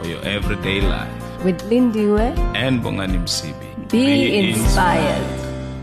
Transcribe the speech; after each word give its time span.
for 0.00 0.06
your 0.08 0.22
everyday 0.24 0.80
life. 0.80 1.44
With 1.44 1.60
Lindiwe, 1.70 2.36
And 2.54 2.80
Bongani 2.82 3.18
Msibi. 3.18 3.90
be, 3.90 4.38
inspired. 4.50 5.26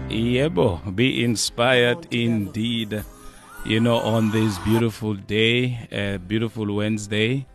Yebo, 0.09 0.79
be 0.95 1.23
inspired 1.23 2.07
indeed. 2.11 3.03
You 3.65 3.79
know, 3.81 3.97
on 3.97 4.31
this 4.31 4.57
beautiful 4.59 5.13
day, 5.15 5.87
uh, 5.91 6.17
beautiful 6.19 6.73
Wednesday, 6.75 7.45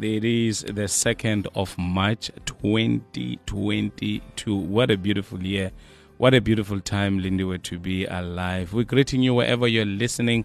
it 0.00 0.24
is 0.24 0.60
the 0.62 0.86
2nd 0.86 1.48
of 1.54 1.76
March 1.76 2.30
2022. 2.46 4.54
What 4.54 4.90
a 4.92 4.96
beautiful 4.96 5.42
year. 5.42 5.72
What 6.18 6.34
a 6.34 6.40
beautiful 6.40 6.80
time, 6.80 7.18
Lindiwe, 7.20 7.62
to 7.64 7.78
be 7.78 8.04
alive. 8.06 8.72
We're 8.72 8.84
greeting 8.84 9.22
you 9.22 9.34
wherever 9.34 9.66
you're 9.66 9.84
listening 9.86 10.44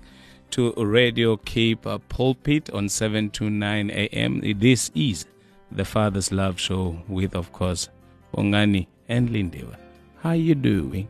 to 0.52 0.74
Radio 0.78 1.38
Cape 1.38 1.86
Pulpit 2.10 2.70
on 2.72 2.88
7 2.90 3.30
to 3.32 3.50
9 3.50 3.90
a.m. 3.92 4.42
This 4.60 4.90
is 4.96 5.26
the 5.76 5.86
Father's 5.86 6.32
Love 6.32 6.60
Show 6.60 6.98
with, 7.08 7.36
of 7.36 7.52
course, 7.52 7.90
Bongani 8.36 8.88
and 9.10 9.30
Lindiwe. 9.30 9.76
How 10.22 10.30
are 10.30 10.36
you 10.36 10.56
doing? 10.56 11.08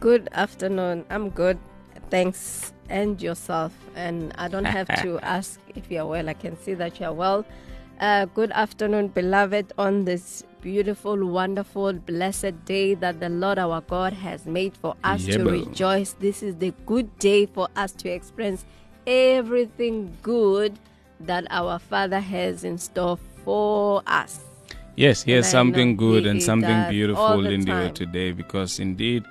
Good 0.00 0.28
afternoon. 0.32 1.04
I'm 1.10 1.30
good. 1.30 1.58
Thanks. 2.10 2.72
And 2.88 3.20
yourself. 3.20 3.72
And 3.96 4.32
I 4.36 4.48
don't 4.48 4.64
have 4.64 4.88
to 5.02 5.18
ask 5.22 5.58
if 5.74 5.90
you're 5.90 6.06
well. 6.06 6.28
I 6.28 6.34
can 6.34 6.56
see 6.60 6.74
that 6.74 7.00
you're 7.00 7.12
well. 7.12 7.44
Uh, 8.00 8.26
good 8.26 8.50
afternoon, 8.52 9.08
beloved, 9.08 9.72
on 9.78 10.04
this 10.04 10.44
beautiful, 10.60 11.24
wonderful, 11.24 11.92
blessed 11.92 12.64
day 12.64 12.94
that 12.94 13.20
the 13.20 13.28
Lord 13.28 13.58
our 13.58 13.80
God 13.82 14.12
has 14.12 14.46
made 14.46 14.76
for 14.76 14.96
us 15.04 15.24
to 15.26 15.44
rejoice. 15.44 16.14
This 16.14 16.42
is 16.42 16.56
the 16.56 16.72
good 16.86 17.16
day 17.18 17.46
for 17.46 17.68
us 17.76 17.92
to 17.92 18.08
experience 18.10 18.64
everything 19.06 20.16
good 20.22 20.78
that 21.20 21.46
our 21.50 21.78
Father 21.78 22.20
has 22.20 22.64
in 22.64 22.78
store 22.78 23.18
for 23.44 24.02
us. 24.06 24.40
Yes, 24.96 25.22
here's 25.22 25.48
something 25.48 25.96
good 25.96 26.26
and 26.26 26.42
something 26.42 26.90
beautiful 26.90 27.46
in 27.46 27.60
the 27.60 27.72
time. 27.72 27.94
today 27.94 28.32
because 28.32 28.78
indeed, 28.78 29.24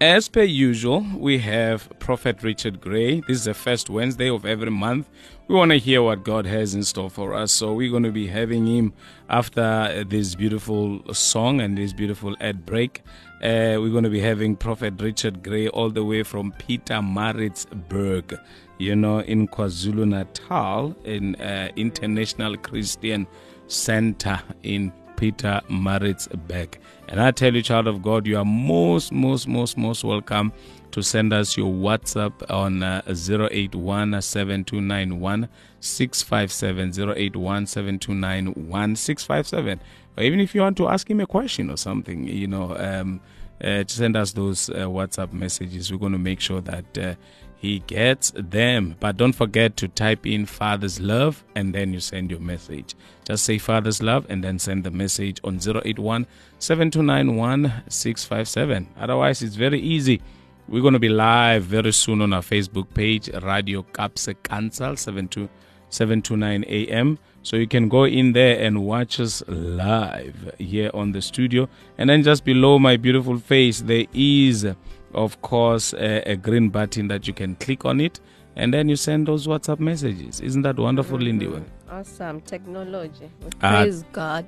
as 0.00 0.28
per 0.28 0.42
usual, 0.42 1.06
we 1.16 1.38
have 1.38 1.88
Prophet 2.00 2.42
Richard 2.42 2.80
Gray. 2.80 3.20
This 3.20 3.38
is 3.38 3.44
the 3.44 3.54
first 3.54 3.88
Wednesday 3.88 4.28
of 4.28 4.44
every 4.44 4.70
month. 4.70 5.08
We 5.48 5.54
want 5.54 5.70
to 5.70 5.78
hear 5.78 6.02
what 6.02 6.22
God 6.24 6.44
has 6.44 6.74
in 6.74 6.82
store 6.82 7.08
for 7.08 7.34
us. 7.34 7.52
So 7.52 7.72
we're 7.72 7.90
going 7.90 8.02
to 8.02 8.12
be 8.12 8.26
having 8.26 8.66
him 8.66 8.92
after 9.30 10.04
this 10.04 10.34
beautiful 10.34 11.14
song 11.14 11.60
and 11.60 11.78
this 11.78 11.92
beautiful 11.92 12.36
ad 12.40 12.66
break. 12.66 13.02
Uh, 13.36 13.78
we're 13.80 13.90
going 13.90 14.04
to 14.04 14.10
be 14.10 14.20
having 14.20 14.56
Prophet 14.56 15.00
Richard 15.00 15.42
Gray 15.42 15.68
all 15.68 15.88
the 15.88 16.04
way 16.04 16.24
from 16.24 16.52
Pietermaritzburg, 16.52 18.38
you 18.78 18.96
know, 18.96 19.20
in 19.20 19.46
KwaZulu 19.46 20.08
Natal, 20.08 20.96
in 21.04 21.36
uh, 21.36 21.70
International 21.76 22.56
Christian 22.56 23.26
Center 23.68 24.40
in 24.62 24.92
Pietermaritzburg. 25.16 26.74
And 27.08 27.20
I 27.20 27.30
tell 27.30 27.54
you, 27.54 27.62
child 27.62 27.86
of 27.86 28.02
God, 28.02 28.26
you 28.26 28.38
are 28.38 28.44
most, 28.44 29.12
most, 29.12 29.48
most, 29.48 29.76
most 29.76 30.04
welcome 30.04 30.52
to 30.92 31.02
send 31.02 31.32
us 31.32 31.56
your 31.56 31.72
WhatsApp 31.72 32.50
on 32.50 32.82
uh, 32.82 33.02
081 33.06 34.20
7291 34.20 35.48
657 35.80 37.10
081 37.16 37.66
7291 37.66 38.96
657. 38.96 39.80
Or 40.16 40.22
even 40.22 40.40
if 40.40 40.54
you 40.54 40.62
want 40.62 40.76
to 40.78 40.88
ask 40.88 41.10
him 41.10 41.20
a 41.20 41.26
question 41.26 41.70
or 41.70 41.76
something, 41.76 42.26
you 42.26 42.46
know, 42.46 42.76
um, 42.76 43.20
uh, 43.62 43.84
send 43.86 44.16
us 44.16 44.32
those 44.32 44.70
uh, 44.70 44.86
WhatsApp 44.86 45.32
messages. 45.32 45.92
We're 45.92 45.98
going 45.98 46.12
to 46.12 46.18
make 46.18 46.40
sure 46.40 46.60
that 46.62 46.98
uh, 46.98 47.14
he 47.56 47.80
gets 47.80 48.32
them. 48.34 48.96
But 49.00 49.16
don't 49.16 49.32
forget 49.32 49.76
to 49.78 49.88
type 49.88 50.26
in 50.26 50.46
Father's 50.46 51.00
Love 51.00 51.44
and 51.54 51.74
then 51.74 51.92
you 51.92 52.00
send 52.00 52.30
your 52.30 52.40
message. 52.40 52.94
Just 53.26 53.44
say 53.44 53.58
Father's 53.58 54.00
Love 54.00 54.24
and 54.28 54.44
then 54.44 54.56
send 54.60 54.84
the 54.84 54.90
message 54.92 55.40
on 55.42 55.58
081 55.58 56.28
7291 56.60 57.82
657. 57.88 58.86
Otherwise, 58.96 59.42
it's 59.42 59.56
very 59.56 59.80
easy. 59.80 60.22
We're 60.68 60.80
going 60.80 60.92
to 60.92 61.00
be 61.00 61.08
live 61.08 61.64
very 61.64 61.92
soon 61.92 62.22
on 62.22 62.32
our 62.32 62.40
Facebook 62.40 62.86
page, 62.94 63.28
Radio 63.42 63.82
Kaapse 63.82 64.32
Kansel 64.44 64.96
72 64.96 65.48
729 65.90 66.64
AM. 66.68 67.18
So 67.42 67.56
you 67.56 67.66
can 67.66 67.88
go 67.88 68.04
in 68.04 68.32
there 68.32 68.60
and 68.60 68.84
watch 68.84 69.18
us 69.18 69.42
live 69.48 70.54
here 70.58 70.92
on 70.94 71.10
the 71.10 71.20
studio. 71.20 71.68
And 71.98 72.08
then 72.08 72.22
just 72.22 72.44
below 72.44 72.78
my 72.78 72.96
beautiful 72.96 73.38
face, 73.38 73.80
there 73.80 74.06
is, 74.14 74.68
of 75.12 75.42
course, 75.42 75.94
a, 75.94 76.22
a 76.30 76.36
green 76.36 76.68
button 76.68 77.08
that 77.08 77.26
you 77.26 77.34
can 77.34 77.56
click 77.56 77.84
on 77.84 78.00
it. 78.00 78.20
And 78.56 78.72
then 78.72 78.88
you 78.88 78.96
send 78.96 79.28
those 79.28 79.46
WhatsApp 79.46 79.78
messages. 79.80 80.40
Isn't 80.40 80.62
that 80.62 80.78
wonderful, 80.78 81.18
Lindy? 81.18 81.48
Awesome 81.90 82.40
technology. 82.40 83.30
We 83.42 83.48
Uh, 83.62 83.82
praise 83.82 84.04
God. 84.12 84.46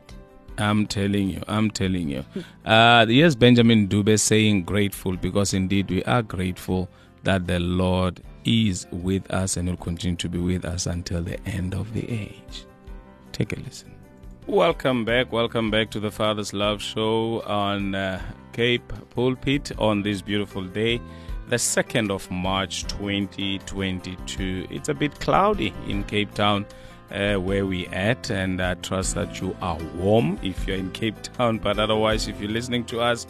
I'm 0.57 0.87
telling 0.87 1.29
you, 1.31 1.43
I'm 1.47 1.71
telling 1.71 2.09
you. 2.09 2.25
Uh, 2.65 3.07
yes, 3.09 3.35
Benjamin 3.35 3.87
Dube 3.89 4.19
saying 4.19 4.65
grateful 4.65 5.17
because 5.17 5.55
indeed 5.55 5.91
we 5.91 6.03
are 6.05 6.23
grateful 6.23 6.89
that 7.25 7.47
the 7.47 7.61
Lord 7.61 8.21
is 8.45 8.87
with 8.91 9.31
us 9.31 9.57
and 9.57 9.69
will 9.69 9.77
continue 9.77 10.17
to 10.17 10.29
be 10.29 10.39
with 10.39 10.65
us 10.65 10.87
until 10.87 11.23
the 11.23 11.39
end 11.47 11.75
of 11.75 11.93
the 11.93 12.11
age. 12.11 12.65
Take 13.33 13.53
a 13.53 13.61
listen. 13.61 13.91
Welcome 14.47 15.05
back. 15.05 15.31
Welcome 15.33 15.71
back 15.71 15.91
to 15.91 16.01
the 16.01 16.11
Father's 16.11 16.53
Love 16.55 16.81
Show 16.83 17.43
on 17.43 17.95
uh, 17.95 18.21
Cape 18.53 18.91
Pulpit 19.11 19.73
on 19.79 20.03
this 20.03 20.23
beautiful 20.23 20.65
day, 20.65 21.01
the 21.49 21.57
2nd 21.57 22.11
of 22.11 22.31
March 22.31 22.85
2022. 22.89 24.67
It's 24.71 24.91
a 24.91 24.95
bit 24.95 25.19
cloudy 25.19 25.73
in 25.87 26.05
Cape 26.05 26.35
Town 26.35 26.67
uh, 27.11 27.37
where 27.37 27.65
we 27.65 27.87
at, 27.87 28.31
and 28.31 28.61
I 28.61 28.75
trust 28.75 29.15
that 29.15 29.41
you 29.41 29.57
are 29.63 29.79
warm 29.97 30.39
if 30.43 30.67
you're 30.67 30.77
in 30.77 30.91
Cape 30.91 31.23
Town. 31.23 31.57
But 31.57 31.79
otherwise, 31.79 32.29
if 32.29 32.39
you're 32.39 32.51
listening 32.51 32.85
to 32.87 33.01
us 33.01 33.27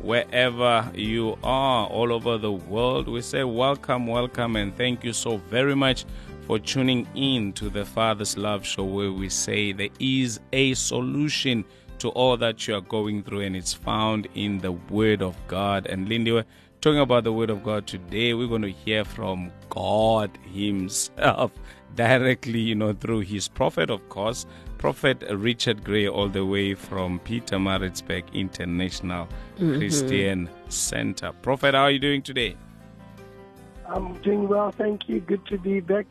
wherever 0.00 0.90
you 0.94 1.38
are 1.44 1.86
all 1.86 2.12
over 2.12 2.38
the 2.38 2.50
world, 2.50 3.06
we 3.06 3.22
say 3.22 3.44
welcome, 3.44 4.08
welcome, 4.08 4.56
and 4.56 4.76
thank 4.76 5.04
you 5.04 5.12
so 5.12 5.36
very 5.36 5.76
much 5.76 6.06
for 6.48 6.58
tuning 6.58 7.06
in 7.14 7.52
to 7.52 7.70
the 7.70 7.84
Father's 7.84 8.36
Love 8.36 8.66
Show, 8.66 8.82
where 8.82 9.12
we 9.12 9.28
say 9.28 9.70
there 9.70 9.90
is 10.00 10.40
a 10.52 10.74
solution 10.74 11.64
to 12.00 12.08
all 12.10 12.36
that 12.38 12.66
you 12.66 12.74
are 12.74 12.80
going 12.80 13.22
through, 13.22 13.42
and 13.42 13.54
it's 13.54 13.74
found 13.74 14.26
in 14.34 14.58
the 14.58 14.72
Word 14.72 15.22
of 15.22 15.36
God. 15.46 15.86
And 15.86 16.08
Lindy, 16.08 16.42
talking 16.80 17.00
about 17.00 17.24
the 17.24 17.32
Word 17.32 17.50
of 17.50 17.62
God 17.62 17.86
today. 17.86 18.34
We're 18.34 18.48
going 18.48 18.62
to 18.62 18.70
hear 18.70 19.04
from 19.04 19.52
God 19.68 20.30
Himself 20.52 21.52
directly, 21.94 22.60
you 22.60 22.74
know, 22.74 22.92
through 22.92 23.20
His 23.20 23.48
prophet, 23.48 23.90
of 23.90 24.08
course, 24.08 24.46
Prophet 24.78 25.22
Richard 25.30 25.84
Gray, 25.84 26.08
all 26.08 26.28
the 26.28 26.44
way 26.44 26.74
from 26.74 27.20
Pietermaritzburg 27.20 28.32
International 28.32 29.28
mm-hmm. 29.56 29.78
Christian 29.78 30.48
Center. 30.68 31.32
Prophet, 31.42 31.74
how 31.74 31.82
are 31.82 31.90
you 31.90 31.98
doing 31.98 32.22
today? 32.22 32.56
I'm 33.86 34.14
doing 34.22 34.48
well, 34.48 34.70
thank 34.70 35.08
you. 35.08 35.20
Good 35.20 35.44
to 35.46 35.58
be 35.58 35.80
back 35.80 36.06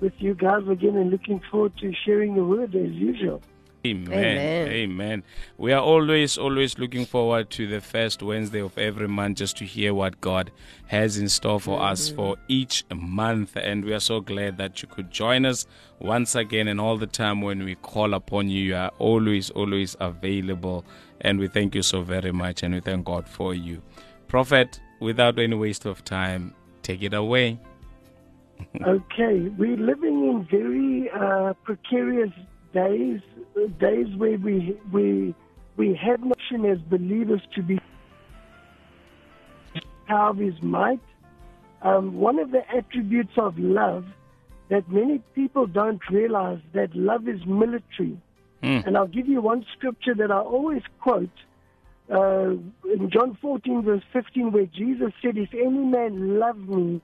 with 0.00 0.14
you 0.18 0.34
guys 0.34 0.66
again 0.68 0.96
and 0.96 1.10
looking 1.10 1.40
forward 1.50 1.76
to 1.78 1.92
sharing 2.04 2.34
the 2.34 2.44
word 2.44 2.74
as 2.74 2.90
usual. 2.90 3.42
Amen. 3.86 4.12
Amen. 4.12 4.68
Amen. 4.68 5.22
We 5.58 5.72
are 5.74 5.82
always, 5.82 6.38
always 6.38 6.78
looking 6.78 7.04
forward 7.04 7.50
to 7.50 7.66
the 7.66 7.82
first 7.82 8.22
Wednesday 8.22 8.62
of 8.62 8.78
every 8.78 9.08
month 9.08 9.36
just 9.38 9.58
to 9.58 9.66
hear 9.66 9.92
what 9.92 10.22
God 10.22 10.50
has 10.86 11.18
in 11.18 11.28
store 11.28 11.60
for 11.60 11.82
us 11.82 12.08
for 12.08 12.36
each 12.48 12.84
month. 12.94 13.56
And 13.56 13.84
we 13.84 13.92
are 13.92 14.00
so 14.00 14.22
glad 14.22 14.56
that 14.56 14.80
you 14.80 14.88
could 14.88 15.10
join 15.10 15.44
us 15.44 15.66
once 15.98 16.34
again. 16.34 16.68
And 16.68 16.80
all 16.80 16.96
the 16.96 17.06
time 17.06 17.42
when 17.42 17.62
we 17.62 17.74
call 17.74 18.14
upon 18.14 18.48
you, 18.48 18.62
you 18.62 18.74
are 18.74 18.90
always, 18.98 19.50
always 19.50 19.96
available. 20.00 20.86
And 21.20 21.38
we 21.38 21.48
thank 21.48 21.74
you 21.74 21.82
so 21.82 22.00
very 22.00 22.32
much. 22.32 22.62
And 22.62 22.72
we 22.72 22.80
thank 22.80 23.04
God 23.04 23.28
for 23.28 23.54
you. 23.54 23.82
Prophet, 24.28 24.80
without 25.00 25.38
any 25.38 25.56
waste 25.56 25.84
of 25.84 26.02
time, 26.04 26.54
take 26.82 27.02
it 27.02 27.12
away. 27.12 27.60
Okay, 28.86 29.48
we're 29.58 29.76
living 29.76 30.28
in 30.28 30.46
very 30.48 31.10
uh, 31.10 31.52
precarious 31.64 32.30
days, 32.72 33.20
days 33.78 34.14
where 34.16 34.38
we 34.38 34.76
we 34.92 35.34
we 35.76 35.94
have 35.94 36.20
no 36.20 36.32
option 36.32 36.64
as 36.64 36.78
believers 36.78 37.40
to 37.54 37.62
be 37.62 37.80
power 40.06 40.30
of 40.30 40.38
His 40.38 40.60
might. 40.62 41.00
Um, 41.82 42.14
one 42.14 42.38
of 42.38 42.50
the 42.50 42.62
attributes 42.70 43.36
of 43.36 43.58
love 43.58 44.04
that 44.70 44.88
many 44.90 45.18
people 45.34 45.66
don't 45.66 46.00
realize 46.10 46.60
that 46.72 46.94
love 46.94 47.28
is 47.28 47.44
military. 47.46 48.18
Mm. 48.62 48.86
And 48.86 48.96
I'll 48.96 49.06
give 49.06 49.28
you 49.28 49.40
one 49.42 49.66
scripture 49.76 50.14
that 50.14 50.30
I 50.30 50.38
always 50.38 50.82
quote 51.00 51.28
uh, 52.10 52.50
in 52.50 53.10
John 53.10 53.36
14, 53.40 53.82
verse 53.82 54.02
15, 54.12 54.52
where 54.52 54.66
Jesus 54.66 55.12
said, 55.22 55.36
If 55.36 55.52
any 55.52 55.84
man 55.84 56.38
love 56.38 56.58
me, 56.58 57.00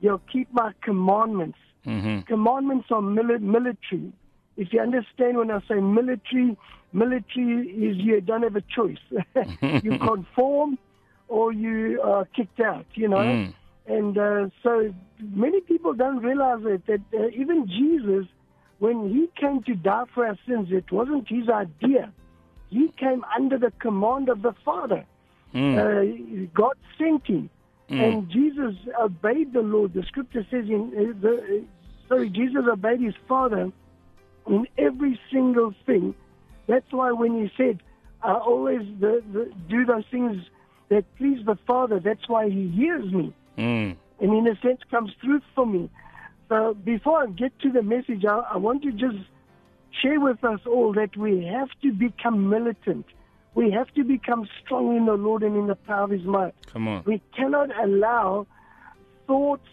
he'll 0.00 0.22
keep 0.32 0.52
my 0.52 0.72
commandments. 0.82 1.58
hmm 1.84 2.20
Commandments 2.20 2.86
are 2.90 3.02
mili- 3.02 3.40
military. 3.40 4.12
If 4.56 4.72
you 4.72 4.80
understand 4.80 5.36
when 5.36 5.50
I 5.50 5.60
say 5.68 5.74
military, 5.74 6.56
military 6.92 7.68
is 7.68 7.96
you 7.96 8.20
don't 8.20 8.42
have 8.42 8.56
a 8.56 8.62
choice. 8.62 8.98
you 9.82 9.98
conform 9.98 10.78
or 11.28 11.52
you 11.52 12.00
are 12.02 12.24
kicked 12.26 12.60
out, 12.60 12.86
you 12.94 13.08
know. 13.08 13.16
Mm. 13.16 13.54
And 13.86 14.18
uh, 14.18 14.48
so 14.62 14.94
many 15.20 15.60
people 15.60 15.92
don't 15.92 16.18
realize 16.18 16.60
it, 16.64 16.86
that 16.86 17.00
uh, 17.18 17.28
even 17.28 17.66
Jesus, 17.66 18.26
when 18.78 19.10
he 19.10 19.28
came 19.38 19.62
to 19.64 19.74
die 19.74 20.04
for 20.14 20.26
our 20.26 20.38
sins, 20.46 20.68
it 20.70 20.90
wasn't 20.90 21.28
his 21.28 21.48
idea. 21.48 22.12
He 22.70 22.88
came 22.96 23.24
under 23.36 23.58
the 23.58 23.72
command 23.72 24.28
of 24.28 24.42
the 24.42 24.52
Father. 24.64 25.04
Mm. 25.54 26.46
Uh, 26.46 26.48
God 26.54 26.74
sent 26.98 27.26
him. 27.26 27.50
And 27.90 28.28
Jesus 28.30 28.74
obeyed 28.98 29.52
the 29.52 29.60
Lord. 29.60 29.92
The 29.92 30.02
scripture 30.04 30.44
says 30.50 30.64
in 30.68 30.92
uh, 30.96 31.20
the, 31.20 31.36
uh, 31.36 32.08
sorry, 32.08 32.30
Jesus 32.30 32.64
obeyed 32.66 33.00
his 33.00 33.14
Father 33.28 33.70
in 34.46 34.66
every 34.78 35.18
single 35.32 35.74
thing. 35.86 36.14
That's 36.66 36.90
why 36.92 37.12
when 37.12 37.42
he 37.42 37.50
said, 37.56 37.82
I 38.22 38.34
always 38.34 38.80
the, 39.00 39.22
the, 39.32 39.52
do 39.68 39.84
those 39.84 40.04
things 40.10 40.42
that 40.88 41.04
please 41.16 41.44
the 41.44 41.56
Father, 41.66 42.00
that's 42.00 42.28
why 42.28 42.48
he 42.48 42.68
hears 42.68 43.10
me 43.12 43.34
Mm. 43.56 43.96
and 44.20 44.34
in 44.34 44.48
a 44.48 44.58
sense 44.60 44.80
comes 44.90 45.12
through 45.20 45.40
for 45.54 45.64
me. 45.64 45.88
So 46.48 46.74
before 46.74 47.22
I 47.22 47.26
get 47.26 47.56
to 47.60 47.70
the 47.70 47.82
message, 47.82 48.24
I, 48.24 48.38
I 48.38 48.56
want 48.56 48.82
to 48.82 48.90
just 48.90 49.18
share 50.02 50.18
with 50.18 50.42
us 50.42 50.60
all 50.66 50.92
that 50.94 51.16
we 51.16 51.44
have 51.44 51.68
to 51.82 51.92
become 51.92 52.48
militant. 52.48 53.06
We 53.54 53.70
have 53.70 53.92
to 53.94 54.02
become 54.02 54.48
strong 54.64 54.96
in 54.96 55.06
the 55.06 55.14
Lord 55.14 55.44
and 55.44 55.56
in 55.56 55.68
the 55.68 55.76
power 55.76 56.04
of 56.04 56.10
His 56.10 56.24
might. 56.24 56.54
Come 56.66 56.88
on. 56.88 57.04
We 57.06 57.22
cannot 57.36 57.70
allow 57.80 58.46
thoughts, 59.28 59.68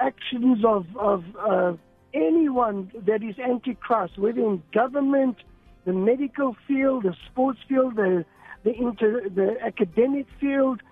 actions 0.00 0.64
of, 0.64 0.86
of 0.96 1.24
uh, 1.38 1.74
anyone 2.14 2.90
that 3.06 3.22
is 3.22 3.38
antichrist, 3.38 4.18
whether 4.18 4.40
in 4.40 4.62
government, 4.72 5.36
the 5.84 5.92
medical 5.92 6.56
field, 6.66 7.04
the 7.04 7.14
sports 7.30 7.60
field, 7.68 7.96
the 7.96 8.24
the, 8.64 8.74
inter, 8.74 9.28
the 9.28 9.56
academic 9.64 10.26
field, 10.40 10.82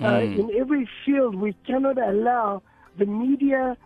uh, 0.00 0.20
in 0.20 0.50
every 0.56 0.88
field, 1.04 1.34
we 1.34 1.54
cannot 1.66 1.98
allow 1.98 2.62
the 2.98 3.06
media 3.06 3.76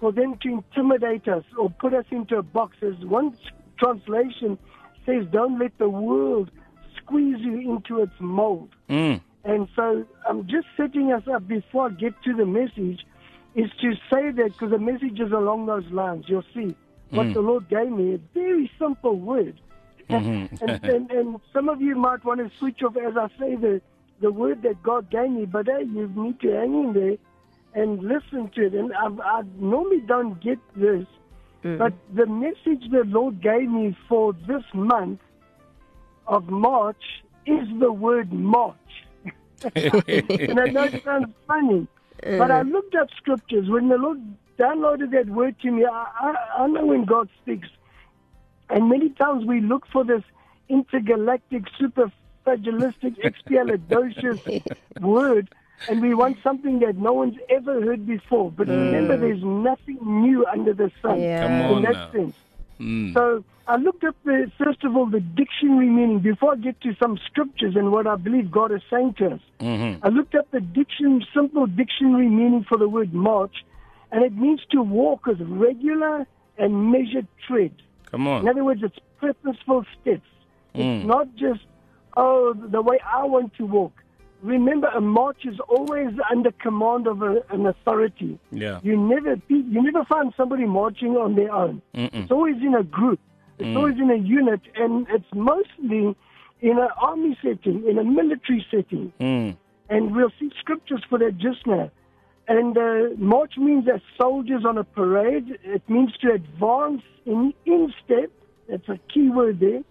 for 0.00 0.10
them 0.10 0.36
to 0.42 0.48
intimidate 0.48 1.28
us 1.28 1.44
or 1.58 1.70
put 1.70 1.94
us 1.94 2.04
into 2.10 2.36
a 2.36 2.42
box. 2.42 2.76
As 2.82 2.94
one 3.04 3.36
translation 3.78 4.58
says, 5.06 5.26
don't 5.30 5.58
let 5.58 5.76
the 5.78 5.88
world 5.88 6.50
squeeze 6.96 7.36
you 7.40 7.58
into 7.58 8.02
its 8.02 8.12
mold. 8.18 8.70
Mm. 8.88 9.20
And 9.44 9.68
so 9.76 10.04
I'm 10.28 10.46
just 10.46 10.66
setting 10.76 11.12
us 11.12 11.22
up 11.32 11.46
before 11.46 11.88
I 11.88 11.90
get 11.90 12.14
to 12.24 12.34
the 12.34 12.46
message 12.46 13.00
is 13.54 13.70
to 13.80 13.94
say 14.10 14.30
that 14.30 14.52
because 14.52 14.70
the 14.70 14.78
message 14.78 15.20
is 15.20 15.32
along 15.32 15.66
those 15.66 15.86
lines. 15.90 16.24
You'll 16.28 16.44
see 16.54 16.74
what 17.10 17.26
hmm. 17.26 17.32
the 17.34 17.40
Lord 17.40 17.68
gave 17.68 17.90
me, 17.90 18.14
a 18.14 18.18
very 18.34 18.70
simple 18.78 19.18
word. 19.18 19.60
Mm-hmm. 20.08 20.64
and, 20.68 20.84
and, 20.84 21.10
and 21.10 21.40
some 21.52 21.68
of 21.68 21.80
you 21.80 21.94
might 21.94 22.24
want 22.24 22.40
to 22.40 22.50
switch 22.58 22.82
off 22.82 22.96
as 22.96 23.16
I 23.16 23.28
say 23.38 23.56
the, 23.56 23.80
the 24.20 24.32
word 24.32 24.62
that 24.62 24.82
God 24.82 25.10
gave 25.10 25.30
me, 25.30 25.44
but 25.44 25.66
hey, 25.66 25.82
you 25.82 26.10
need 26.14 26.40
to 26.40 26.50
hang 26.50 26.74
in 26.74 26.92
there 26.92 27.16
and 27.74 28.02
listen 28.02 28.50
to 28.54 28.66
it. 28.66 28.74
And 28.74 28.92
I, 28.94 29.08
I 29.22 29.42
normally 29.58 30.00
don't 30.00 30.40
get 30.40 30.58
this, 30.74 31.06
mm. 31.64 31.78
but 31.78 31.92
the 32.14 32.26
message 32.26 32.90
the 32.90 33.04
Lord 33.06 33.40
gave 33.40 33.68
me 33.68 33.96
for 34.08 34.32
this 34.32 34.64
month 34.74 35.20
of 36.26 36.48
March 36.48 37.22
is 37.46 37.68
the 37.78 37.92
word 37.92 38.32
March. 38.32 38.76
and 39.74 40.60
I 40.60 40.66
know 40.66 40.84
it 40.84 41.04
sounds 41.04 41.32
funny, 41.46 41.86
but 42.22 42.50
I 42.50 42.60
uh, 42.60 42.64
looked 42.64 42.94
up 42.94 43.08
scriptures. 43.16 43.68
When 43.68 43.88
the 43.88 43.98
Lord 43.98 44.20
downloaded 44.58 45.10
that 45.10 45.26
word 45.26 45.58
to 45.60 45.70
me, 45.70 45.84
I, 45.84 46.06
I, 46.20 46.62
I 46.62 46.66
know 46.68 46.86
when 46.86 47.04
God 47.04 47.28
speaks. 47.42 47.68
And 48.70 48.88
many 48.88 49.10
times 49.10 49.44
we 49.44 49.60
look 49.60 49.86
for 49.92 50.04
this 50.04 50.22
intergalactic, 50.68 51.64
superfragilistic, 51.80 53.16
expialidocious 53.24 54.62
word, 55.00 55.52
and 55.88 56.00
we 56.00 56.14
want 56.14 56.38
something 56.42 56.78
that 56.78 56.96
no 56.96 57.12
one's 57.12 57.36
ever 57.48 57.82
heard 57.82 58.06
before. 58.06 58.50
But 58.50 58.68
remember, 58.68 59.16
mm. 59.16 59.20
there's 59.20 59.42
nothing 59.42 59.98
new 60.22 60.46
under 60.46 60.72
the 60.72 60.90
sun 61.02 61.20
Yeah. 61.20 61.42
Come 61.42 61.52
in 61.52 61.76
on 61.76 61.82
that 61.82 61.92
now. 61.92 62.12
sense. 62.12 62.36
Mm. 62.82 63.14
So 63.14 63.44
I 63.68 63.76
looked 63.76 64.02
up 64.04 64.16
the 64.24 64.50
first 64.58 64.82
of 64.84 64.96
all 64.96 65.06
the 65.06 65.20
dictionary 65.20 65.88
meaning 65.88 66.18
before 66.18 66.52
I 66.52 66.56
get 66.56 66.80
to 66.80 66.94
some 67.00 67.18
scriptures 67.26 67.76
and 67.76 67.92
what 67.92 68.06
I 68.06 68.16
believe 68.16 68.50
God 68.50 68.72
is 68.72 68.82
saying 68.90 69.14
to 69.18 69.26
us. 69.34 69.40
Mm-hmm. 69.60 70.04
I 70.04 70.08
looked 70.08 70.34
up 70.34 70.50
the 70.50 70.60
diction, 70.60 71.24
simple 71.34 71.66
dictionary 71.66 72.28
meaning 72.28 72.64
for 72.68 72.76
the 72.76 72.88
word 72.88 73.14
march, 73.14 73.54
and 74.10 74.24
it 74.24 74.32
means 74.36 74.60
to 74.72 74.82
walk 74.82 75.26
with 75.26 75.40
regular 75.40 76.26
and 76.58 76.90
measured 76.90 77.28
tread. 77.46 77.72
Come 78.10 78.26
on. 78.26 78.42
In 78.42 78.48
other 78.48 78.64
words, 78.64 78.82
it's 78.82 78.98
purposeful 79.20 79.84
steps. 80.00 80.26
It's 80.74 80.82
Mm. 80.82 81.04
not 81.06 81.34
just 81.36 81.60
oh 82.16 82.54
the 82.54 82.82
way 82.82 82.98
I 83.06 83.24
want 83.24 83.54
to 83.58 83.66
walk. 83.66 83.92
Remember, 84.42 84.88
a 84.88 85.00
march 85.00 85.44
is 85.44 85.58
always 85.68 86.08
under 86.30 86.50
command 86.50 87.06
of 87.06 87.22
a, 87.22 87.42
an 87.50 87.66
authority. 87.66 88.38
Yeah. 88.50 88.80
You 88.82 88.96
never 88.96 89.40
you 89.48 89.82
never 89.82 90.04
find 90.04 90.34
somebody 90.36 90.66
marching 90.66 91.16
on 91.16 91.36
their 91.36 91.52
own. 91.52 91.80
Mm-mm. 91.94 92.10
It's 92.12 92.32
always 92.32 92.56
in 92.56 92.74
a 92.74 92.82
group. 92.82 93.20
It's 93.58 93.76
always 93.76 93.96
in 93.98 94.10
a 94.10 94.16
unit, 94.16 94.60
and 94.74 95.06
it's 95.10 95.32
mostly 95.32 96.16
in 96.60 96.78
an 96.78 96.88
army 97.00 97.38
setting, 97.40 97.86
in 97.88 97.98
a 97.98 98.04
military 98.04 98.66
setting. 98.68 99.12
Mm. 99.20 99.56
And 99.88 100.16
we'll 100.16 100.32
see 100.40 100.50
scriptures 100.58 101.04
for 101.08 101.18
that 101.20 101.38
just 101.38 101.64
now. 101.66 101.90
And 102.48 102.76
uh, 102.76 103.14
march 103.18 103.56
means 103.56 103.86
as 103.92 104.00
soldiers 104.20 104.64
on 104.64 104.78
a 104.78 104.84
parade. 104.84 105.58
It 105.62 105.88
means 105.88 106.12
to 106.22 106.32
advance 106.32 107.02
in, 107.24 107.54
in 107.66 107.94
step. 108.04 108.30
That's 108.68 108.88
a 108.88 108.98
key 109.12 109.28
word 109.28 109.60
there. 109.60 109.82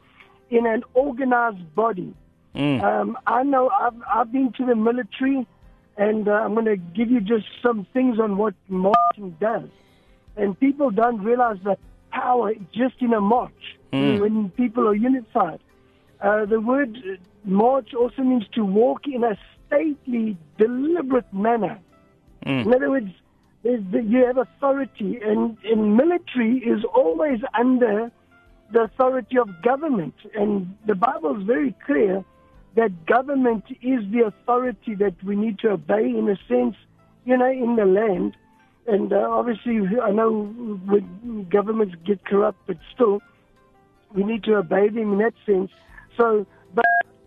In 0.49 0.65
an 0.65 0.83
organized 0.93 1.73
body. 1.75 2.13
Mm. 2.55 2.83
Um, 2.83 3.17
I 3.25 3.43
know 3.43 3.69
I've, 3.69 3.93
I've 4.13 4.31
been 4.31 4.51
to 4.53 4.65
the 4.65 4.75
military, 4.75 5.47
and 5.97 6.27
uh, 6.27 6.31
I'm 6.31 6.53
going 6.53 6.65
to 6.65 6.77
give 6.77 7.09
you 7.09 7.21
just 7.21 7.45
some 7.61 7.87
things 7.93 8.19
on 8.19 8.37
what 8.37 8.53
marching 8.67 9.37
does. 9.39 9.69
And 10.35 10.59
people 10.59 10.91
don't 10.91 11.21
realize 11.23 11.57
the 11.63 11.77
power 12.11 12.53
just 12.73 12.95
in 12.99 13.13
a 13.13 13.21
march 13.21 13.77
when 14.19 14.49
people 14.51 14.87
are 14.87 14.95
unified. 14.95 15.59
Uh, 16.21 16.45
the 16.45 16.59
word 16.59 16.97
march 17.43 17.93
also 17.93 18.21
means 18.21 18.45
to 18.53 18.63
walk 18.63 19.07
in 19.07 19.23
a 19.23 19.37
stately, 19.67 20.37
deliberate 20.57 21.31
manner. 21.33 21.79
In 22.65 22.73
other 22.73 22.89
words, 22.89 23.11
the, 23.63 24.03
you 24.05 24.25
have 24.25 24.37
authority, 24.37 25.19
and, 25.23 25.57
and 25.63 25.95
military 25.95 26.57
is 26.57 26.83
always 26.93 27.39
under 27.57 28.11
the 28.71 28.81
authority 28.81 29.37
of 29.37 29.49
government. 29.61 30.15
And 30.33 30.75
the 30.85 30.95
Bible 30.95 31.39
is 31.39 31.43
very 31.45 31.75
clear 31.85 32.23
that 32.75 33.05
government 33.05 33.65
is 33.81 33.99
the 34.11 34.23
authority 34.25 34.95
that 34.95 35.21
we 35.23 35.35
need 35.35 35.59
to 35.59 35.71
obey 35.71 36.05
in 36.05 36.29
a 36.29 36.37
sense, 36.47 36.75
you 37.25 37.37
know, 37.37 37.51
in 37.51 37.75
the 37.75 37.85
land. 37.85 38.35
And 38.87 39.13
uh, 39.13 39.27
obviously, 39.29 39.79
I 40.01 40.11
know 40.11 40.45
when 40.85 41.47
governments 41.49 41.95
get 42.05 42.25
corrupt, 42.25 42.59
but 42.65 42.77
still, 42.93 43.21
we 44.13 44.23
need 44.23 44.43
to 44.45 44.55
obey 44.55 44.89
them 44.89 45.13
in 45.13 45.17
that 45.19 45.33
sense. 45.45 45.71
So, 46.17 46.45
but 46.73 46.85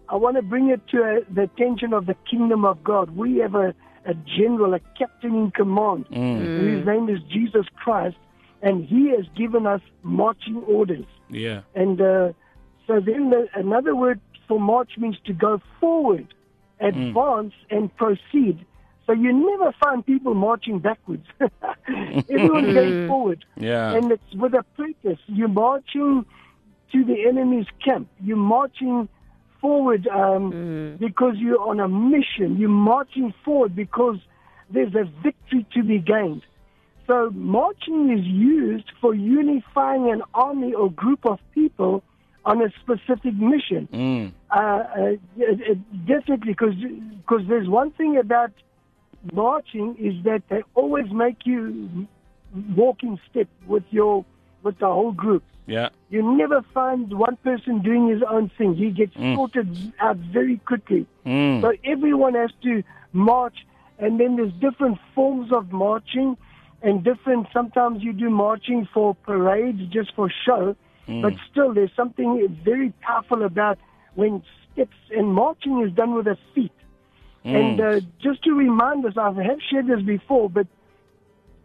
I 0.09 0.17
want 0.17 0.37
to 0.37 0.43
bring 0.43 0.71
it 0.71 0.87
to 0.89 1.03
uh, 1.03 1.21
the 1.33 1.43
attention 1.43 1.93
of 1.93 2.07
the 2.07 2.17
kingdom 2.29 2.65
of 2.65 2.83
God. 2.83 3.17
We 3.17 3.39
have 3.39 3.55
a, 3.55 3.75
a 4.05 4.15
general, 4.15 4.75
a 4.75 4.81
captain 4.99 5.35
in 5.35 5.51
command, 5.51 6.07
and 6.11 6.77
his 6.77 6.87
name 6.87 7.09
is 7.09 7.21
Jesus 7.31 7.67
Christ, 7.77 8.17
and 8.63 8.85
he 8.85 9.11
has 9.11 9.27
given 9.37 9.67
us 9.67 9.81
marching 10.03 10.57
orders. 10.67 11.07
Yeah. 11.31 11.63
And 11.75 12.01
uh, 12.01 12.33
so 12.87 13.01
then 13.01 13.31
the, 13.31 13.49
another 13.55 13.95
word 13.95 14.21
for 14.47 14.61
march 14.61 14.93
means 14.99 15.17
to 15.27 15.33
go 15.33 15.61
forward, 15.81 16.27
advance, 16.81 17.55
and 17.71 17.95
proceed. 17.97 18.65
So 19.07 19.13
you 19.13 19.33
never 19.33 19.73
find 19.83 20.05
people 20.05 20.35
marching 20.35 20.79
backwards. 20.79 21.27
Everyone's 21.89 22.75
going 22.75 23.09
forward. 23.09 23.45
Yeah. 23.57 23.93
And 23.95 24.11
it's 24.11 24.35
with 24.35 24.55
a 24.55 24.65
purpose. 24.77 25.19
You're 25.27 25.49
marching 25.49 26.25
to 26.93 27.05
the 27.05 27.27
enemy's 27.29 27.67
camp. 27.85 28.09
You're 28.23 28.37
marching 28.37 29.09
forward 29.61 30.07
um, 30.09 30.97
because 30.99 31.37
you're 31.37 31.61
on 31.61 31.81
a 31.81 31.89
mission. 31.89 32.57
You're 32.57 32.69
marching 32.69 33.35
forward 33.45 33.77
because 33.77 34.19
there's 34.71 34.95
a 34.95 35.05
victory 35.23 35.67
to 35.75 35.83
be 35.83 35.99
gained. 35.99 36.43
So 37.07 37.31
marching 37.35 38.11
is 38.11 38.25
used 38.25 38.91
for 39.01 39.15
unifying 39.15 40.11
an 40.11 40.23
army 40.33 40.73
or 40.73 40.91
group 40.91 41.27
of 41.27 41.39
people 41.53 42.03
on 42.45 42.63
a 42.63 42.71
specific 42.81 43.35
mission. 43.35 43.89
Mm. 43.93 44.33
Uh, 44.51 44.55
uh, 44.55 45.01
it, 45.37 45.61
it, 45.61 46.07
definitely, 46.07 46.53
because 46.53 47.47
there's 47.49 47.69
one 47.69 47.91
thing 47.93 48.17
about 48.19 48.53
marching 49.33 49.97
is 49.99 50.23
that 50.25 50.43
they 50.49 50.63
always 50.75 51.11
make 51.11 51.47
you 51.47 52.07
walk 52.77 53.03
in 53.03 53.19
step 53.31 53.49
with 53.67 53.85
your 53.91 54.25
with 54.63 54.79
the 54.79 54.87
whole 54.87 55.13
group. 55.13 55.43
Yeah. 55.67 55.89
You 56.11 56.37
never 56.37 56.63
find 56.75 57.13
one 57.19 57.37
person 57.37 57.81
doing 57.81 58.09
his 58.09 58.23
own 58.29 58.51
thing. 58.59 58.75
He 58.75 58.91
gets 58.91 59.15
sorted 59.15 59.93
out 59.99 60.17
very 60.17 60.59
quickly. 60.59 61.07
Mm. 61.25 61.63
So 61.63 61.73
everyone 61.85 62.35
has 62.35 62.51
to 62.65 62.83
march, 63.13 63.57
and 63.99 64.21
then 64.21 64.37
there's 64.37 64.53
different 64.55 64.99
forms 65.15 65.53
of 65.53 65.73
marching, 65.73 66.37
and 66.83 67.03
different. 67.03 67.47
Sometimes 67.53 68.03
you 68.03 68.13
do 68.13 68.29
marching 68.29 68.87
for 68.93 69.15
parades, 69.15 69.81
just 69.91 70.15
for 70.15 70.31
show, 70.47 70.77
but 71.07 71.35
still 71.51 71.75
there's 71.75 71.95
something 71.97 72.59
very 72.65 72.93
powerful 73.01 73.43
about 73.45 73.79
when 74.15 74.43
steps 74.73 74.97
and 75.11 75.33
marching 75.33 75.83
is 75.83 75.93
done 75.93 76.15
with 76.15 76.25
the 76.27 76.39
feet. 76.55 76.73
And 77.45 77.81
uh, 77.81 78.01
just 78.23 78.43
to 78.45 78.53
remind 78.53 79.05
us, 79.05 79.15
I 79.19 79.31
have 79.43 79.59
shared 79.71 79.87
this 79.87 80.01
before, 80.01 80.49
but 80.49 80.67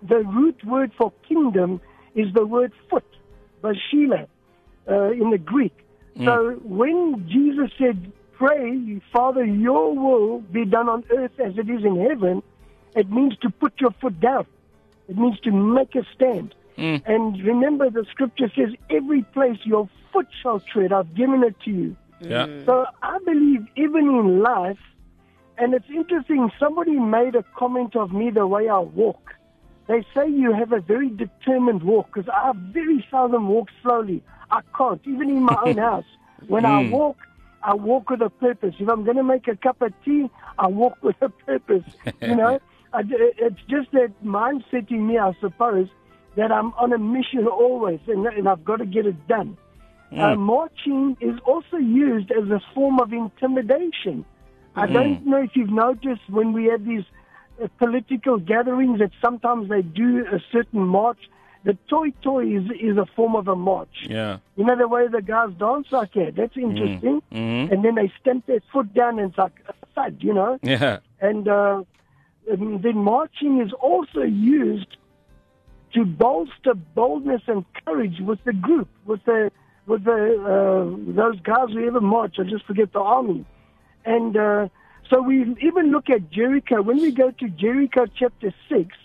the 0.01 0.19
root 0.19 0.63
word 0.65 0.91
for 0.97 1.13
kingdom 1.27 1.79
is 2.15 2.33
the 2.33 2.45
word 2.45 2.73
foot, 2.89 3.05
basileia, 3.63 4.27
uh, 4.89 5.11
in 5.11 5.29
the 5.29 5.37
Greek. 5.37 5.73
So 6.25 6.59
when 6.63 7.27
Jesus 7.29 7.71
said, 7.77 8.11
Pray, 8.33 9.01
Father, 9.13 9.45
your 9.45 9.95
will 9.95 10.39
be 10.39 10.65
done 10.65 10.89
on 10.89 11.03
earth 11.11 11.39
as 11.39 11.57
it 11.57 11.69
is 11.69 11.83
in 11.83 11.95
heaven, 12.07 12.43
it 12.95 13.09
means 13.09 13.37
to 13.37 13.49
put 13.49 13.79
your 13.79 13.91
foot 14.01 14.19
down. 14.19 14.45
It 15.07 15.17
means 15.17 15.39
to 15.41 15.51
make 15.51 15.95
a 15.95 16.05
stand. 16.15 16.55
Mm. 16.79 17.01
And 17.05 17.43
remember, 17.43 17.89
the 17.89 18.05
scripture 18.09 18.51
says, 18.55 18.69
Every 18.89 19.23
place 19.23 19.57
your 19.63 19.89
foot 20.13 20.27
shall 20.41 20.59
tread, 20.59 20.93
I've 20.93 21.13
given 21.13 21.43
it 21.43 21.55
to 21.65 21.71
you. 21.71 21.95
Yeah. 22.21 22.47
Mm. 22.47 22.65
So 22.65 22.85
I 23.01 23.19
believe 23.25 23.67
even 23.75 24.07
in 24.07 24.39
life, 24.39 24.79
and 25.57 25.73
it's 25.73 25.89
interesting, 25.89 26.51
somebody 26.59 26.93
made 26.93 27.35
a 27.35 27.43
comment 27.55 27.95
of 27.95 28.13
me 28.13 28.29
the 28.29 28.47
way 28.47 28.69
I 28.69 28.79
walk. 28.79 29.33
They 29.87 30.05
say 30.15 30.29
you 30.29 30.53
have 30.53 30.71
a 30.71 30.79
very 30.79 31.09
determined 31.09 31.83
walk 31.83 32.13
because 32.13 32.29
I 32.29 32.51
very 32.55 33.05
seldom 33.09 33.49
walk 33.49 33.69
slowly. 33.81 34.23
I 34.51 34.61
can't, 34.77 35.01
even 35.05 35.29
in 35.29 35.43
my 35.43 35.57
own 35.65 35.77
house. 35.89 36.05
When 36.47 36.65
I 36.65 36.83
mm. 36.83 36.91
walk, 36.91 37.17
I 37.61 37.73
walk 37.73 38.09
with 38.09 38.21
a 38.21 38.29
purpose. 38.29 38.75
If 38.79 38.87
I'm 38.87 39.03
going 39.03 39.17
to 39.17 39.23
make 39.23 39.47
a 39.47 39.55
cup 39.55 39.81
of 39.81 39.93
tea, 40.05 40.29
I 40.57 40.67
walk 40.67 40.97
with 41.03 41.21
a 41.21 41.29
purpose. 41.29 41.83
You 42.21 42.35
know, 42.35 42.59
I, 42.93 43.01
it's 43.07 43.61
just 43.67 43.91
that 43.91 44.11
mindset 44.23 44.89
in 44.89 45.07
me, 45.07 45.17
I 45.17 45.33
suppose, 45.41 45.89
that 46.35 46.51
I'm 46.51 46.73
on 46.73 46.93
a 46.93 46.97
mission 46.97 47.47
always, 47.47 47.99
and, 48.07 48.25
and 48.25 48.47
I've 48.47 48.63
got 48.63 48.77
to 48.77 48.85
get 48.85 49.05
it 49.05 49.27
done. 49.27 49.57
Uh, 50.11 50.35
marching 50.35 51.15
is 51.21 51.39
also 51.45 51.77
used 51.77 52.31
as 52.31 52.49
a 52.49 52.59
form 52.73 52.99
of 52.99 53.13
intimidation. 53.13 54.25
I 54.75 54.87
don't 54.87 55.25
know 55.25 55.37
if 55.37 55.51
you've 55.55 55.69
noticed 55.69 56.21
when 56.29 56.53
we 56.53 56.65
have 56.65 56.83
these 56.85 57.03
uh, 57.61 57.67
political 57.77 58.37
gatherings 58.39 58.99
that 58.99 59.11
sometimes 59.21 59.69
they 59.69 59.81
do 59.81 60.25
a 60.31 60.39
certain 60.51 60.85
march. 60.85 61.19
The 61.63 61.77
toy 61.89 62.11
toy 62.23 62.47
is, 62.47 62.63
is 62.79 62.97
a 62.97 63.05
form 63.15 63.35
of 63.35 63.47
a 63.49 63.55
march. 63.55 64.07
Yeah. 64.07 64.37
You 64.55 64.63
know 64.65 64.77
the 64.77 64.87
way 64.87 65.07
the 65.07 65.21
guys 65.21 65.49
dance 65.59 65.87
like 65.91 66.13
that? 66.13 66.35
That's 66.35 66.55
interesting. 66.55 67.21
And 67.71 67.83
then 67.83 67.95
they 67.95 68.11
stamp 68.21 68.45
their 68.45 68.61
foot 68.71 68.93
down 68.93 69.19
and 69.19 69.29
it's 69.29 69.37
like 69.37 69.59
a 69.67 69.73
thud, 69.93 70.17
you 70.21 70.33
know? 70.33 70.57
Yeah. 70.63 70.99
And 71.19 71.47
uh, 71.47 71.83
um, 72.51 72.81
then 72.81 72.97
marching 72.97 73.61
is 73.61 73.73
also 73.73 74.21
used 74.21 74.95
to 75.93 76.05
bolster 76.05 76.73
boldness 76.73 77.41
and 77.47 77.65
courage 77.85 78.19
with 78.19 78.43
the 78.43 78.53
group, 78.53 78.87
with 79.05 79.23
the 79.25 79.51
with 79.87 80.03
the 80.03 80.21
uh, 80.43 81.13
those 81.13 81.39
guys 81.41 81.69
who 81.69 81.87
ever 81.87 82.01
march. 82.01 82.35
I 82.39 82.43
just 82.43 82.65
forget 82.65 82.93
the 82.93 82.99
army, 82.99 83.45
and 84.05 84.37
uh, 84.37 84.67
so 85.09 85.21
we 85.21 85.55
even 85.61 85.91
look 85.91 86.09
at 86.09 86.29
Jericho. 86.29 86.81
When 86.81 86.97
we 86.97 87.11
go 87.11 87.31
to 87.31 87.49
Jericho 87.49 88.05
chapter 88.05 88.53
six, 88.69 88.95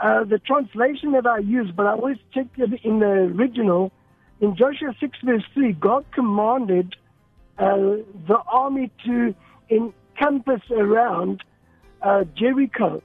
uh, 0.00 0.24
the 0.24 0.38
translation 0.38 1.12
that 1.12 1.26
I 1.26 1.38
use, 1.38 1.70
but 1.70 1.86
I 1.86 1.92
always 1.92 2.18
check 2.34 2.46
it 2.56 2.84
in 2.84 2.98
the 2.98 3.06
original. 3.06 3.92
In 4.40 4.56
Joshua 4.56 4.96
six 4.98 5.18
verse 5.22 5.44
three, 5.54 5.72
God 5.72 6.04
commanded 6.12 6.96
uh, 7.58 7.76
the 8.26 8.40
army 8.50 8.90
to 9.04 9.34
encompass 9.68 10.62
around 10.70 11.44
uh, 12.02 12.24
Jericho. 12.34 13.02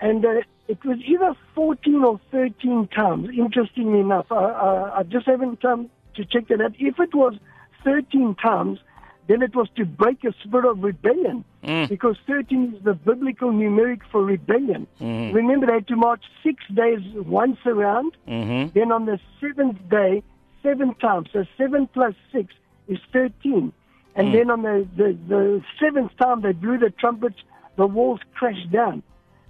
And 0.00 0.24
uh, 0.24 0.40
it 0.70 0.84
was 0.84 0.98
either 1.04 1.34
14 1.56 2.04
or 2.04 2.20
13 2.30 2.88
times, 2.94 3.28
interestingly 3.36 3.98
enough. 3.98 4.26
I, 4.30 4.36
I, 4.36 4.98
I 4.98 5.02
just 5.02 5.26
haven't 5.26 5.60
time 5.60 5.90
to 6.14 6.24
check 6.24 6.46
that 6.46 6.60
out. 6.60 6.74
If 6.78 7.00
it 7.00 7.12
was 7.12 7.34
13 7.82 8.36
times, 8.36 8.78
then 9.26 9.42
it 9.42 9.54
was 9.56 9.68
to 9.76 9.84
break 9.84 10.22
a 10.22 10.32
spirit 10.44 10.70
of 10.70 10.80
rebellion. 10.80 11.44
Mm. 11.64 11.88
Because 11.88 12.16
13 12.28 12.74
is 12.76 12.84
the 12.84 12.94
biblical 12.94 13.50
numeric 13.50 14.02
for 14.12 14.24
rebellion. 14.24 14.86
Mm. 15.00 15.34
Remember, 15.34 15.66
they 15.66 15.72
had 15.72 15.88
to 15.88 15.96
march 15.96 16.22
six 16.44 16.62
days 16.72 17.00
once 17.14 17.58
around. 17.66 18.16
Mm-hmm. 18.28 18.78
Then 18.78 18.92
on 18.92 19.06
the 19.06 19.18
seventh 19.40 19.78
day, 19.88 20.22
seven 20.62 20.94
times. 20.94 21.30
So 21.32 21.44
seven 21.58 21.88
plus 21.88 22.14
six 22.32 22.54
is 22.86 22.98
13. 23.12 23.72
And 24.14 24.28
mm. 24.28 24.32
then 24.32 24.50
on 24.50 24.62
the, 24.62 24.86
the, 24.96 25.18
the 25.26 25.64
seventh 25.80 26.16
time 26.16 26.42
they 26.42 26.52
blew 26.52 26.78
the 26.78 26.90
trumpets, 26.90 27.40
the 27.76 27.88
walls 27.88 28.20
crashed 28.34 28.70
down. 28.70 29.02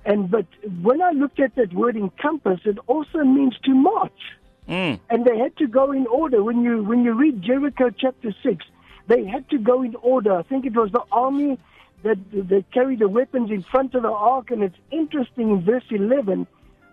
And 0.04 0.30
but 0.30 0.46
when 0.82 1.02
I 1.02 1.10
looked 1.10 1.40
at 1.40 1.54
that 1.56 1.72
word 1.72 1.96
encompass, 1.96 2.60
it 2.64 2.78
also 2.86 3.18
means 3.24 3.56
to 3.64 3.74
march. 3.74 4.20
Mm. 4.68 5.00
And 5.10 5.24
they 5.24 5.36
had 5.36 5.56
to 5.58 5.66
go 5.66 5.92
in 5.92 6.06
order. 6.06 6.42
When 6.42 6.62
you 6.62 6.82
when 6.82 7.04
you 7.04 7.12
read 7.12 7.42
Jericho 7.42 7.90
chapter 7.90 8.34
six, 8.42 8.64
they 9.08 9.24
had 9.24 9.48
to 9.50 9.58
go 9.58 9.82
in 9.82 9.94
order. 9.96 10.34
I 10.34 10.42
think 10.42 10.64
it 10.64 10.74
was 10.74 10.90
the 10.92 11.02
army 11.12 11.58
that 12.02 12.18
that 12.32 12.70
carried 12.72 13.00
the 13.00 13.08
weapons 13.08 13.50
in 13.50 13.62
front 13.62 13.94
of 13.94 14.02
the 14.02 14.10
ark. 14.10 14.50
And 14.50 14.62
it's 14.62 14.76
interesting 14.90 15.50
in 15.50 15.62
verse 15.62 15.84
eleven, 15.90 16.46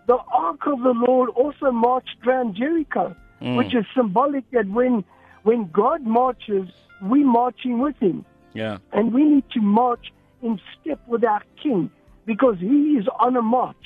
the 0.08 0.18
ark 0.18 0.66
of 0.66 0.82
the 0.82 0.94
Lord 0.94 1.30
also 1.30 1.72
marched 1.72 2.18
around 2.26 2.56
Jericho, 2.56 3.16
mm. 3.42 3.58
which 3.58 3.74
is 3.74 3.86
symbolic 3.96 4.50
that 4.52 4.68
when 4.68 5.04
when 5.44 5.70
God 5.72 6.02
marches, 6.02 6.68
we 7.02 7.24
marching 7.24 7.80
with 7.80 7.98
Him 8.00 8.26
Yeah. 8.54 8.80
and 8.92 9.14
we 9.14 9.24
need 9.24 9.50
to 9.52 9.62
march 9.62 10.12
in 10.42 10.60
step 10.82 11.00
with 11.08 11.24
our 11.24 11.44
King 11.64 11.90
because 12.28 12.58
He 12.60 12.98
is 13.00 13.08
on 13.20 13.36
a 13.36 13.42
march. 13.42 13.86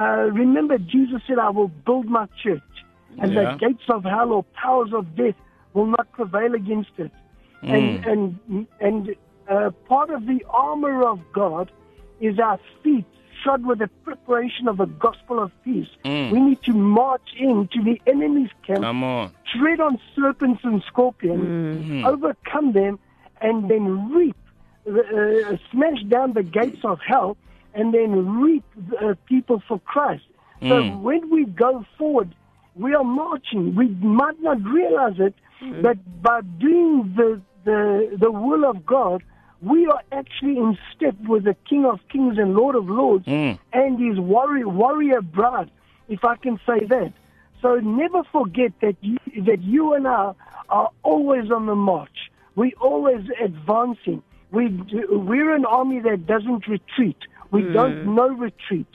Uh, 0.00 0.28
remember, 0.32 0.76
Jesus 0.78 1.20
said, 1.28 1.38
"I 1.38 1.50
will 1.50 1.68
build 1.86 2.06
my 2.06 2.26
church, 2.42 2.72
and 3.20 3.32
Yeah. 3.32 3.52
the 3.52 3.58
gates 3.64 3.84
of 3.88 4.02
hell 4.02 4.32
or 4.32 4.42
powers 4.64 4.92
of 4.92 5.14
death 5.14 5.36
will 5.74 5.86
not 5.86 6.10
prevail 6.18 6.52
against 6.62 6.90
it." 6.98 7.12
And 7.62 8.04
and 8.04 8.66
and 8.80 9.14
uh, 9.48 9.70
part 9.88 10.10
of 10.10 10.26
the 10.26 10.44
armor 10.50 10.96
of 11.12 11.20
God 11.32 11.70
is 12.20 12.38
our 12.40 12.58
feet 12.82 13.06
shod 13.42 13.64
with 13.64 13.78
the 13.78 13.88
preparation 14.04 14.68
of 14.68 14.76
the 14.78 14.86
gospel 14.86 15.38
of 15.38 15.50
peace. 15.64 15.88
We 16.04 16.40
need 16.48 16.60
to 16.64 16.72
march 16.72 17.28
into 17.38 17.82
the 17.82 18.00
enemy's 18.06 18.50
camp 18.66 18.80
Come 18.82 19.04
on. 19.04 19.30
tread 19.54 19.80
on 19.80 19.98
serpents 20.16 20.62
and 20.64 20.82
scorpions, 20.90 22.04
overcome 22.04 22.72
them, 22.72 22.98
and 23.40 23.68
then 23.70 23.84
reap, 24.14 24.36
uh, 24.88 25.56
smash 25.70 26.02
down 26.08 26.32
the 26.32 26.42
gates 26.42 26.82
of 26.84 26.98
hell, 27.06 27.36
and 27.74 27.92
then 27.92 28.40
reap 28.40 28.64
uh, 29.02 29.14
people 29.26 29.62
for 29.66 29.78
Christ. 29.80 30.24
So 30.60 30.66
mm. 30.82 31.00
when 31.00 31.30
we 31.30 31.44
go 31.44 31.84
forward, 31.98 32.34
we 32.74 32.94
are 32.94 33.04
marching. 33.04 33.74
We 33.74 33.88
might 33.88 34.40
not 34.40 34.62
realize 34.64 35.16
it, 35.18 35.34
mm. 35.62 35.82
but 35.82 35.98
by 36.22 36.40
doing 36.40 37.12
the, 37.16 37.40
the 37.64 38.16
the 38.18 38.30
will 38.30 38.64
of 38.64 38.86
God, 38.86 39.22
we 39.60 39.86
are 39.86 40.02
actually 40.12 40.56
in 40.58 40.78
step 40.94 41.16
with 41.26 41.44
the 41.44 41.56
King 41.68 41.84
of 41.84 42.00
Kings 42.10 42.38
and 42.38 42.54
Lord 42.54 42.76
of 42.76 42.88
Lords 42.88 43.26
mm. 43.26 43.58
and 43.72 43.98
His 43.98 44.18
warrior 44.18 44.68
warrior 44.68 45.20
bride, 45.20 45.70
if 46.08 46.24
I 46.24 46.36
can 46.36 46.58
say 46.66 46.84
that. 46.86 47.12
So 47.60 47.76
never 47.76 48.24
forget 48.24 48.72
that 48.80 48.96
you, 49.00 49.18
that 49.42 49.62
you 49.62 49.94
and 49.94 50.06
I 50.06 50.34
are 50.68 50.90
always 51.02 51.50
on 51.50 51.66
the 51.66 51.74
march. 51.74 52.30
We're 52.56 52.76
always 52.80 53.24
advancing. 53.42 54.22
We 54.50 54.68
we're 55.08 55.54
an 55.54 55.64
army 55.64 56.00
that 56.00 56.26
doesn't 56.26 56.68
retreat. 56.68 57.16
We 57.54 57.72
don't 57.72 58.14
know 58.14 58.28
retreat. 58.28 58.86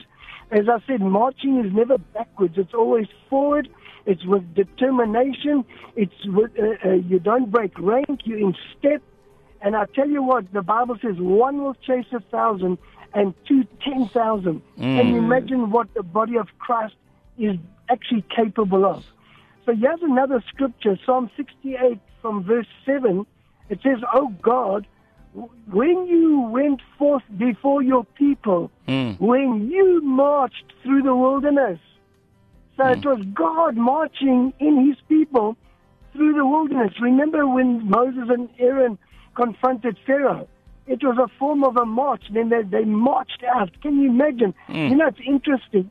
As 0.50 0.68
I 0.68 0.78
said, 0.86 1.00
marching 1.00 1.64
is 1.64 1.72
never 1.72 1.98
backwards. 1.98 2.54
It's 2.56 2.74
always 2.74 3.06
forward. 3.28 3.68
It's 4.06 4.24
with 4.24 4.54
determination. 4.54 5.64
It's 5.96 6.14
with 6.24 6.50
uh, 6.58 6.88
uh, 6.88 6.92
you 6.94 7.18
don't 7.18 7.50
break 7.50 7.78
rank. 7.78 8.20
You're 8.24 8.38
in 8.38 8.54
step. 8.78 9.02
And 9.62 9.76
I 9.76 9.84
tell 9.94 10.08
you 10.08 10.22
what, 10.22 10.52
the 10.52 10.62
Bible 10.62 10.96
says 11.02 11.16
one 11.18 11.62
will 11.62 11.74
chase 11.74 12.06
a 12.12 12.20
thousand 12.20 12.78
and 13.14 13.34
two 13.46 13.64
ten 13.84 14.08
thousand. 14.08 14.62
Can 14.78 15.08
you 15.08 15.18
imagine 15.18 15.70
what 15.70 15.92
the 15.94 16.02
body 16.02 16.36
of 16.36 16.48
Christ 16.58 16.94
is 17.38 17.56
actually 17.90 18.24
capable 18.34 18.84
of. 18.84 19.02
So 19.66 19.74
here's 19.74 20.02
another 20.02 20.42
scripture, 20.48 20.98
Psalm 21.04 21.30
68 21.36 21.98
from 22.22 22.44
verse 22.44 22.66
7. 22.86 23.26
It 23.68 23.80
says, 23.82 23.98
Oh 24.14 24.28
God, 24.42 24.86
when 25.34 26.06
you 26.06 26.40
went 26.40 26.80
forth 26.98 27.22
before 27.36 27.82
your 27.82 28.04
people, 28.04 28.70
hmm. 28.86 29.12
when 29.12 29.70
you 29.70 30.00
marched 30.02 30.72
through 30.82 31.02
the 31.02 31.14
wilderness. 31.14 31.78
So 32.76 32.86
it 32.86 33.02
hmm. 33.02 33.08
was 33.08 33.24
God 33.34 33.76
marching 33.76 34.52
in 34.58 34.86
his 34.86 34.96
people 35.08 35.56
through 36.12 36.34
the 36.34 36.46
wilderness. 36.46 36.92
Remember 37.00 37.46
when 37.46 37.88
Moses 37.88 38.28
and 38.28 38.48
Aaron 38.58 38.98
confronted 39.34 39.96
Pharaoh? 40.06 40.48
It 40.86 41.04
was 41.04 41.18
a 41.18 41.28
form 41.38 41.62
of 41.62 41.76
a 41.76 41.86
march. 41.86 42.24
Then 42.32 42.48
they, 42.48 42.62
they 42.62 42.84
marched 42.84 43.44
out. 43.44 43.70
Can 43.80 44.00
you 44.00 44.10
imagine? 44.10 44.54
Hmm. 44.66 44.74
You 44.74 44.96
know, 44.96 45.06
it's 45.06 45.20
interesting. 45.24 45.90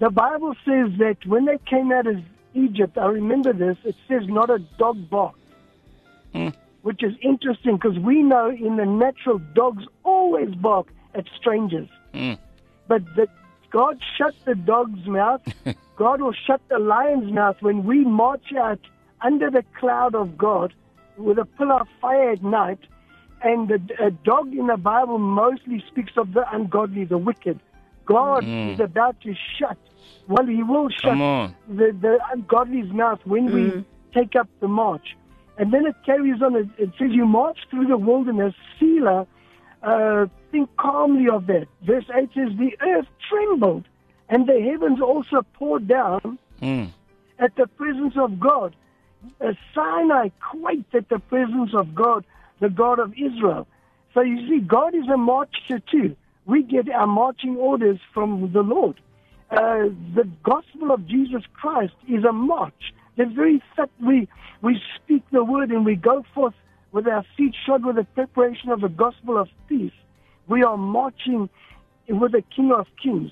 The 0.00 0.10
Bible 0.10 0.54
says 0.64 0.98
that 0.98 1.18
when 1.26 1.44
they 1.44 1.58
came 1.66 1.92
out 1.92 2.06
of 2.06 2.16
Egypt, 2.54 2.98
I 2.98 3.06
remember 3.06 3.52
this, 3.52 3.76
it 3.84 3.94
says 4.08 4.22
not 4.26 4.50
a 4.50 4.58
dog 4.78 5.08
barked. 5.08 5.38
Mm. 6.80 6.84
Which 6.84 7.02
is 7.02 7.14
interesting 7.22 7.76
because 7.76 7.98
we 7.98 8.22
know 8.22 8.50
in 8.50 8.76
the 8.76 8.86
natural 8.86 9.38
dogs 9.54 9.84
always 10.04 10.54
bark 10.54 10.86
at 11.14 11.24
strangers. 11.36 11.88
Mm. 12.14 12.38
But 12.88 13.04
the, 13.16 13.28
God 13.70 13.98
shut 14.16 14.34
the 14.44 14.54
dog's 14.54 15.06
mouth. 15.06 15.42
God 15.96 16.20
will 16.22 16.32
shut 16.46 16.60
the 16.68 16.78
lion's 16.78 17.32
mouth 17.32 17.56
when 17.60 17.84
we 17.84 18.04
march 18.04 18.52
out 18.58 18.80
under 19.20 19.50
the 19.50 19.64
cloud 19.78 20.14
of 20.14 20.38
God 20.38 20.72
with 21.18 21.38
a 21.38 21.44
pillar 21.44 21.80
of 21.82 21.88
fire 22.00 22.30
at 22.30 22.42
night. 22.42 22.78
And 23.42 23.68
the, 23.68 23.80
a 24.02 24.10
dog 24.10 24.52
in 24.54 24.66
the 24.66 24.76
Bible 24.76 25.18
mostly 25.18 25.82
speaks 25.88 26.12
of 26.16 26.32
the 26.32 26.44
ungodly, 26.54 27.04
the 27.04 27.18
wicked. 27.18 27.60
God 28.06 28.44
Mm. 28.44 28.74
is 28.74 28.80
about 28.80 29.20
to 29.22 29.34
shut. 29.58 29.78
Well, 30.26 30.46
He 30.46 30.62
will 30.62 30.88
shut 30.88 31.16
the, 31.68 31.92
the 32.00 32.18
ungodly's 32.32 32.90
mouth 32.92 33.20
when 33.24 33.52
we 33.52 33.84
take 34.12 34.34
up 34.36 34.48
the 34.60 34.68
march. 34.68 35.16
And 35.60 35.72
then 35.72 35.84
it 35.86 35.94
carries 36.06 36.40
on. 36.42 36.56
It, 36.56 36.68
it 36.78 36.90
says, 36.98 37.10
You 37.12 37.26
march 37.26 37.58
through 37.70 37.86
the 37.86 37.98
wilderness, 37.98 38.54
Selah. 38.78 39.26
Uh, 39.82 40.26
think 40.50 40.68
calmly 40.78 41.26
of 41.30 41.46
that. 41.46 41.66
Verse 41.86 42.04
8 42.14 42.30
says, 42.34 42.48
The 42.58 42.72
earth 42.82 43.06
trembled, 43.28 43.84
and 44.28 44.46
the 44.46 44.60
heavens 44.60 45.00
also 45.00 45.42
poured 45.54 45.86
down 45.86 46.38
Mm. 46.62 46.90
at 47.38 47.56
the 47.56 47.66
presence 47.66 48.14
of 48.18 48.38
God. 48.38 48.74
Uh, 49.40 49.52
Sinai 49.74 50.28
quaked 50.50 50.94
at 50.94 51.08
the 51.08 51.18
presence 51.18 51.72
of 51.74 51.94
God, 51.94 52.24
the 52.60 52.68
God 52.68 52.98
of 52.98 53.14
Israel. 53.14 53.66
So 54.12 54.20
you 54.20 54.46
see, 54.48 54.60
God 54.60 54.94
is 54.94 55.08
a 55.08 55.16
marcher 55.16 55.78
too. 55.90 56.16
We 56.46 56.62
get 56.62 56.88
our 56.90 57.06
marching 57.06 57.56
orders 57.56 57.98
from 58.12 58.50
the 58.52 58.60
Lord. 58.62 58.96
Uh, 59.50 59.88
the 60.14 60.28
gospel 60.42 60.90
of 60.90 61.06
Jesus 61.06 61.42
Christ 61.54 61.94
is 62.08 62.24
a 62.24 62.32
march. 62.32 62.92
The 63.16 63.26
very 63.26 63.62
fact 63.76 63.92
we, 64.00 64.28
we 64.62 64.80
speak 64.96 65.22
the 65.30 65.44
word 65.44 65.70
and 65.70 65.84
we 65.84 65.96
go 65.96 66.24
forth 66.34 66.54
with 66.92 67.06
our 67.06 67.24
feet 67.36 67.54
shod 67.66 67.84
with 67.84 67.96
the 67.96 68.04
preparation 68.04 68.70
of 68.70 68.80
the 68.80 68.88
gospel 68.88 69.38
of 69.38 69.48
peace, 69.68 69.92
we 70.48 70.62
are 70.62 70.76
marching 70.76 71.48
with 72.08 72.32
the 72.32 72.42
King 72.54 72.72
of 72.72 72.86
Kings. 73.02 73.30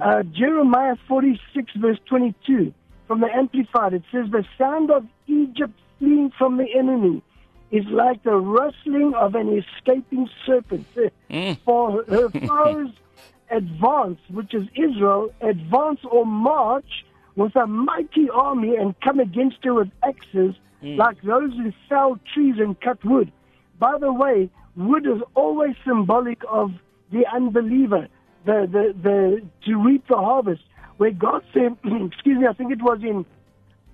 Uh, 0.00 0.22
Jeremiah 0.22 0.96
46, 1.06 1.72
verse 1.76 1.98
22, 2.06 2.72
from 3.06 3.20
the 3.20 3.28
Amplified, 3.34 3.92
it 3.92 4.02
says, 4.10 4.30
The 4.30 4.44
sound 4.56 4.90
of 4.90 5.06
Egypt 5.26 5.78
fleeing 5.98 6.32
from 6.36 6.56
the 6.56 6.66
enemy 6.76 7.22
is 7.70 7.84
like 7.86 8.22
the 8.22 8.36
rustling 8.36 9.12
of 9.14 9.34
an 9.34 9.62
escaping 9.62 10.28
serpent. 10.44 10.86
Mm. 11.28 11.58
For 11.64 12.04
her 12.04 12.28
foes 12.30 12.90
advance, 13.50 14.20
which 14.30 14.54
is 14.54 14.62
Israel, 14.76 15.32
advance 15.40 15.98
or 16.08 16.24
march 16.24 17.04
with 17.36 17.54
a 17.54 17.66
mighty 17.66 18.28
army 18.30 18.76
and 18.76 18.98
come 19.00 19.20
against 19.20 19.58
her 19.62 19.74
with 19.74 19.90
axes, 20.02 20.54
mm. 20.82 20.96
like 20.96 21.20
those 21.22 21.52
who 21.52 21.72
fell 21.88 22.18
trees 22.34 22.56
and 22.58 22.80
cut 22.80 23.02
wood. 23.04 23.30
By 23.78 23.98
the 23.98 24.12
way, 24.12 24.50
wood 24.74 25.06
is 25.06 25.22
always 25.34 25.76
symbolic 25.86 26.42
of 26.50 26.72
the 27.12 27.24
unbeliever, 27.32 28.08
the, 28.46 28.66
the, 28.70 28.94
the 29.02 29.42
to 29.66 29.76
reap 29.76 30.08
the 30.08 30.16
harvest. 30.16 30.62
Where 30.96 31.10
God 31.10 31.42
said, 31.52 31.76
excuse 31.84 32.38
me, 32.38 32.46
I 32.46 32.54
think 32.54 32.72
it 32.72 32.82
was 32.82 33.00
in 33.02 33.26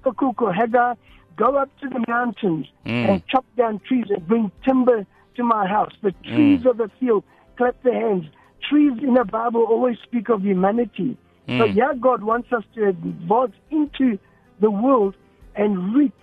Habakkuk 0.03 0.41
or 0.41 0.53
Haggai, 0.53 0.95
go 1.37 1.57
up 1.57 1.69
to 1.81 1.89
the 1.89 2.05
mountains 2.07 2.67
mm. 2.87 3.09
and 3.09 3.27
chop 3.27 3.45
down 3.57 3.81
trees 3.81 4.07
and 4.09 4.27
bring 4.27 4.53
timber 4.65 5.05
to 5.37 5.43
my 5.43 5.67
house. 5.67 5.93
The 6.03 6.11
mm. 6.11 6.35
trees 6.35 6.67
of 6.67 6.77
the 6.77 6.91
field 7.01 7.25
clap 7.57 7.83
their 7.83 7.95
hands. 7.95 8.27
Trees 8.69 8.93
in 9.03 9.15
the 9.15 9.25
Bible 9.25 9.65
always 9.65 9.99
speak 10.05 10.29
of 10.29 10.43
humanity. 10.43 11.17
So 11.49 11.65
yeah, 11.65 11.93
God 12.01 12.23
wants 12.23 12.53
us 12.53 12.65
to 12.75 12.89
advance 12.89 13.53
into 13.71 14.19
the 14.61 14.71
world 14.71 15.15
and 15.55 15.95
reap 15.95 16.15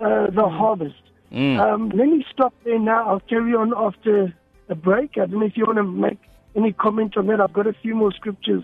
uh, 0.00 0.30
the 0.30 0.48
harvest. 0.48 0.96
Um, 1.32 1.88
let 1.88 2.06
me 2.06 2.24
stop 2.32 2.54
there 2.64 2.78
now. 2.78 3.08
I'll 3.08 3.20
carry 3.20 3.54
on 3.54 3.72
after 3.76 4.32
a 4.68 4.74
break. 4.74 5.12
I 5.16 5.26
don't 5.26 5.40
know 5.40 5.46
if 5.46 5.56
you 5.56 5.64
want 5.66 5.78
to 5.78 5.84
make 5.84 6.18
any 6.54 6.72
comment 6.72 7.16
on 7.16 7.26
that. 7.26 7.40
I've 7.40 7.52
got 7.52 7.66
a 7.66 7.72
few 7.72 7.94
more 7.94 8.12
scriptures 8.12 8.62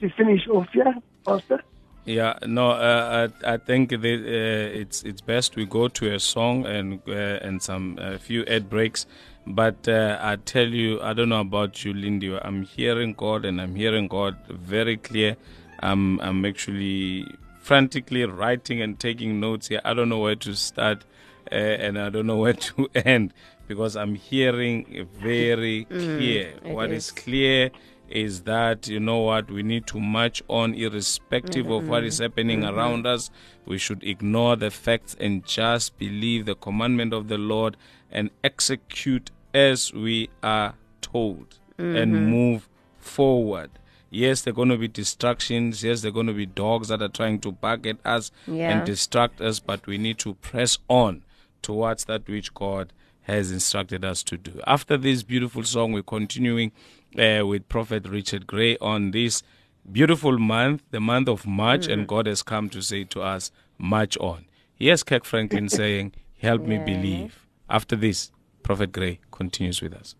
to 0.00 0.08
finish 0.10 0.46
off 0.48 0.68
here, 0.72 0.94
Pastor. 1.26 1.62
Yeah, 2.04 2.38
no, 2.46 2.70
uh, 2.70 3.28
I, 3.44 3.54
I 3.54 3.56
think 3.56 3.90
that, 3.90 4.04
uh, 4.04 4.80
it's 4.80 5.02
it's 5.02 5.22
best 5.22 5.56
we 5.56 5.64
go 5.64 5.88
to 5.88 6.14
a 6.14 6.20
song 6.20 6.66
and 6.66 7.00
uh, 7.08 7.12
and 7.46 7.62
some 7.62 7.98
uh, 8.00 8.18
few 8.18 8.44
ad 8.44 8.68
breaks. 8.68 9.06
But 9.46 9.86
uh, 9.88 10.18
I 10.20 10.36
tell 10.36 10.66
you, 10.68 11.00
I 11.02 11.12
don't 11.12 11.28
know 11.28 11.40
about 11.40 11.84
you, 11.84 11.92
Lindy. 11.92 12.34
I'm 12.36 12.62
hearing 12.62 13.12
God 13.14 13.44
and 13.44 13.60
I'm 13.60 13.74
hearing 13.74 14.08
God 14.08 14.36
very 14.48 14.96
clear. 14.96 15.36
I'm 15.80 16.18
I'm 16.20 16.44
actually 16.44 17.26
frantically 17.60 18.24
writing 18.24 18.80
and 18.80 18.98
taking 18.98 19.40
notes 19.40 19.68
here. 19.68 19.80
I 19.84 19.92
don't 19.94 20.08
know 20.08 20.18
where 20.20 20.36
to 20.36 20.54
start 20.54 21.04
uh, 21.52 21.54
and 21.54 21.98
I 21.98 22.08
don't 22.10 22.26
know 22.26 22.36
where 22.44 22.54
to 22.54 22.88
end 22.94 23.34
because 23.68 23.96
I'm 23.96 24.14
hearing 24.14 25.06
very 25.20 25.84
clear. 25.90 26.54
it 26.64 26.64
What 26.64 26.90
is. 26.90 27.06
is 27.06 27.10
clear 27.12 27.70
is 28.08 28.42
that 28.42 28.86
you 28.86 29.00
know 29.00 29.18
what 29.18 29.50
we 29.50 29.62
need 29.62 29.86
to 29.86 29.98
march 29.98 30.42
on 30.48 30.74
irrespective 30.74 31.70
of 31.70 31.88
what 31.88 32.04
is 32.04 32.18
happening 32.18 32.62
around 32.62 33.06
us 33.06 33.30
we 33.64 33.78
should 33.78 34.04
ignore 34.04 34.56
the 34.56 34.70
facts 34.70 35.16
and 35.18 35.42
just 35.46 35.96
believe 35.98 36.44
the 36.44 36.54
commandment 36.54 37.14
of 37.14 37.28
the 37.28 37.38
lord 37.38 37.78
and 38.14 38.30
execute 38.42 39.30
as 39.52 39.92
we 39.92 40.30
are 40.42 40.74
told 41.02 41.58
and 41.76 42.30
move 42.30 42.68
forward 42.98 43.70
yes 44.10 44.42
there 44.42 44.52
are 44.52 44.54
going 44.54 44.68
to 44.68 44.78
be 44.78 44.86
distractions 44.88 45.82
yes 45.82 46.00
there 46.02 46.08
are 46.10 46.12
going 46.14 46.26
to 46.26 46.32
be 46.32 46.46
dogs 46.46 46.88
that 46.88 47.02
are 47.02 47.08
trying 47.08 47.38
to 47.40 47.50
bark 47.52 47.84
at 47.86 47.96
us 48.04 48.30
Yeah. 48.46 48.70
and 48.70 48.86
distract 48.86 49.40
us 49.40 49.58
but 49.60 49.86
we 49.86 49.98
need 49.98 50.18
to 50.18 50.34
press 50.34 50.78
on 50.88 51.22
towards 51.62 52.04
that 52.04 52.28
which 52.28 52.54
God 52.54 52.92
has 53.22 53.50
instructed 53.50 54.04
us 54.04 54.22
to 54.24 54.36
do. 54.36 54.60
After 54.66 54.98
this 54.98 55.22
beautiful 55.22 55.62
song, 55.64 55.92
we're 55.92 56.02
continuing 56.02 56.72
uh, 57.18 57.46
with 57.46 57.66
Prophet 57.70 58.06
Richard 58.06 58.46
Gray 58.46 58.76
on 58.82 59.12
this 59.12 59.42
beautiful 59.90 60.36
month, 60.38 60.82
the 60.90 61.00
month 61.00 61.26
of 61.28 61.46
March, 61.46 61.86
and 61.86 62.06
God 62.06 62.26
has 62.26 62.42
come 62.42 62.68
to 62.68 62.82
say 62.82 63.04
to 63.04 63.22
us, 63.22 63.50
March 63.78 64.18
on. 64.18 64.44
Here's 64.74 65.02
Kirk 65.02 65.24
Franklin 65.24 65.68
saying, 65.80 66.12
Help 66.38 66.62
me 66.66 66.76
believe. 66.76 67.43
After 67.74 67.96
this, 67.96 68.30
Prophet 68.62 68.92
Gray 68.92 69.18
continues 69.32 69.82
with 69.82 69.94
us. 69.94 70.14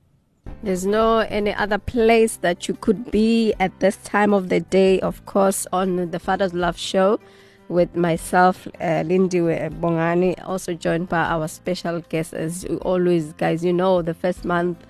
There's 0.65 0.85
no 0.85 1.19
any 1.19 1.55
other 1.55 1.79
place 1.79 2.39
that 2.39 2.67
you 2.67 2.75
could 2.75 3.13
be 3.13 3.55
at 3.61 3.79
this 3.79 3.97
time 3.99 4.35
of 4.35 4.49
the 4.49 4.59
day, 4.59 4.99
of 4.99 5.25
course, 5.27 5.65
on 5.73 6.11
the 6.11 6.19
Father's 6.19 6.53
Love 6.53 6.77
Show 6.77 7.21
with 7.69 7.95
myself, 7.95 8.67
uh, 8.81 9.05
Lindy 9.07 9.39
Bongani, 9.39 10.35
also 10.45 10.75
joined 10.75 11.09
by 11.09 11.23
our 11.23 11.47
special 11.47 12.01
guest, 12.01 12.35
as 12.35 12.65
always, 12.83 13.33
guys, 13.35 13.65
you 13.65 13.73
know, 13.73 14.03
the 14.03 14.15
first 14.15 14.45
month, 14.45 14.85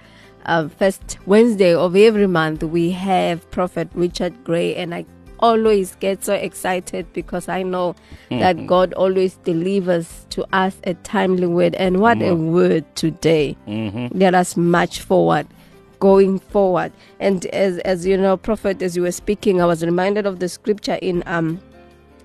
uh, 0.47 0.67
first 0.69 1.19
Wednesday 1.27 1.75
of 1.75 1.95
every 1.95 2.27
month, 2.27 2.63
we 2.63 2.93
have 2.93 3.51
Prophet 3.51 3.91
Richard 3.93 4.43
Gray, 4.43 4.75
and 4.75 4.95
I 4.95 5.05
always 5.41 5.95
get 5.97 6.25
so 6.25 6.35
excited 6.35 7.13
because 7.13 7.49
I 7.49 7.63
know 7.63 7.95
that 8.31 8.67
God 8.67 8.93
always 8.95 9.37
delivers 9.45 10.27
to 10.31 10.45
us 10.53 10.77
a 10.85 10.95
timely 10.95 11.47
word, 11.47 11.75
and 11.77 12.01
what 12.01 12.21
a 12.23 12.35
word 12.35 12.85
today. 12.97 13.57
Let 13.67 14.35
us 14.35 14.57
march 14.57 15.01
forward 15.01 15.47
going 16.01 16.39
forward. 16.39 16.93
And 17.21 17.47
as 17.47 17.79
as 17.79 18.05
you 18.07 18.17
know 18.17 18.37
prophet 18.37 18.83
as 18.83 18.97
you 18.97 19.03
were 19.03 19.13
speaking 19.13 19.61
i 19.63 19.65
was 19.65 19.83
reminded 19.85 20.27
of 20.27 20.39
the 20.41 20.49
scripture 20.49 20.99
in 21.01 21.23
um 21.27 21.61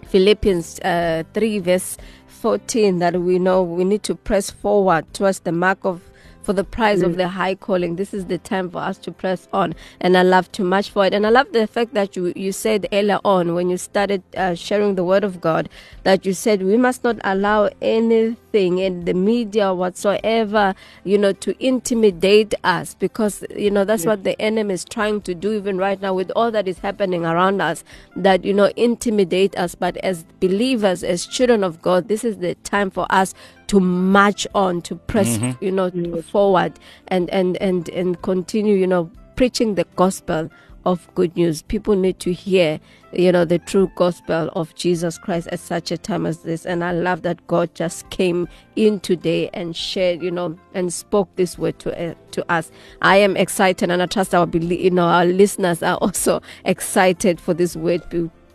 philippians 0.08 0.80
uh, 0.82 1.24
3 1.34 1.60
verse 1.60 1.98
14 2.28 3.00
that 3.00 3.22
we 3.22 3.38
know 3.38 3.62
we 3.62 3.84
need 3.84 4.02
to 4.04 4.16
press 4.16 4.50
forward 4.50 5.06
towards 5.14 5.42
the 5.42 5.52
mark 5.52 5.78
of 5.86 6.02
for 6.50 6.54
the 6.54 6.64
prize 6.64 7.04
of 7.04 7.16
the 7.16 7.28
high 7.28 7.54
calling. 7.54 7.96
This 7.96 8.12
is 8.12 8.26
the 8.26 8.40
time 8.40 8.72
for 8.72 8.80
us 8.80 8.98
to 9.06 9.12
press 9.12 9.48
on. 9.54 9.76
And 10.02 10.18
i 10.18 10.24
love 10.24 10.52
to 10.54 10.82
for 10.82 11.06
it. 11.06 11.14
and 11.14 11.28
i 11.28 11.30
love 11.30 11.52
the 11.52 11.68
fact 11.68 11.94
that 11.94 12.16
you 12.16 12.34
you 12.36 12.52
said 12.52 12.88
earlier 12.92 13.20
on 13.24 13.54
when 13.54 13.70
you 13.70 13.78
started 13.78 14.24
uh, 14.36 14.56
sharing 14.56 14.96
the 14.96 15.04
word 15.04 15.24
of 15.24 15.40
god 15.42 15.70
that 16.04 16.26
you 16.26 16.34
said 16.34 16.64
we 16.64 16.76
must 16.76 17.04
not 17.04 17.18
allow 17.24 17.70
anything 17.84 18.80
in 18.80 19.06
the 19.06 19.14
media 19.14 19.76
whatsoever 19.76 20.74
you 21.04 21.20
know 21.20 21.34
to 21.34 21.54
intimidate 21.64 22.56
us. 22.64 22.96
Because 22.96 23.46
you 23.56 23.70
know 23.70 23.86
that's 23.86 24.08
what 24.08 24.24
the 24.24 24.36
enemy 24.42 24.74
is 24.74 24.84
trying 24.84 25.22
to 25.22 25.36
do 25.36 25.54
even 25.54 25.78
right 25.78 26.02
now 26.02 26.16
with 26.16 26.32
all 26.36 26.50
that 26.50 26.68
is 26.68 26.80
happening 26.80 27.26
around 27.26 27.62
us 27.62 27.84
that 28.16 28.44
you 28.44 28.56
know 28.56 28.72
intimidate 28.76 29.56
us. 29.56 29.76
But 29.76 29.98
as 29.98 30.26
believers 30.40 31.04
as 31.04 31.28
children 31.28 31.64
of 31.64 31.80
god 31.84 32.08
this 32.08 32.24
is 32.24 32.38
the 32.38 32.56
time 32.56 32.90
for 32.90 33.06
us 33.12 33.36
to 33.70 33.80
march 33.80 34.46
on 34.56 34.82
to 34.82 34.96
press 34.96 35.40
you 35.62 35.72
know 35.72 35.90
forward 36.24 36.74
and 37.08 37.30
and 37.30 37.56
and 37.58 37.88
and 37.90 38.22
continue 38.22 38.76
you 38.76 38.88
know 38.88 39.10
preaching 39.36 39.76
the 39.76 39.86
gospel 39.96 40.50
of 40.86 41.14
good 41.14 41.36
news. 41.36 41.62
People 41.62 41.96
need 41.96 42.20
to 42.20 42.34
hear 42.34 42.80
you 43.14 43.32
know 43.32 43.44
the 43.46 43.58
true 43.60 43.92
gospel 43.96 44.50
of 44.56 44.76
jesus 44.76 45.18
christ 45.18 45.48
at 45.48 45.60
such 45.60 45.92
a 45.92 45.98
time 45.98 46.26
as 46.26 46.40
this. 46.40 46.66
And 46.66 46.84
i 46.84 46.92
love 46.92 47.22
that 47.24 47.46
god 47.48 47.74
just 47.76 48.10
came 48.10 48.48
in 48.76 49.00
today 49.00 49.50
and 49.54 49.76
shared 49.76 50.22
you 50.22 50.32
know 50.32 50.58
and 50.74 50.92
spoke 50.92 51.36
this 51.36 51.58
word 51.58 51.78
to 51.80 52.10
uh, 52.12 52.16
to 52.32 52.52
us. 52.52 52.72
I 53.02 53.18
am 53.18 53.38
excited 53.38 53.90
and 53.92 54.02
i 54.02 54.06
trust 54.06 54.34
our 54.34 54.48
belie- 54.48 54.80
you 54.80 54.92
know 54.92 55.06
our 55.06 55.26
listeners 55.26 55.84
are 55.84 55.98
also 56.02 56.42
excited 56.66 57.40
for 57.40 57.54
this 57.54 57.76
word. 57.76 58.02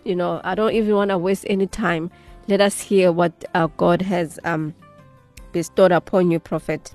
You 0.05 0.15
know, 0.15 0.43
I 0.45 0.55
don't 0.55 0.75
even 0.75 0.95
want 0.95 1.11
to 1.11 1.17
waste 1.19 1.47
any 1.49 1.67
time. 1.67 2.11
Let 2.47 2.61
us 2.61 2.79
hear 2.79 3.11
what 3.11 3.33
uh, 3.55 3.69
God 3.69 4.03
has 4.03 4.39
um, 4.45 4.75
bestowed 5.55 5.93
upon 5.93 6.31
you, 6.31 6.39
Prophet. 6.39 6.93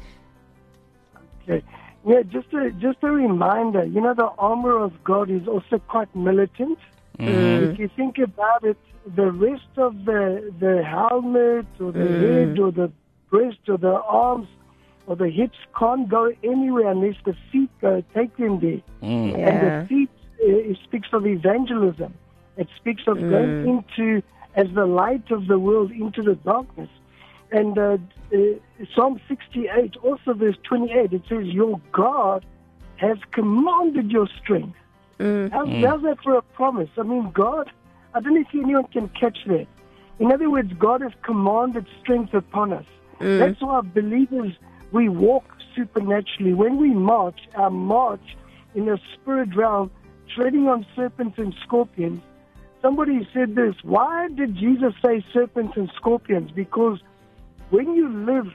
Okay. 1.44 1.64
Yeah, 2.06 2.22
just 2.36 2.54
a 2.54 2.70
just 2.86 3.00
a 3.02 3.12
reminder. 3.26 3.84
You 3.84 4.02
know, 4.02 4.14
the 4.14 4.30
armor 4.50 4.78
of 4.88 4.92
God 5.04 5.30
is 5.32 5.48
also 5.48 5.80
quite 5.94 6.12
militant. 6.16 6.78
Mm. 7.18 7.72
If 7.74 7.80
you 7.80 7.90
think 7.96 8.18
about 8.20 8.64
it, 8.64 8.78
the 9.16 9.32
rest 9.32 9.74
of 9.78 10.06
the 10.06 10.54
the 10.60 10.84
helmet 10.84 11.66
or 11.80 11.92
the 11.92 12.08
head 12.24 12.60
or 12.60 12.72
the 12.72 12.90
breast 13.32 13.64
or 13.68 13.78
the 13.78 13.98
arms 14.24 14.48
or 15.08 15.16
the 15.16 15.30
hips 15.30 15.58
can't 15.78 16.08
go 16.08 16.24
anywhere 16.44 16.90
unless 16.92 17.18
the 17.26 17.36
feet 17.52 17.72
go. 17.82 18.04
Take 18.14 18.36
them 18.38 18.60
there. 18.66 18.82
And 19.02 19.32
Yeah. 19.32 19.82
the 19.82 19.88
feet 19.88 20.10
uh, 20.42 20.72
it 20.72 20.78
speaks 20.88 21.10
of 21.18 21.26
evangelism. 21.26 22.14
It 22.58 22.68
speaks 22.80 23.04
of 23.08 23.16
going 23.20 23.68
into 23.74 24.22
as 24.56 24.68
the 24.74 24.86
light 24.86 25.28
of 25.32 25.48
the 25.48 25.60
world 25.68 25.92
into 25.92 26.22
the 26.30 26.36
darkness. 26.36 26.90
And 27.52 27.78
uh, 27.78 27.98
uh, 28.34 28.38
Psalm 28.96 29.20
68, 29.28 29.98
also 29.98 30.34
verse 30.34 30.58
28, 30.64 31.14
it 31.14 31.24
says, 31.28 31.46
"Your 31.46 31.82
God 31.92 32.46
has 32.98 33.18
commanded 33.32 34.12
your 34.12 34.28
strength." 34.42 34.78
How's, 35.52 35.68
how's 35.84 36.02
that 36.04 36.18
for 36.24 36.36
a 36.36 36.42
promise? 36.42 36.90
I 36.98 37.04
mean, 37.04 37.32
God. 37.32 37.72
I 38.14 38.22
don't 38.22 38.34
know 38.34 38.42
if 38.42 38.48
anyone 38.54 38.86
can 38.86 39.10
catch 39.10 39.38
that. 39.48 39.68
In 40.20 40.32
other 40.32 40.50
words, 40.50 40.72
God 40.80 41.02
has 41.02 41.12
commanded 41.22 41.86
strength 42.02 42.34
upon 42.34 42.74
us. 42.74 42.86
That's 43.40 43.62
why 43.62 43.82
believers 43.82 44.54
we 44.92 45.10
walk 45.10 45.44
supernaturally. 45.76 46.54
When 46.54 46.78
we 46.78 46.90
march, 46.90 47.40
our 47.56 47.70
march 47.70 48.36
in 48.76 48.86
the 48.86 49.00
spirit 49.14 49.56
realm, 49.56 49.92
treading 50.36 50.68
on 50.68 50.86
serpents 50.96 51.38
and 51.38 51.54
scorpions. 51.64 52.22
Somebody 52.82 53.28
said 53.34 53.56
this. 53.56 53.76
Why 53.84 54.30
did 54.30 54.56
Jesus 54.56 54.94
say 55.04 55.24
serpents 55.34 55.74
and 55.76 55.92
scorpions? 55.96 56.52
Because 56.52 57.00
when 57.70 57.96
you 57.96 58.10
live 58.10 58.54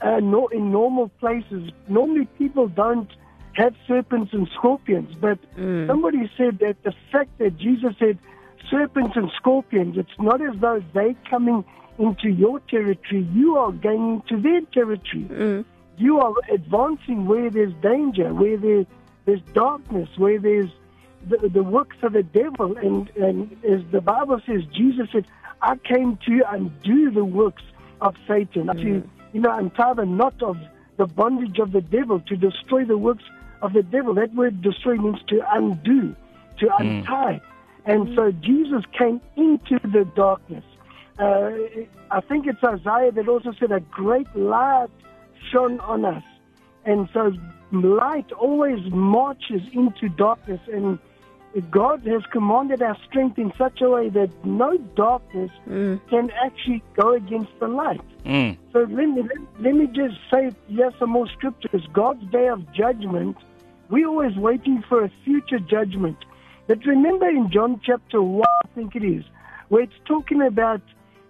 uh, 0.00 0.20
no, 0.20 0.48
in 0.48 0.70
normal 0.70 1.08
places, 1.20 1.70
normally 1.88 2.26
people 2.38 2.68
don't 2.68 3.10
have 3.54 3.74
serpents 3.86 4.32
and 4.32 4.48
scorpions. 4.54 5.14
But 5.20 5.38
somebody 5.88 6.30
said 6.36 6.60
that 6.60 6.82
the 6.84 6.94
fact 7.10 7.38
that 7.38 7.56
Jesus 7.58 7.94
said 7.98 8.18
serpents 8.70 9.16
and 9.16 9.30
scorpions, 9.36 9.96
it's 9.98 10.18
not 10.18 10.40
as 10.40 10.56
though 10.60 10.82
they're 10.92 11.16
coming 11.28 11.64
into 11.98 12.28
your 12.28 12.60
territory. 12.60 13.26
You 13.32 13.56
are 13.56 13.72
going 13.72 14.22
into 14.22 14.40
their 14.40 14.60
territory. 14.60 15.64
You 15.96 16.20
are 16.20 16.32
advancing 16.52 17.26
where 17.26 17.50
there's 17.50 17.74
danger, 17.82 18.32
where 18.32 18.56
there, 18.56 18.86
there's 19.24 19.42
darkness, 19.52 20.08
where 20.16 20.38
there's 20.38 20.70
the, 21.26 21.48
the 21.48 21.64
works 21.64 21.96
of 22.02 22.12
the 22.12 22.22
devil. 22.22 22.76
And, 22.76 23.10
and 23.16 23.56
as 23.64 23.80
the 23.90 24.00
Bible 24.00 24.40
says, 24.46 24.62
Jesus 24.72 25.08
said, 25.10 25.26
I 25.60 25.74
came 25.76 26.16
to 26.26 26.42
undo 26.48 27.10
the 27.10 27.24
works 27.24 27.64
of 28.00 28.14
Satan, 28.26 28.66
to 28.66 29.08
you 29.32 29.40
know, 29.40 29.56
untie 29.56 29.94
the 29.94 30.06
knot 30.06 30.42
of 30.42 30.56
the 30.96 31.06
bondage 31.06 31.58
of 31.58 31.72
the 31.72 31.80
devil, 31.80 32.20
to 32.20 32.36
destroy 32.36 32.84
the 32.84 32.98
works 32.98 33.24
of 33.62 33.72
the 33.72 33.82
devil. 33.82 34.14
That 34.14 34.34
word 34.34 34.62
destroy 34.62 34.96
means 34.96 35.20
to 35.28 35.42
undo, 35.52 36.14
to 36.58 36.76
untie. 36.76 37.40
And 37.84 38.14
so 38.16 38.32
Jesus 38.32 38.84
came 38.96 39.20
into 39.36 39.78
the 39.82 40.04
darkness. 40.14 40.64
Uh, 41.18 41.50
I 42.10 42.20
think 42.20 42.46
it's 42.46 42.62
Isaiah 42.62 43.12
that 43.12 43.28
also 43.28 43.52
said, 43.58 43.72
A 43.72 43.80
great 43.80 44.28
light 44.36 44.90
shone 45.50 45.80
on 45.80 46.04
us. 46.04 46.22
And 46.84 47.08
so 47.12 47.32
light 47.72 48.30
always 48.32 48.80
marches 48.92 49.62
into 49.72 50.08
darkness. 50.10 50.60
And 50.72 50.98
God 51.70 52.06
has 52.06 52.22
commanded 52.30 52.82
our 52.82 52.96
strength 53.08 53.38
in 53.38 53.52
such 53.56 53.80
a 53.80 53.88
way 53.88 54.08
that 54.10 54.30
no 54.44 54.76
darkness 54.96 55.50
can 55.66 56.30
actually 56.44 56.82
go 56.94 57.14
against 57.14 57.50
the 57.58 57.68
light. 57.68 58.00
Mm. 58.24 58.56
So 58.72 58.80
let 58.80 58.90
me, 58.90 59.22
let, 59.22 59.60
let 59.60 59.74
me 59.74 59.86
just 59.86 60.16
say, 60.30 60.50
yes 60.68 60.92
some 60.98 61.10
more 61.10 61.28
scriptures. 61.28 61.86
God's 61.92 62.24
day 62.30 62.48
of 62.48 62.70
judgment, 62.72 63.36
we're 63.88 64.06
always 64.06 64.36
waiting 64.36 64.84
for 64.88 65.04
a 65.04 65.10
future 65.24 65.58
judgment. 65.58 66.18
But 66.66 66.84
remember 66.84 67.28
in 67.28 67.50
John 67.50 67.80
chapter 67.82 68.20
1, 68.20 68.46
I 68.64 68.68
think 68.74 68.94
it 68.94 69.04
is, 69.04 69.24
where 69.68 69.82
it's 69.82 69.94
talking 70.06 70.42
about 70.42 70.82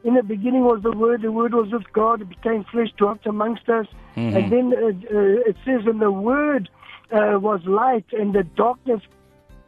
in 0.05 0.15
the 0.15 0.23
beginning 0.23 0.65
was 0.65 0.83
the 0.83 0.93
Word, 0.93 1.23
the 1.23 1.33
Word 1.33 1.55
was 1.55 1.71
with 1.73 1.93
God, 1.93 2.23
it 2.23 2.29
became 2.29 2.65
flesh, 2.65 2.89
dwelt 2.97 3.25
amongst 3.27 3.69
us. 3.69 3.87
And 4.35 4.53
then 4.53 4.73
uh, 4.75 4.87
uh, 4.87 5.49
it 5.49 5.57
says, 5.65 5.83
and 5.87 6.01
the 6.01 6.11
Word 6.11 6.69
uh, 7.13 7.39
was 7.39 7.61
light, 7.67 8.07
and 8.13 8.35
the 8.35 8.43
darkness 8.43 9.01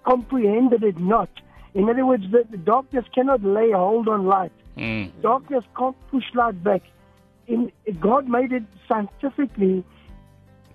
comprehended 0.05 0.83
it 0.83 0.99
not. 0.99 1.29
In 1.75 1.89
other 1.89 2.05
words, 2.05 2.25
the, 2.31 2.45
the 2.51 2.57
darkness 2.57 3.05
cannot 3.15 3.43
lay 3.43 3.71
hold 3.73 4.09
on 4.09 4.27
light. 4.27 4.53
Mm. 4.77 5.11
Darkness 5.23 5.65
can't 5.77 5.97
push 6.11 6.25
light 6.35 6.63
back. 6.63 6.83
In, 7.47 7.71
God 7.99 8.29
made 8.29 8.53
it 8.53 8.65
scientifically, 8.89 9.85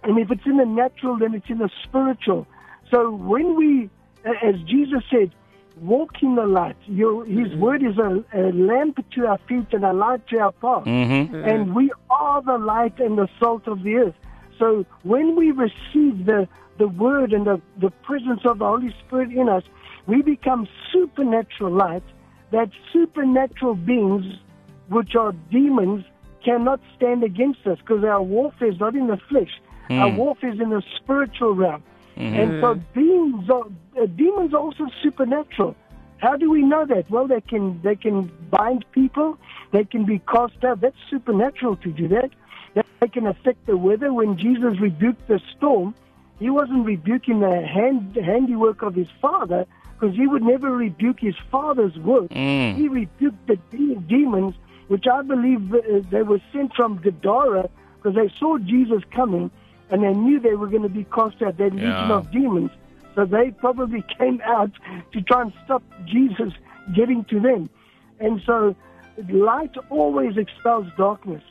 and 0.03 0.17
if 0.19 0.31
it's 0.31 0.45
in 0.45 0.57
the 0.57 0.65
natural, 0.65 1.17
then 1.17 1.33
it's 1.33 1.49
in 1.49 1.57
the 1.57 1.69
spiritual. 1.83 2.47
So 2.91 3.11
when 3.11 3.55
we, 3.55 3.89
as 4.25 4.55
Jesus 4.65 5.03
said, 5.09 5.33
walk 5.81 6.21
in 6.21 6.35
the 6.35 6.45
light, 6.45 6.75
your, 6.85 7.25
His 7.25 7.53
word 7.55 7.83
is 7.83 7.97
a, 7.97 8.23
a 8.33 8.51
lamp 8.51 9.03
to 9.11 9.27
our 9.27 9.37
feet 9.47 9.67
and 9.71 9.83
a 9.83 9.93
light 9.93 10.27
to 10.27 10.39
our 10.39 10.51
path. 10.51 10.85
Mm-hmm. 10.85 11.35
And 11.35 11.75
we 11.75 11.91
are 12.09 12.41
the 12.41 12.57
light 12.57 12.99
and 12.99 13.17
the 13.17 13.27
salt 13.39 13.67
of 13.67 13.83
the 13.83 13.95
earth. 13.95 14.15
So 14.59 14.85
when 15.03 15.35
we 15.35 15.51
receive 15.51 16.25
the, 16.25 16.47
the 16.77 16.87
word 16.87 17.33
and 17.33 17.45
the, 17.45 17.61
the 17.79 17.91
presence 18.03 18.41
of 18.45 18.59
the 18.59 18.65
Holy 18.65 18.93
Spirit 19.05 19.31
in 19.31 19.49
us, 19.49 19.63
we 20.07 20.21
become 20.21 20.67
supernatural 20.91 21.71
light 21.71 22.03
that 22.51 22.69
supernatural 22.93 23.75
beings, 23.75 24.25
which 24.89 25.15
are 25.15 25.33
demons, 25.51 26.05
cannot 26.43 26.79
stand 26.95 27.23
against 27.23 27.65
us 27.65 27.79
because 27.79 28.03
our 28.03 28.21
warfare 28.21 28.69
is 28.69 28.79
not 28.79 28.95
in 28.95 29.07
the 29.07 29.17
flesh. 29.29 29.49
Our 29.89 30.09
warfare 30.15 30.53
is 30.53 30.59
in 30.59 30.69
the 30.69 30.83
spiritual 30.97 31.53
realm. 31.53 31.83
And 32.15 32.61
so 32.61 32.75
beings 32.93 33.49
are, 33.49 33.65
uh, 34.01 34.05
demons 34.05 34.53
are 34.53 34.59
also 34.59 34.87
supernatural. 35.03 35.75
How 36.17 36.37
do 36.37 36.49
we 36.49 36.61
know 36.61 36.85
that? 36.85 37.09
Well, 37.09 37.27
they 37.27 37.41
can 37.41 37.81
they 37.83 37.95
can 37.95 38.31
bind 38.49 38.85
people. 38.93 39.37
They 39.71 39.83
can 39.83 40.05
be 40.05 40.19
cast 40.19 40.63
out. 40.63 40.79
That's 40.81 40.95
supernatural 41.09 41.75
to 41.77 41.91
do 41.91 42.07
that. 42.07 42.29
They 43.01 43.07
can 43.09 43.27
affect 43.27 43.65
the 43.65 43.75
weather. 43.75 44.13
When 44.13 44.37
Jesus 44.37 44.79
rebuked 44.79 45.27
the 45.27 45.41
storm, 45.55 45.93
he 46.39 46.49
wasn't 46.49 46.85
rebuking 46.85 47.39
the 47.39 47.65
hand, 47.65 48.15
handiwork 48.15 48.81
of 48.81 48.93
his 48.95 49.07
father 49.21 49.65
because 49.99 50.15
he 50.15 50.27
would 50.27 50.43
never 50.43 50.71
rebuke 50.71 51.19
his 51.19 51.35
father's 51.49 51.97
work. 51.99 52.29
Mm. 52.29 52.75
He 52.75 52.87
rebuked 52.89 53.47
the 53.47 53.55
de- 53.71 53.95
demons, 53.95 54.55
which 54.87 55.05
I 55.07 55.21
believe 55.21 55.73
uh, 55.73 55.79
they 56.09 56.23
were 56.23 56.41
sent 56.51 56.73
from 56.75 56.97
Gadara 56.97 57.69
because 57.97 58.15
they 58.15 58.31
saw 58.37 58.57
Jesus 58.57 59.01
coming 59.11 59.49
and 59.89 60.03
they 60.03 60.13
knew 60.13 60.39
they 60.39 60.55
were 60.55 60.67
going 60.67 60.83
to 60.83 60.89
be 60.89 61.05
cast 61.05 61.41
out. 61.41 61.57
That 61.57 61.73
legion 61.73 61.89
Yeah. 61.89 62.11
of 62.17 62.31
demons. 62.31 62.71
So 63.15 63.25
they 63.25 63.51
probably 63.51 64.03
came 64.19 64.41
out 64.43 64.71
to 65.13 65.21
try 65.21 65.43
and 65.43 65.53
stop 65.63 65.83
Jesus 66.05 66.51
getting 66.93 67.23
to 67.25 67.39
them. 67.39 67.69
And 68.19 68.41
so 68.45 68.75
light 69.29 69.75
always 69.89 70.35
expels 70.37 70.87
darkness. 70.97 71.41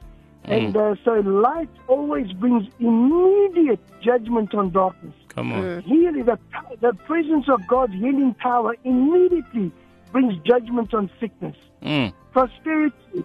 And 0.45 0.77
uh, 0.77 0.95
so 1.05 1.13
light 1.13 1.71
always 1.89 2.31
brings 2.33 2.69
immediate 2.79 3.81
judgment 4.03 4.55
on 4.55 4.71
darkness. 4.71 5.15
Come 5.29 5.53
on. 5.53 5.83
Healing, 5.83 6.25
the, 6.27 6.39
the 6.81 6.93
presence 6.93 7.49
of 7.49 7.67
God's 7.67 7.95
healing 7.95 8.35
power 8.35 8.77
immediately 8.85 9.73
brings 10.13 10.35
judgment 10.45 10.93
on 10.93 11.11
sickness. 11.19 11.57
Mm. 11.83 12.13
Prosperity, 12.33 13.25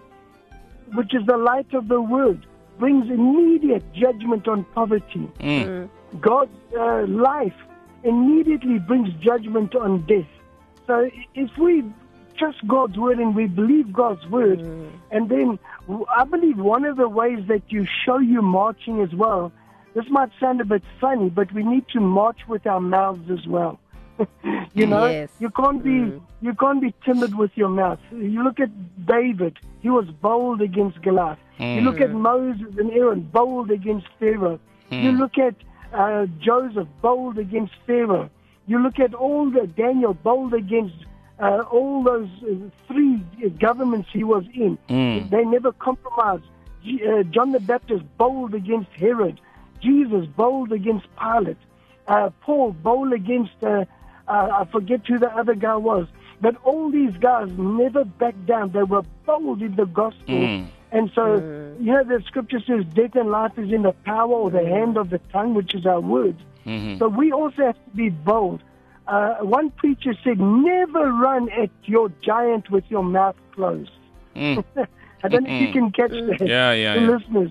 which 0.94 1.14
is 1.14 1.24
the 1.26 1.36
light 1.36 1.72
of 1.74 1.88
the 1.88 2.00
world, 2.00 2.44
brings 2.78 3.08
immediate 3.10 3.84
judgment 3.92 4.48
on 4.48 4.64
poverty. 4.74 5.30
Mm. 5.40 5.90
God's 6.20 6.50
uh, 6.76 7.06
life 7.06 7.54
immediately 8.02 8.78
brings 8.78 9.12
judgment 9.20 9.74
on 9.74 10.06
death. 10.06 10.26
So 10.86 11.10
if 11.34 11.50
we 11.58 11.84
trust 12.40 12.66
God's 12.66 12.96
word 12.96 13.18
and 13.18 13.36
we 13.36 13.46
believe 13.46 13.92
God's 13.92 14.26
word, 14.26 14.60
mm. 14.60 14.90
and 15.10 15.28
then 15.28 15.58
I 16.16 16.24
believe 16.24 16.56
one 16.58 16.84
of 16.84 16.96
the 16.96 17.08
ways 17.08 17.40
that 17.48 17.62
you 17.68 17.86
show 18.04 18.18
you 18.18 18.40
marching 18.40 19.00
as 19.02 19.14
well, 19.14 19.52
this 19.94 20.06
might 20.08 20.30
sound 20.40 20.60
a 20.60 20.64
bit 20.64 20.82
funny, 21.00 21.28
but 21.28 21.52
we 21.52 21.62
need 21.62 21.86
to 21.92 22.00
march 22.00 22.40
with 22.48 22.66
our 22.66 22.80
mouths 22.80 23.30
as 23.30 23.46
well. 23.46 23.78
you 24.74 24.86
know, 24.86 25.06
Yes. 25.06 25.30
you 25.38 25.50
can't 25.50 25.82
be 25.82 25.90
mm. 25.90 26.20
you 26.40 26.54
can't 26.54 26.80
be 26.80 26.94
timid 27.04 27.34
with 27.36 27.50
your 27.54 27.68
mouth. 27.68 28.00
You 28.10 28.42
look 28.42 28.58
at 28.60 28.70
David; 29.06 29.58
he 29.80 29.90
was 29.90 30.06
bold 30.28 30.60
against 30.62 31.02
Goliath. 31.02 31.38
You 31.58 31.82
mm. 31.82 31.84
look 31.84 32.00
at 32.00 32.10
Moses 32.10 32.74
and 32.78 32.90
Aaron, 32.92 33.20
bold 33.20 33.70
against 33.70 34.06
Pharaoh. 34.18 34.58
You 34.90 35.12
look 35.12 35.38
at 35.38 35.54
uh, 35.92 36.26
Joseph, 36.40 36.88
bold 37.00 37.38
against 37.38 37.74
Pharaoh. 37.86 38.28
You 38.66 38.78
look 38.80 38.98
at 38.98 39.14
all 39.14 39.50
the 39.50 39.66
Daniel, 39.66 40.14
bold 40.14 40.52
against 40.52 40.96
uh, 41.40 41.62
all 41.70 42.02
those 42.02 42.28
uh, 42.42 42.54
three 42.86 43.16
governments 43.58 44.08
he 44.12 44.24
was 44.24 44.44
in. 44.54 44.78
They 45.30 45.44
never 45.44 45.72
compromised. 45.72 46.44
G- 46.84 47.00
uh, 47.06 47.22
John 47.24 47.52
the 47.52 47.60
Baptist, 47.60 48.04
bold 48.18 48.54
against 48.54 48.90
Herod. 48.92 49.40
Jesus, 49.80 50.26
bold 50.26 50.72
against 50.72 51.06
Pilate. 51.18 51.56
Uh, 52.06 52.30
Paul, 52.42 52.72
bold 52.72 53.12
against, 53.12 53.52
uh, 53.62 53.84
uh, 54.28 54.48
I 54.60 54.64
forget 54.70 55.06
who 55.06 55.18
the 55.18 55.30
other 55.34 55.54
guy 55.54 55.76
was. 55.76 56.06
But 56.40 56.56
all 56.64 56.90
these 56.90 57.16
guys 57.18 57.50
never 57.56 58.04
backed 58.04 58.46
down. 58.46 58.72
They 58.72 58.82
were 58.82 59.02
bold 59.26 59.62
in 59.62 59.76
the 59.76 59.84
gospel. 59.86 60.34
Mm. 60.34 60.66
And 60.92 61.10
so, 61.14 61.36
you 61.78 61.92
know, 61.92 62.02
the 62.02 62.22
scripture 62.26 62.60
says 62.66 62.84
death 62.94 63.14
and 63.14 63.30
life 63.30 63.56
is 63.58 63.70
in 63.72 63.82
the 63.82 63.92
power 64.04 64.32
or 64.32 64.50
the 64.50 64.66
hand 64.66 64.96
of 64.96 65.10
the 65.10 65.18
tongue, 65.32 65.54
which 65.54 65.74
is 65.74 65.86
our 65.86 66.00
words. 66.00 66.40
Mhm. 66.66 66.98
So 66.98 67.08
we 67.08 67.30
also 67.30 67.66
have 67.66 67.74
to 67.76 67.90
be 67.94 68.08
bold. 68.10 68.62
Uh, 69.10 69.34
one 69.44 69.70
preacher 69.70 70.14
said, 70.22 70.38
never 70.38 71.10
run 71.12 71.48
at 71.50 71.70
your 71.84 72.10
giant 72.22 72.70
with 72.70 72.84
your 72.88 73.02
mouth 73.02 73.34
closed. 73.56 73.90
Mm. 74.36 74.62
I 75.24 75.28
don't 75.28 75.42
know 75.42 75.52
if 75.52 75.62
you 75.66 75.72
can 75.72 75.90
catch 75.90 76.12
that. 76.12 76.38
Yeah, 76.46 76.72
yeah, 76.72 76.94
The 76.94 77.00
yeah. 77.00 77.08
listeners. 77.08 77.50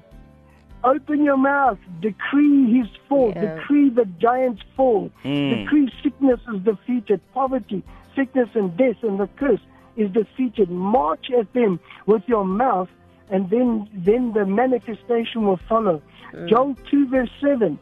Open 0.86 1.22
your 1.26 1.36
mouth, 1.36 1.78
decree 2.00 2.80
his 2.80 2.88
fall, 3.10 3.34
Yeah. 3.36 3.56
decree 3.56 3.90
the 3.90 4.06
giant's 4.06 4.62
fall, 4.78 5.12
Mm. 5.26 5.50
decree 5.66 5.92
sickness 6.02 6.40
is 6.54 6.62
defeated, 6.62 7.20
poverty, 7.34 7.84
sickness 8.16 8.48
and 8.54 8.76
death 8.78 9.04
and 9.04 9.20
the 9.20 9.28
curse 9.36 9.60
is 9.98 10.10
defeated. 10.12 10.70
March 10.72 11.30
at 11.38 11.52
them 11.52 11.78
with 12.06 12.24
your 12.28 12.46
mouth, 12.46 12.88
and 13.30 13.50
then 13.50 13.90
then 13.94 14.32
the 14.32 14.46
manifestation 14.46 15.46
will 15.46 15.60
follow. 15.68 16.02
Joel 16.48 16.76
2 16.90 17.08
verse 17.10 17.30
7. 17.42 17.78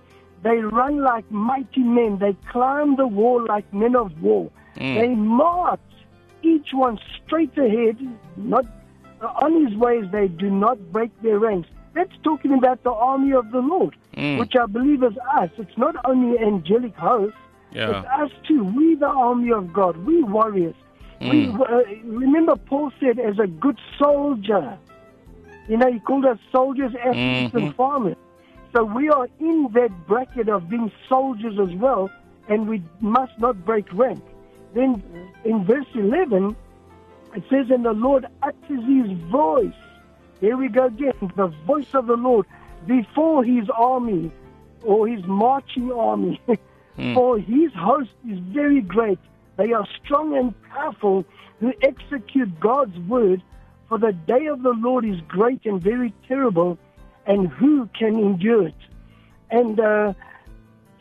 They 0.48 0.60
run 0.60 1.02
like 1.04 1.30
mighty 1.30 1.82
men, 1.82 2.20
they 2.20 2.34
climb 2.52 2.96
the 2.96 3.08
wall 3.08 3.46
like 3.46 3.72
men 3.74 3.96
of 3.96 4.22
war. 4.22 4.50
They 4.76 5.10
march, 5.16 5.80
each 6.42 6.70
one 6.72 7.00
straight 7.18 7.58
ahead, 7.58 7.98
not 8.38 8.66
on 9.44 9.66
his 9.66 9.76
ways 9.76 10.06
they 10.12 10.28
do 10.28 10.50
not 10.50 10.78
break 10.94 11.12
their 11.22 11.40
ranks. 11.40 11.68
That's 11.96 12.16
talking 12.24 12.54
about 12.54 12.84
the 12.84 12.92
army 12.94 13.34
of 13.34 13.52
the 13.52 13.60
Lord, 13.60 13.96
Mm. 14.16 14.40
which 14.40 14.56
I 14.56 14.68
believe 14.68 15.02
is 15.04 15.18
us. 15.42 15.50
It's 15.58 15.78
not 15.78 15.96
only 16.06 16.38
angelic 16.40 16.96
hosts, 16.96 17.38
Yeah. 17.72 17.90
it's 18.00 18.08
us 18.08 18.32
too. 18.48 18.64
We 18.64 18.96
the 18.96 19.08
army 19.08 19.52
of 19.52 19.74
God. 19.74 19.98
We 20.06 20.22
warriors. 20.24 20.76
We 21.20 21.48
Mm. 21.48 21.60
uh, 21.60 21.84
remember 22.06 22.56
Paul 22.56 22.92
said, 23.00 23.18
as 23.20 23.38
a 23.40 23.48
good 23.48 23.80
soldier. 23.98 24.78
You 25.68 25.78
know, 25.78 25.92
he 25.92 26.00
called 26.00 26.26
us 26.26 26.38
soldiers, 26.52 26.94
athletes, 26.96 27.54
Mhm. 27.54 27.64
and 27.64 27.76
farmers. 27.76 28.16
So 28.74 28.84
we 28.84 29.10
are 29.10 29.28
in 29.40 29.70
that 29.74 29.92
bracket 30.08 30.50
of 30.50 30.70
being 30.70 30.92
soldiers 31.10 31.58
as 31.60 31.74
well, 31.76 32.10
and 32.48 32.68
we 32.68 32.84
must 33.00 33.38
not 33.40 33.66
break 33.66 33.92
rank. 33.94 34.24
Then 34.74 34.98
mm-hmm. 34.98 35.50
in 35.50 35.66
verse 35.66 35.88
11, 35.94 36.56
it 37.36 37.44
says, 37.50 37.70
And 37.70 37.86
the 37.86 37.94
Lord 37.94 38.28
utters 38.42 38.84
his 38.86 39.12
voice. 39.30 39.74
Here 40.40 40.56
we 40.56 40.68
go 40.68 40.86
again, 40.86 41.14
the 41.36 41.48
voice 41.66 41.94
of 41.94 42.08
the 42.08 42.16
Lord 42.16 42.46
before 42.86 43.44
his 43.44 43.70
army 43.70 44.32
or 44.84 45.08
his 45.08 45.26
marching 45.26 45.92
army. 45.92 46.42
Hmm. 46.98 47.14
For 47.14 47.38
his 47.38 47.72
host 47.74 48.10
is 48.28 48.40
very 48.40 48.82
great. 48.82 49.20
They 49.56 49.72
are 49.72 49.88
strong 50.04 50.36
and 50.36 50.54
powerful 50.64 51.26
who 51.60 51.72
execute 51.84 52.60
God's 52.60 52.98
word. 53.08 53.42
For 53.88 54.00
the 54.00 54.14
day 54.14 54.48
of 54.48 54.64
the 54.64 54.74
Lord 54.74 55.06
is 55.06 55.22
great 55.28 55.66
and 55.66 55.82
very 55.82 56.14
terrible, 56.28 56.78
and 57.28 57.50
who 57.50 57.88
can 57.98 58.18
endure 58.18 58.68
it? 58.68 58.76
And 59.52 59.80
uh, 59.80 60.14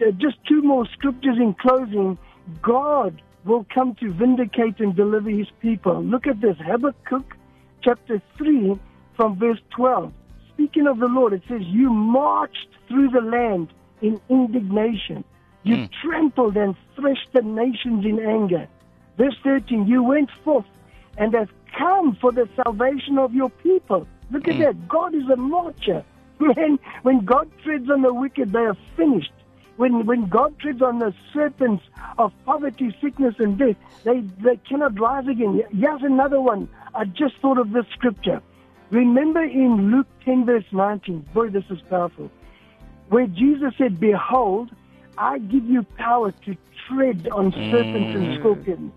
uh, 0.00 0.10
just 0.18 0.36
two 0.46 0.62
more 0.62 0.86
scriptures 0.92 1.38
in 1.38 1.54
closing. 1.54 2.18
God 2.60 3.22
will 3.44 3.66
come 3.72 3.94
to 3.96 4.12
vindicate 4.12 4.80
and 4.80 4.94
deliver 4.94 5.30
his 5.30 5.48
people. 5.60 6.02
Look 6.02 6.26
at 6.26 6.40
this 6.40 6.56
Habakkuk 6.58 7.36
chapter 7.82 8.20
3 8.36 8.78
from 9.16 9.38
verse 9.38 9.60
12. 9.70 10.12
Speaking 10.52 10.86
of 10.86 10.98
the 10.98 11.06
Lord, 11.06 11.32
it 11.32 11.42
says, 11.48 11.62
You 11.62 11.90
marched 11.90 12.68
through 12.88 13.10
the 13.10 13.20
land 13.20 13.72
in 14.02 14.20
indignation. 14.28 15.24
You 15.62 15.88
trampled 16.02 16.56
and 16.56 16.76
threshed 16.94 17.28
the 17.32 17.42
nations 17.42 18.04
in 18.04 18.20
anger. 18.20 18.68
Verse 19.16 19.36
13, 19.42 19.86
You 19.86 20.02
went 20.02 20.30
forth 20.44 20.66
and 21.18 21.34
have 21.34 21.50
come 21.76 22.16
for 22.20 22.30
the 22.32 22.48
salvation 22.62 23.18
of 23.18 23.34
your 23.34 23.50
people. 23.50 24.06
Look 24.30 24.48
at 24.48 24.58
that. 24.58 24.88
God 24.88 25.14
is 25.14 25.28
a 25.28 25.36
marcher. 25.36 26.04
When, 26.38 26.78
when 27.02 27.24
God 27.24 27.50
treads 27.62 27.88
on 27.90 28.02
the 28.02 28.12
wicked, 28.12 28.52
they 28.52 28.58
are 28.58 28.76
finished. 28.96 29.32
When, 29.76 30.06
when 30.06 30.28
God 30.28 30.58
treads 30.58 30.82
on 30.82 30.98
the 30.98 31.14
serpents 31.32 31.84
of 32.18 32.32
poverty, 32.44 32.96
sickness, 33.00 33.34
and 33.38 33.58
death, 33.58 33.76
they, 34.04 34.20
they 34.42 34.56
cannot 34.68 34.98
rise 34.98 35.26
again. 35.28 35.62
Here's 35.72 36.02
another 36.02 36.40
one. 36.40 36.68
I 36.94 37.04
just 37.04 37.36
thought 37.38 37.58
of 37.58 37.72
this 37.72 37.84
scripture. 37.92 38.42
Remember 38.90 39.42
in 39.42 39.90
Luke 39.90 40.06
10, 40.24 40.46
verse 40.46 40.64
19. 40.72 41.28
Boy, 41.34 41.50
this 41.50 41.64
is 41.70 41.80
powerful. 41.90 42.30
Where 43.08 43.26
Jesus 43.26 43.74
said, 43.76 44.00
Behold, 44.00 44.70
I 45.18 45.38
give 45.38 45.64
you 45.64 45.82
power 45.82 46.32
to 46.32 46.56
tread 46.88 47.28
on 47.28 47.52
serpents 47.52 48.16
and 48.16 48.26
mm. 48.26 48.38
scorpions. 48.38 48.92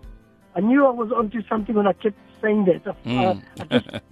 I 0.56 0.62
knew 0.62 0.86
I 0.86 0.92
was 0.92 1.12
onto 1.12 1.42
something 1.48 1.76
when 1.76 1.88
I 1.88 1.94
kept 1.94 2.18
saying 2.42 2.66
that. 2.66 2.96
I, 3.06 3.42
I 3.60 3.80
just 3.80 4.04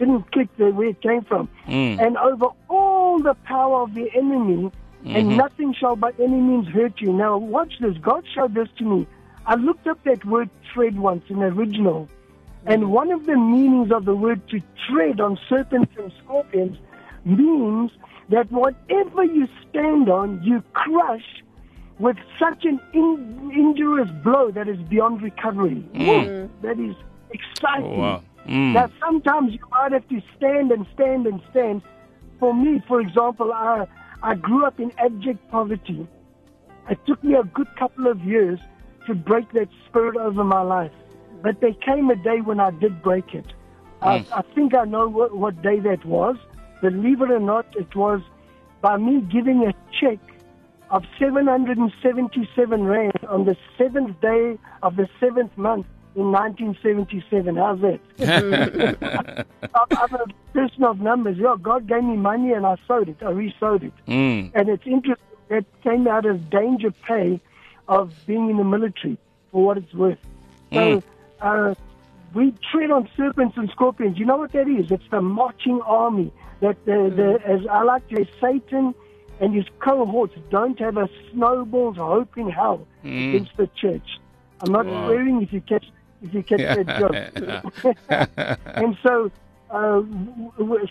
didn't 0.00 0.32
click 0.32 0.48
the, 0.56 0.70
where 0.70 0.88
it 0.88 1.00
came 1.00 1.22
from. 1.22 1.48
Mm. 1.68 2.04
And 2.04 2.16
over 2.16 2.46
all 2.68 3.20
the 3.20 3.34
power 3.44 3.82
of 3.82 3.94
the 3.94 4.10
enemy, 4.14 4.72
and 5.04 5.28
mm-hmm. 5.28 5.36
nothing 5.36 5.72
shall 5.72 5.94
by 5.94 6.12
any 6.18 6.40
means 6.40 6.66
hurt 6.68 7.00
you. 7.00 7.12
Now, 7.12 7.38
watch 7.38 7.74
this. 7.80 7.96
God 7.98 8.24
showed 8.34 8.54
this 8.54 8.68
to 8.78 8.84
me. 8.84 9.06
I 9.46 9.54
looked 9.54 9.86
up 9.86 10.02
that 10.04 10.24
word 10.24 10.50
tread 10.74 10.98
once 10.98 11.24
in 11.28 11.38
the 11.38 11.46
original, 11.46 12.08
and 12.66 12.82
mm. 12.82 12.88
one 12.88 13.12
of 13.12 13.26
the 13.26 13.36
meanings 13.36 13.92
of 13.92 14.04
the 14.04 14.16
word 14.16 14.46
to 14.48 14.60
tread 14.88 15.20
on 15.20 15.38
serpents 15.48 15.92
and 15.96 16.12
scorpions 16.24 16.76
means 17.24 17.92
that 18.30 18.50
whatever 18.50 19.24
you 19.24 19.48
stand 19.68 20.08
on, 20.08 20.42
you 20.42 20.62
crush 20.72 21.42
with 21.98 22.16
such 22.38 22.64
an 22.64 22.80
in, 22.94 23.52
injurious 23.54 24.10
blow 24.24 24.50
that 24.50 24.68
is 24.68 24.78
beyond 24.88 25.20
recovery. 25.20 25.84
Woo, 25.94 26.48
that 26.62 26.78
is 26.78 26.96
exciting. 27.30 27.84
Oh, 27.84 27.98
wow. 27.98 28.22
Mm. 28.46 28.72
Now, 28.74 28.90
sometimes 29.00 29.52
you 29.52 29.60
might 29.70 29.92
have 29.92 30.08
to 30.08 30.20
stand 30.36 30.72
and 30.72 30.86
stand 30.94 31.26
and 31.26 31.40
stand. 31.50 31.82
For 32.38 32.54
me, 32.54 32.82
for 32.88 33.00
example, 33.00 33.52
I, 33.52 33.86
I 34.22 34.34
grew 34.34 34.64
up 34.64 34.80
in 34.80 34.92
abject 34.98 35.50
poverty. 35.50 36.06
It 36.88 36.98
took 37.06 37.22
me 37.22 37.34
a 37.34 37.44
good 37.44 37.68
couple 37.76 38.06
of 38.06 38.20
years 38.24 38.58
to 39.06 39.14
break 39.14 39.52
that 39.52 39.68
spirit 39.86 40.16
over 40.16 40.42
my 40.44 40.62
life. 40.62 40.92
But 41.42 41.60
there 41.60 41.74
came 41.74 42.10
a 42.10 42.16
day 42.16 42.40
when 42.40 42.60
I 42.60 42.70
did 42.70 43.02
break 43.02 43.34
it. 43.34 43.46
I, 44.02 44.24
I 44.32 44.42
think 44.54 44.74
I 44.74 44.84
know 44.84 45.08
what, 45.08 45.36
what 45.36 45.62
day 45.62 45.78
that 45.80 46.04
was. 46.04 46.36
Believe 46.80 47.20
it 47.20 47.30
or 47.30 47.40
not, 47.40 47.66
it 47.76 47.94
was 47.94 48.22
by 48.80 48.96
me 48.96 49.20
giving 49.20 49.66
a 49.66 49.74
check 50.00 50.18
of 50.90 51.04
777 51.18 52.84
Rand 52.84 53.12
on 53.28 53.44
the 53.44 53.56
seventh 53.76 54.18
day 54.20 54.58
of 54.82 54.96
the 54.96 55.08
seventh 55.20 55.56
month 55.56 55.86
in 56.16 56.32
1977. 56.32 57.56
How's 57.56 57.80
that? 57.80 58.00
I'm, 59.74 60.14
a 60.14 60.26
person 60.52 60.84
of 60.84 61.00
numbers. 61.00 61.36
Yeah, 61.38 61.56
God 61.60 61.86
gave 61.86 62.02
me 62.04 62.16
money 62.16 62.52
and 62.52 62.66
I 62.66 62.76
sowed 62.88 63.08
it. 63.08 63.16
I 63.22 63.30
re-sowed 63.30 63.84
it. 63.84 63.92
Mm. 64.08 64.50
And 64.54 64.68
it's 64.68 64.86
interesting 64.86 65.26
that 65.48 65.64
came 65.82 66.06
out 66.08 66.26
of 66.26 66.50
danger 66.50 66.90
pay 66.90 67.40
of 67.88 68.12
being 68.26 68.50
in 68.50 68.56
the 68.56 68.64
military 68.64 69.18
for 69.52 69.64
what 69.64 69.78
it's 69.78 69.92
worth. 69.94 70.18
So 70.72 71.02
uh, 71.40 71.74
we 72.34 72.54
tread 72.70 72.90
on 72.90 73.08
serpents 73.16 73.56
and 73.56 73.68
scorpions. 73.70 74.18
You 74.18 74.26
know 74.26 74.36
what 74.36 74.52
that 74.52 74.68
is? 74.68 74.90
It's 74.90 75.08
the 75.10 75.20
marching 75.20 75.80
army. 75.82 76.32
That 76.60 76.84
the, 76.84 77.10
the 77.14 77.40
as 77.50 77.66
I 77.68 77.82
like 77.82 78.06
to 78.08 78.16
say, 78.24 78.30
Satan 78.40 78.94
and 79.40 79.54
his 79.54 79.64
cohorts 79.80 80.34
don't 80.50 80.78
have 80.78 80.96
a 80.98 81.08
snowball's 81.32 81.96
hope 81.96 82.36
in 82.36 82.50
hell 82.50 82.86
against 83.02 83.56
the 83.56 83.66
church. 83.68 84.20
I'm 84.62 84.70
not 84.72 84.84
Wow. 84.86 85.06
swearing 85.06 85.42
if 85.42 85.52
you 85.54 85.62
catch 85.62 85.86
if 86.22 86.34
you 86.34 86.42
catch 86.42 86.60
that 86.60 86.98
joke. 86.98 88.56
and 88.66 88.96
so, 89.02 89.30
uh, 89.70 90.02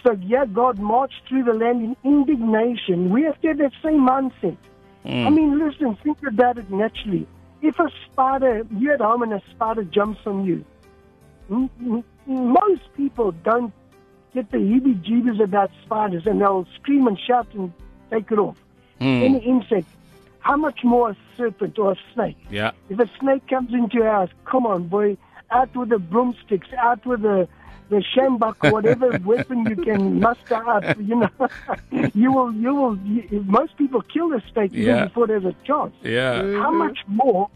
so 0.04 0.12
yeah, 0.22 0.46
God 0.46 0.80
marched 0.80 1.22
through 1.28 1.44
the 1.44 1.54
land 1.54 1.82
in 1.84 1.96
indignation. 2.04 3.10
We 3.10 3.24
have 3.24 3.39
to 3.42 3.48
have 3.50 3.58
that 3.60 3.74
same 3.84 4.08
mindset. 4.08 4.58
I 5.06 5.30
mean, 5.30 5.58
listen, 5.60 5.98
think 6.04 6.18
about 6.28 6.58
it 6.58 6.70
naturally. 6.70 7.26
If 7.62 7.80
a 7.80 7.89
spider, 8.06 8.65
you're 8.78 8.94
at 8.94 9.02
home 9.02 9.22
and 9.24 9.34
a 9.34 9.42
spider 9.52 9.84
jumps 9.84 10.20
on 10.26 10.46
you, 10.46 10.65
most 12.26 12.82
people 12.96 13.32
don't 13.32 13.74
get 14.34 14.52
the 14.52 14.58
heebie-jeebies 14.58 15.42
about 15.44 15.72
spiders 15.86 16.24
and 16.26 16.39
they'll 16.42 16.68
scream 16.76 17.08
and 17.08 17.20
shout 17.20 17.48
and 17.54 17.74
take 18.12 18.32
it 18.32 18.38
off. 18.39 18.58
Any 19.24 19.39
insect. 19.39 19.88
How 20.49 20.57
much 20.57 20.83
more 20.83 21.12
a 21.12 21.17
serpent 21.38 21.77
or 21.77 21.91
a 21.91 21.95
snake? 22.13 22.38
Yeah. 22.49 22.71
If 22.89 22.97
a 22.99 23.07
snake 23.19 23.47
comes 23.47 23.71
into 23.71 23.97
your 23.97 24.09
house, 24.09 24.31
come 24.45 24.65
on, 24.65 24.88
boy, 24.88 25.15
out 25.51 25.75
with 25.75 25.89
the 25.89 25.99
broomsticks, 25.99 26.69
out 26.73 27.05
with 27.05 27.21
the 27.21 27.47
the 27.89 28.03
sjambok, 28.12 28.71
whatever 28.75 29.07
weapon 29.31 29.59
you 29.69 29.75
can 29.75 30.19
muster 30.19 30.62
up. 30.75 30.83
You 31.09 31.15
know, 31.21 31.29
you 32.21 32.31
will, 32.31 32.51
you 32.63 32.73
will. 32.73 32.97
You, 32.97 33.43
most 33.45 33.77
people 33.77 34.01
kill 34.01 34.29
the 34.29 34.41
snake 34.51 34.73
even 34.73 34.85
Yeah. 34.95 35.05
before 35.05 35.27
there's 35.27 35.45
a 35.45 35.55
chance. 35.69 35.93
Yeah. 36.01 36.41
How 36.63 36.71
much 36.71 36.99
more 37.07 37.47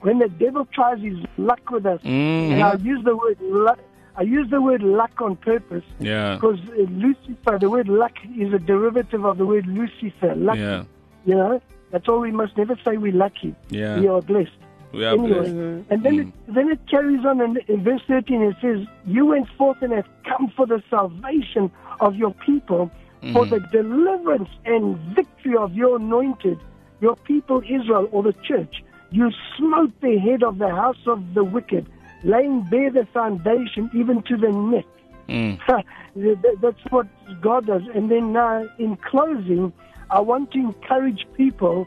when 0.00 0.18
the 0.18 0.28
devil 0.28 0.64
tries 0.78 1.00
his 1.00 1.18
luck 1.36 1.70
with 1.70 1.86
us? 1.86 2.00
Mm. 2.02 2.50
And 2.54 2.62
I 2.64 2.74
use 2.92 3.04
the 3.04 3.16
word 3.16 3.38
luck. 3.40 3.78
I 4.16 4.22
use 4.22 4.48
the 4.50 4.60
word 4.60 4.82
luck 4.82 5.20
on 5.20 5.36
purpose 5.36 5.84
Yeah. 6.00 6.34
because 6.34 6.58
uh, 6.70 6.82
Lucifer, 7.04 7.58
the 7.60 7.70
word 7.70 7.88
luck, 7.88 8.14
is 8.36 8.52
a 8.52 8.58
derivative 8.58 9.24
of 9.24 9.38
the 9.38 9.46
word 9.46 9.66
Lucifer. 9.66 10.34
Lucky. 10.34 10.58
Yeah. 10.60 10.84
You 11.24 11.34
know, 11.36 11.62
that's 11.96 12.08
all 12.08 12.20
we 12.20 12.30
must 12.32 12.56
never 12.56 12.76
say 12.84 12.96
we're 12.98 13.12
lucky. 13.12 13.54
Yeah. 13.70 13.98
We 14.00 14.06
are 14.08 14.20
blessed. 14.20 14.50
We 14.92 15.04
are 15.04 15.14
anyway. 15.14 15.28
blessed. 15.28 15.90
And 15.90 16.02
then, 16.04 16.14
Mm. 16.16 16.28
it, 16.28 16.54
then 16.54 16.68
it 16.70 16.80
carries 16.90 17.24
on 17.24 17.40
in, 17.40 17.56
in 17.68 17.82
verse 17.82 18.02
13. 18.06 18.42
It 18.42 18.56
says, 18.60 18.86
You 19.06 19.24
went 19.26 19.48
forth 19.58 19.78
and 19.82 19.92
have 19.92 20.08
come 20.24 20.48
for 20.56 20.66
the 20.66 20.82
salvation 20.90 21.70
of 22.00 22.16
your 22.16 22.32
people, 22.44 22.90
for 23.32 23.44
Mm-hmm. 23.46 23.54
the 23.54 23.60
deliverance 23.72 24.50
and 24.66 24.96
victory 25.14 25.56
of 25.56 25.74
your 25.74 25.96
anointed, 25.96 26.58
your 27.00 27.16
people 27.16 27.62
Israel 27.62 28.08
or 28.12 28.22
the 28.22 28.34
church. 28.48 28.82
You 29.10 29.30
smote 29.56 29.92
the 30.00 30.18
head 30.18 30.42
of 30.42 30.58
the 30.58 30.68
house 30.68 31.02
of 31.06 31.34
the 31.34 31.42
wicked, 31.44 31.86
laying 32.24 32.62
bare 32.70 32.90
the 32.90 33.06
foundation 33.06 33.90
even 33.94 34.22
to 34.24 34.36
the 34.36 34.50
neck. 34.50 34.84
Mm. 35.28 35.58
That's 36.62 36.78
what 36.90 37.06
God 37.40 37.66
does. 37.66 37.82
And 37.94 38.10
then 38.10 38.36
uh, 38.36 38.66
in 38.78 38.96
closing, 38.96 39.72
I 40.10 40.20
want 40.20 40.52
to 40.52 40.58
encourage 40.58 41.26
people 41.36 41.86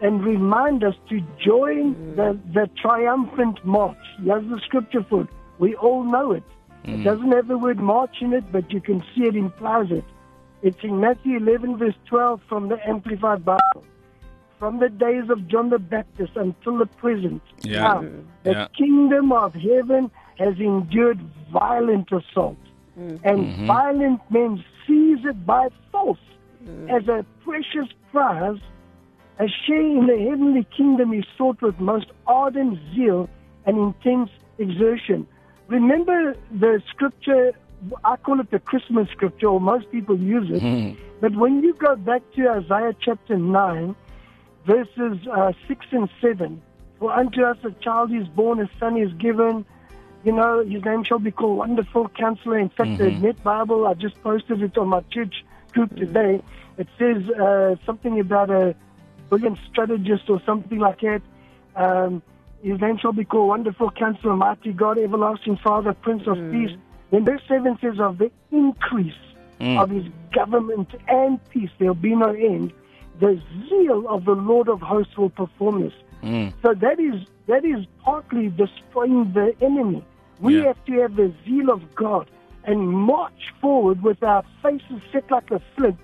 and 0.00 0.24
remind 0.24 0.84
us 0.84 0.94
to 1.08 1.20
join 1.44 2.16
the, 2.16 2.38
the 2.54 2.70
triumphant 2.80 3.64
march. 3.64 3.96
Here's 4.22 4.48
the 4.48 4.60
scripture 4.64 5.04
for 5.08 5.22
it. 5.22 5.28
We 5.58 5.74
all 5.74 6.04
know 6.04 6.32
it. 6.32 6.44
It 6.84 6.98
mm. 6.98 7.04
doesn't 7.04 7.32
have 7.32 7.48
the 7.48 7.58
word 7.58 7.78
march 7.78 8.16
in 8.20 8.32
it, 8.32 8.50
but 8.52 8.72
you 8.72 8.80
can 8.80 9.00
see 9.14 9.24
it 9.24 9.34
implies 9.34 9.90
it. 9.90 10.04
It's 10.62 10.78
in 10.82 11.00
Matthew 11.00 11.36
11, 11.38 11.78
verse 11.78 11.94
12 12.06 12.40
from 12.48 12.68
the 12.68 12.78
Amplified 12.88 13.44
Bible. 13.44 13.84
From 14.58 14.80
the 14.80 14.88
days 14.88 15.30
of 15.30 15.46
John 15.48 15.70
the 15.70 15.78
Baptist 15.78 16.32
until 16.36 16.78
the 16.78 16.86
present. 16.86 17.42
Yeah. 17.62 17.82
Now, 17.82 18.04
the 18.44 18.52
Yeah. 18.52 18.68
kingdom 18.76 19.32
of 19.32 19.54
heaven 19.54 20.10
has 20.38 20.58
endured 20.58 21.20
violent 21.52 22.10
assault. 22.10 22.56
Mm. 22.98 23.20
And 23.24 23.38
mm-hmm. 23.38 23.66
violent 23.66 24.20
men 24.30 24.64
seize 24.86 25.24
it 25.24 25.46
by 25.46 25.68
force 25.92 26.18
Mm. 26.66 26.90
as 26.90 27.08
a 27.08 27.24
precious 27.44 27.88
prize. 28.10 28.58
A 29.38 29.46
share 29.66 29.80
in 29.80 30.06
the 30.06 30.18
heavenly 30.18 30.66
kingdom 30.76 31.12
is 31.12 31.24
sought 31.36 31.62
with 31.62 31.78
most 31.78 32.06
ardent 32.26 32.78
zeal 32.92 33.28
and 33.66 33.78
intense 33.78 34.30
exertion. 34.58 35.28
Remember 35.68 36.34
the 36.50 36.82
scripture, 36.90 37.52
I 38.04 38.16
call 38.16 38.40
it 38.40 38.50
the 38.50 38.58
Christmas 38.58 39.08
scripture, 39.10 39.46
or 39.46 39.60
most 39.60 39.90
people 39.92 40.18
use 40.18 40.50
it. 40.50 40.60
Hmm. 40.60 41.00
But 41.20 41.36
when 41.36 41.62
you 41.62 41.74
go 41.74 41.94
back 41.94 42.22
to 42.34 42.48
Isaiah 42.48 42.96
chapter 43.00 43.36
9, 43.36 43.94
verses 44.66 45.18
uh, 45.28 45.52
6 45.68 45.86
and 45.92 46.08
7, 46.20 46.60
For 46.98 47.12
unto 47.12 47.44
us 47.44 47.58
a 47.62 47.70
child 47.82 48.12
is 48.12 48.26
born, 48.26 48.60
a 48.60 48.68
son 48.80 48.96
is 48.96 49.12
given. 49.14 49.64
You 50.24 50.32
know, 50.32 50.64
his 50.64 50.84
name 50.84 51.04
shall 51.04 51.20
be 51.20 51.30
called 51.30 51.58
Wonderful 51.58 52.08
Counselor. 52.08 52.58
In 52.58 52.70
fact, 52.70 52.98
the 52.98 53.10
Net 53.12 53.40
Bible, 53.44 53.86
I 53.86 53.94
just 53.94 54.20
posted 54.24 54.62
it 54.62 54.76
on 54.76 54.88
my 54.88 55.02
church 55.12 55.44
today. 55.86 56.42
It 56.76 56.88
says 56.98 57.28
uh, 57.30 57.76
something 57.86 58.18
about 58.20 58.50
a 58.50 58.74
brilliant 59.28 59.58
strategist 59.70 60.28
or 60.28 60.40
something 60.46 60.78
like 60.78 61.00
that. 61.00 61.22
Um, 61.76 62.22
his 62.62 62.80
name 62.80 62.98
shall 62.98 63.12
be 63.12 63.24
called 63.24 63.48
Wonderful 63.48 63.90
Counselor, 63.92 64.34
Mighty 64.36 64.72
God, 64.72 64.98
Everlasting 64.98 65.58
Father, 65.62 65.92
Prince 65.92 66.26
of 66.26 66.36
Peace. 66.50 66.76
Then 67.10 67.24
verse 67.24 67.42
7 67.48 67.78
says, 67.80 68.00
Of 68.00 68.18
the 68.18 68.30
increase 68.50 69.14
of 69.60 69.90
his 69.90 70.04
government 70.34 70.88
and 71.08 71.38
peace, 71.50 71.70
there'll 71.78 71.94
be 71.94 72.14
no 72.14 72.30
end. 72.30 72.72
The 73.20 73.40
zeal 73.68 74.06
of 74.08 74.24
the 74.24 74.32
Lord 74.32 74.68
of 74.68 74.80
hosts 74.80 75.16
will 75.16 75.30
perform 75.30 75.82
this. 75.82 75.92
So 76.62 76.74
that 76.74 77.00
is 77.00 77.26
that 77.46 77.64
is 77.64 77.86
partly 78.04 78.48
destroying 78.48 79.32
the 79.32 79.54
enemy. 79.60 80.04
We 80.40 80.58
Yeah. 80.58 80.66
have 80.68 80.84
to 80.84 80.92
have 81.00 81.16
the 81.16 81.32
zeal 81.44 81.70
of 81.70 81.94
God 81.94 82.28
and 82.68 82.86
march 82.90 83.54
forward 83.62 84.02
with 84.02 84.22
our 84.22 84.44
faces 84.62 85.00
set 85.10 85.28
like 85.30 85.50
a 85.50 85.60
flint 85.74 85.98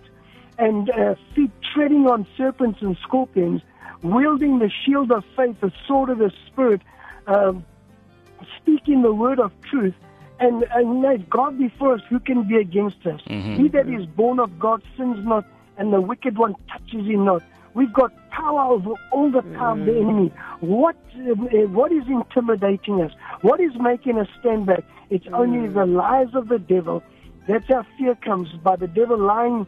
and 0.59 0.89
uh, 0.91 1.15
feet 1.35 1.51
treading 1.75 2.07
on 2.07 2.27
serpents 2.39 2.81
and 2.81 2.97
scorpions, 3.03 3.61
wielding 4.03 4.61
the 4.61 4.71
shield 4.85 5.13
of 5.13 5.25
faith, 5.37 5.57
the 5.61 5.71
sword 5.87 6.09
of 6.09 6.19
the 6.19 6.33
Spirit, 6.47 6.81
um, 7.27 7.65
speaking 8.57 9.03
the 9.03 9.13
word 9.13 9.39
of 9.41 9.53
truth. 9.63 9.95
And, 10.41 10.65
and 10.73 11.03
let 11.03 11.29
God 11.29 11.59
before 11.59 11.95
us, 11.95 12.01
who 12.09 12.19
can 12.19 12.49
be 12.49 12.57
against 12.57 13.07
us? 13.07 13.21
He 13.57 13.69
that 13.69 13.89
is 13.89 14.07
born 14.07 14.41
of 14.41 14.59
God 14.59 14.83
sins 14.97 15.19
not, 15.25 15.45
and 15.77 15.93
the 15.93 16.01
wicked 16.01 16.39
one 16.39 16.57
touches 16.69 17.07
him 17.07 17.25
not. 17.25 17.43
We've 17.75 17.93
got 17.93 18.13
power 18.31 18.73
over 18.73 18.95
all 19.13 19.31
the 19.31 19.43
power 19.59 19.73
of 19.79 19.85
the 19.87 19.97
enemy. 19.97 20.33
What 20.61 20.97
uh, 21.17 21.35
what 21.69 21.93
is 21.93 22.05
intimidating 22.09 23.01
us? 23.01 23.13
What 23.43 23.61
is 23.61 23.73
making 23.81 24.19
us 24.19 24.29
stand 24.41 24.67
back? 24.67 24.85
It's 25.15 25.27
only 25.33 25.69
mm. 25.69 25.75
the 25.75 25.87
lies 25.87 26.35
of 26.35 26.49
the 26.49 26.59
devil. 26.59 27.03
That's 27.47 27.67
how 27.69 27.87
fear 27.97 28.15
comes 28.17 28.49
by 28.65 28.77
the 28.77 28.89
devil 28.89 29.19
lying 29.19 29.67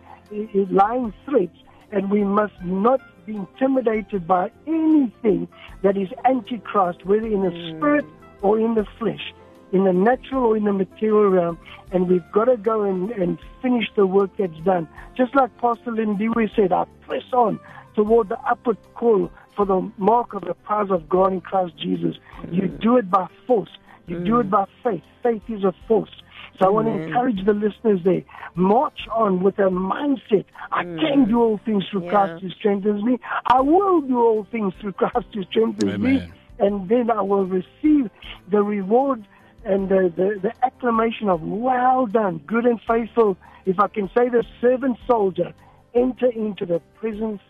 lying 0.71 1.13
threats, 1.25 1.57
and 1.93 2.11
we 2.11 2.25
must 2.25 2.61
not 2.65 3.01
be 3.27 3.37
intimidated 3.37 4.27
by 4.27 4.51
anything 4.67 5.47
that 5.83 5.97
is 5.97 6.09
antichrist, 6.25 7.07
whether 7.07 7.27
in 7.27 7.43
the 7.43 7.51
mm. 7.51 7.77
spirit 7.77 8.05
or 8.43 8.59
in 8.59 8.75
the 8.75 8.87
flesh 8.99 9.33
in 9.73 9.85
the 9.85 9.93
natural 9.93 10.45
or 10.45 10.57
in 10.57 10.65
the 10.65 10.73
material 10.73 11.29
realm, 11.29 11.59
and 11.93 12.09
we've 12.09 12.31
got 12.33 12.45
to 12.45 12.57
go 12.57 12.83
and, 12.83 13.11
and 13.11 13.39
finish 13.63 13.87
the 13.97 14.07
work 14.07 14.31
that's 14.39 14.59
done. 14.65 14.89
Just 15.17 15.35
like 15.35 15.57
Pastor 15.59 15.91
Lindiwe 15.91 16.55
said, 16.55 16.73
I 16.73 16.85
press 17.03 17.25
on 17.33 17.59
toward 17.95 18.29
the 18.29 18.39
upward 18.41 18.79
call 18.95 19.31
for 19.57 19.67
the 19.67 19.91
mark 19.97 20.35
of 20.35 20.43
the 20.43 20.55
prize 20.55 20.91
of 20.91 21.09
God 21.09 21.33
in 21.33 21.41
Christ 21.41 21.77
Jesus. 21.79 22.17
You 22.51 22.63
mm. 22.63 22.81
do 22.81 22.97
it 22.97 23.11
by 23.11 23.27
force. 23.47 23.71
You 24.07 24.25
do 24.25 24.41
it 24.41 24.51
by 24.51 24.67
faith. 24.83 25.03
Faith 25.23 25.43
is 25.49 25.65
a 25.65 25.75
force. 25.89 26.11
So 26.59 26.67
I 26.67 26.69
want 26.71 26.87
to 26.87 26.93
encourage 26.93 27.45
the 27.45 27.53
listeners 27.53 28.01
there. 28.05 28.23
March 28.55 29.01
on 29.13 29.43
with 29.43 29.59
a 29.59 29.69
mindset. 29.69 30.45
I 30.73 30.85
hmm. 30.85 30.99
can 30.99 31.29
do 31.29 31.41
all 31.41 31.61
things 31.65 31.85
through 31.91 32.05
Yeah. 32.05 32.11
Christ 32.11 32.43
who 32.43 32.51
strengthens 32.51 33.03
me. 33.03 33.19
I 33.47 33.61
will 33.61 34.01
do 34.01 34.19
all 34.19 34.47
things 34.51 34.73
through 34.81 34.93
Christ 34.93 35.27
who 35.35 35.45
strengthens 35.45 35.99
me 35.99 36.33
and 36.59 36.89
then 36.89 37.11
I 37.11 37.21
will 37.21 37.47
receive 37.47 38.11
the 38.51 38.63
reward 38.63 39.27
and 39.65 39.89
the, 39.89 40.13
the, 40.15 40.39
the 40.41 40.53
acclamation 40.65 41.29
of 41.29 41.43
well 41.43 42.07
done, 42.07 42.39
good 42.47 42.65
and 42.67 42.81
faithful. 42.87 43.37
If 43.65 43.81
I 43.81 43.89
can 43.89 44.09
say 44.17 44.29
the 44.29 44.45
servant 44.61 44.97
soldier, 45.07 45.53
enter 45.95 46.31
into 46.31 46.67
the 46.67 46.81
presence 47.01 47.41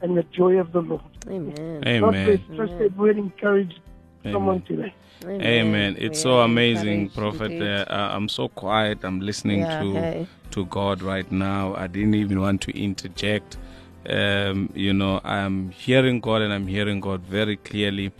and 0.00 0.16
the 0.16 0.22
joy 0.22 0.58
of 0.58 0.72
the 0.72 0.80
Lord. 0.80 1.02
Amen. 1.26 1.80
God 2.00 2.12
bless. 2.12 2.40
Amen. 2.40 2.56
Trust 2.56 2.78
that 2.78 2.96
word 2.96 3.18
encourage 3.18 3.80
someone 4.22 4.62
Amen. 4.66 4.66
today. 4.66 4.94
Amen. 5.24 5.96
It's 5.98 6.18
We 6.18 6.22
so 6.22 6.40
amazing, 6.40 7.10
Prophet. 7.10 7.62
Uh, 7.62 7.84
uh, 7.90 8.10
I'm 8.12 8.28
so 8.28 8.48
quiet. 8.48 9.04
I'm 9.04 9.20
listening 9.20 9.60
Yeah, 9.60 9.80
to 9.80 9.92
hey. 9.94 10.26
to 10.50 10.64
God 10.66 11.02
right 11.02 11.30
now. 11.30 11.74
I 11.74 11.86
didn't 11.86 12.14
even 12.14 12.40
want 12.40 12.60
to 12.62 12.78
interject. 12.78 13.56
Um, 14.08 14.70
you 14.74 14.92
know, 14.92 15.20
I'm 15.24 15.70
hearing 15.70 16.20
God 16.20 16.42
and 16.42 16.52
I'm 16.52 16.66
hearing 16.66 17.00
God 17.00 17.22
very 17.22 17.56
clearly. 17.56 18.12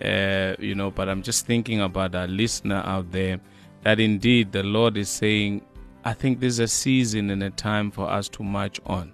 Uh, 0.00 0.54
you 0.58 0.74
know, 0.74 0.90
but 0.90 1.08
I'm 1.08 1.22
just 1.22 1.46
thinking 1.46 1.80
about 1.80 2.14
our 2.14 2.26
listener 2.26 2.82
out 2.84 3.10
there 3.12 3.40
that 3.82 3.98
indeed 4.00 4.52
the 4.52 4.62
Lord 4.62 4.96
is 4.96 5.08
saying, 5.08 5.62
I 6.04 6.12
think 6.12 6.40
there's 6.40 6.58
a 6.58 6.68
season 6.68 7.30
and 7.30 7.42
a 7.42 7.50
time 7.50 7.90
for 7.90 8.08
us 8.08 8.28
to 8.30 8.42
march 8.42 8.80
on. 8.86 9.12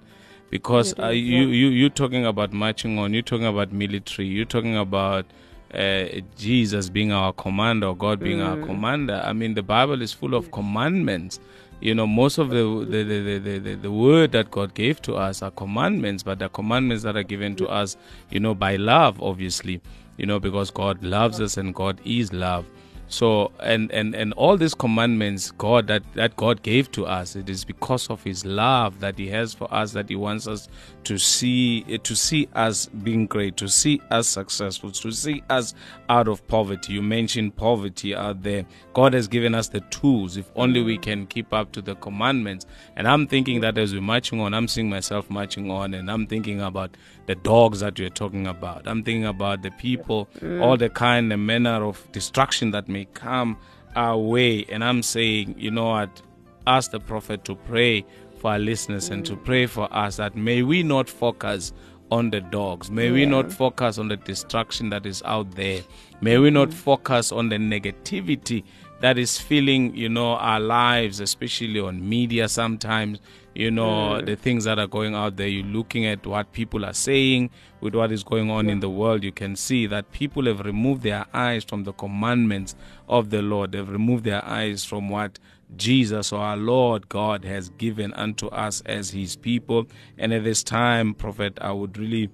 Because 0.51 0.99
uh, 0.99 1.09
you, 1.09 1.49
you, 1.49 1.69
you're 1.69 1.91
talking 1.91 2.25
about 2.25 2.53
marching 2.53 2.99
on, 2.99 3.13
you're 3.13 3.23
talking 3.23 3.47
about 3.47 3.73
military, 3.73 4.29
you're 4.29 4.47
talking 4.47 4.77
about 4.77 5.27
uh, 5.75 6.05
Jesus 6.37 6.89
being 6.89 7.13
our 7.13 7.33
commander, 7.33 7.89
or 7.89 7.97
God 7.97 8.21
being 8.21 8.41
our 8.41 8.57
commander. 8.57 9.23
I 9.25 9.33
mean, 9.33 9.55
the 9.55 9.63
Bible 9.63 10.01
is 10.03 10.13
full 10.13 10.35
of 10.35 10.51
commandments. 10.51 11.41
You 11.81 11.95
know, 11.95 12.07
most 12.07 12.39
of 12.39 12.51
the 12.51 12.85
the, 12.89 13.03
the, 13.05 13.21
the, 13.21 13.39
the, 13.39 13.59
the, 13.59 13.75
the 13.75 13.93
word 13.93 14.33
that 14.33 14.51
God 14.51 14.75
gave 14.75 15.01
to 15.03 15.15
us 15.15 15.43
are 15.43 15.51
commandments, 15.51 16.23
but 16.23 16.39
the 16.39 16.49
commandments 16.49 17.05
that 17.05 17.17
are 17.17 17.23
given 17.23 17.55
to 17.57 17.69
us, 17.69 17.97
you 18.31 18.41
know, 18.41 18.55
by 18.55 18.77
love, 18.77 19.23
obviously, 19.23 19.81
you 20.17 20.27
know, 20.27 20.41
because 20.41 20.71
God 20.71 21.03
loves 21.03 21.41
us 21.41 21.57
and 21.57 21.75
God 21.75 22.01
is 22.05 22.33
love. 22.33 22.67
So 23.09 23.53
and 23.61 23.91
and 23.91 24.15
and 24.15 24.33
all 24.35 24.57
these 24.57 24.75
commandments 24.75 25.51
God 25.53 25.87
that 25.87 26.03
that 26.15 26.37
God 26.37 26.63
gave 26.63 26.93
to 26.93 27.07
us 27.07 27.37
it 27.37 27.49
is 27.49 27.65
because 27.65 28.11
of 28.11 28.23
his 28.23 28.45
love 28.45 29.01
that 29.01 29.19
he 29.19 29.29
has 29.29 29.55
for 29.55 29.73
us 29.73 29.93
that 29.93 30.09
he 30.09 30.17
wants 30.17 30.47
us 30.47 30.69
to 31.05 31.17
see 31.17 31.83
to 31.99 32.15
see 32.15 32.49
us 32.55 32.87
being 32.87 33.27
great 33.27 33.57
to 33.57 33.69
see 33.69 34.01
us 34.11 34.29
successful 34.29 34.91
to 34.91 35.11
see 35.11 35.43
us 35.49 35.75
out 36.09 36.29
of 36.29 36.47
poverty. 36.49 36.95
You 36.95 37.03
mentioned 37.03 37.57
poverty 37.57 38.15
out 38.15 38.43
there. 38.43 38.65
God 38.95 39.13
has 39.13 39.29
given 39.29 39.55
us 39.55 39.69
the 39.69 39.81
tools. 39.83 40.37
If 40.37 40.51
only 40.57 40.83
we 40.83 40.99
can 40.99 41.27
keep 41.27 41.53
up 41.53 41.73
to 41.73 41.83
the 41.83 41.95
commandments. 41.97 42.67
And 42.97 43.07
I'm 43.07 43.27
thinking 43.27 43.61
that 43.61 43.79
as 43.79 43.93
we're 43.93 44.01
marching 44.01 44.41
on 44.41 44.55
I'm 44.55 44.69
seeing 44.69 44.89
myself 44.89 45.31
marching 45.31 45.71
on 45.71 45.95
and 45.95 46.11
I'm 46.11 46.27
thinking 46.27 46.61
about 46.61 46.97
the 47.29 47.37
dogs 47.37 47.79
that 47.81 47.99
you're 47.99 48.09
talking 48.09 48.47
about 48.47 48.89
I'm 48.89 49.05
thinking 49.05 49.27
about 49.27 49.63
the 49.63 49.71
people 49.71 50.29
all 50.61 50.77
the 50.77 50.89
kind 50.89 51.33
and 51.33 51.47
manner 51.47 51.85
of 51.85 52.11
destruction 52.11 52.73
that 52.73 52.89
may 52.89 53.05
come 53.15 53.57
our 53.99 54.17
way. 54.17 54.65
And 54.69 54.85
I'm 54.85 55.03
saying, 55.03 55.55
you 55.59 55.71
know 55.71 55.91
what? 55.91 56.23
Ask 56.67 56.91
the 56.91 57.01
prophet 57.01 57.45
to 57.45 57.55
pray 57.55 58.05
for 58.37 58.53
our 58.53 58.59
listeners 58.59 59.09
and 59.09 59.25
to 59.27 59.37
pray 59.37 59.67
for 59.67 59.93
us 59.93 60.17
that 60.17 60.37
may 60.37 60.63
we 60.63 60.83
not 60.83 61.09
focus 61.09 61.73
on 62.11 62.31
the 62.31 62.41
dogs. 62.41 62.91
May 62.91 63.11
we 63.11 63.27
not 63.27 63.53
focus 63.53 63.99
on 63.99 64.09
the 64.09 64.17
destruction 64.17 64.91
that 64.91 65.05
is 65.05 65.23
out 65.25 65.51
there. 65.53 65.83
May 66.21 66.39
we 66.39 66.51
not 66.51 66.73
focus 66.73 67.33
on 67.33 67.49
the 67.49 67.57
negativity 67.57 68.65
that 69.01 69.19
is 69.19 69.39
filling, 69.39 69.95
you 69.95 70.09
know, 70.09 70.33
our 70.33 70.61
lives, 70.61 71.21
especially 71.21 71.81
on 71.81 72.07
media 72.09 72.49
sometimes, 72.49 73.21
you 73.55 73.71
know, 73.71 74.19
mm. 74.21 74.27
the 74.27 74.37
things 74.37 74.65
that 74.65 74.79
are 74.79 74.87
going 74.87 75.15
out 75.15 75.37
there. 75.37 75.49
You're 75.49 75.67
looking 75.67 76.07
at 76.07 76.27
what 76.27 76.53
people 76.53 76.85
are 76.85 76.93
saying 76.93 77.51
with 77.81 77.95
what 77.95 78.11
is 78.11 78.25
going 78.25 78.51
on 78.51 78.69
in 78.69 78.81
the 78.81 78.91
world. 78.91 79.23
You 79.23 79.33
can 79.33 79.57
see 79.57 79.87
that 79.87 80.11
people 80.13 80.47
have 80.47 80.61
removed 80.61 81.03
their 81.03 81.27
eyes 81.33 81.65
from 81.65 81.85
the 81.85 81.93
commandments 81.93 82.75
of 83.09 83.31
the 83.31 83.43
Lord. 83.43 83.73
They've 83.73 83.89
removed 83.89 84.25
their 84.25 84.45
eyes 84.45 84.85
from 84.85 85.09
what 85.09 85.39
Jesus 85.77 86.33
or 86.33 86.41
our 86.41 86.57
Lord 86.57 87.09
God 87.09 87.45
has 87.45 87.69
given 87.71 88.13
unto 88.15 88.47
us 88.49 88.81
as 88.87 89.11
his 89.11 89.37
people. 89.37 89.87
And 90.17 90.33
at 90.33 90.45
this 90.45 90.63
time, 90.63 91.15
Prophet, 91.15 91.59
I 91.61 91.73
would 91.73 91.99
really 91.99 92.31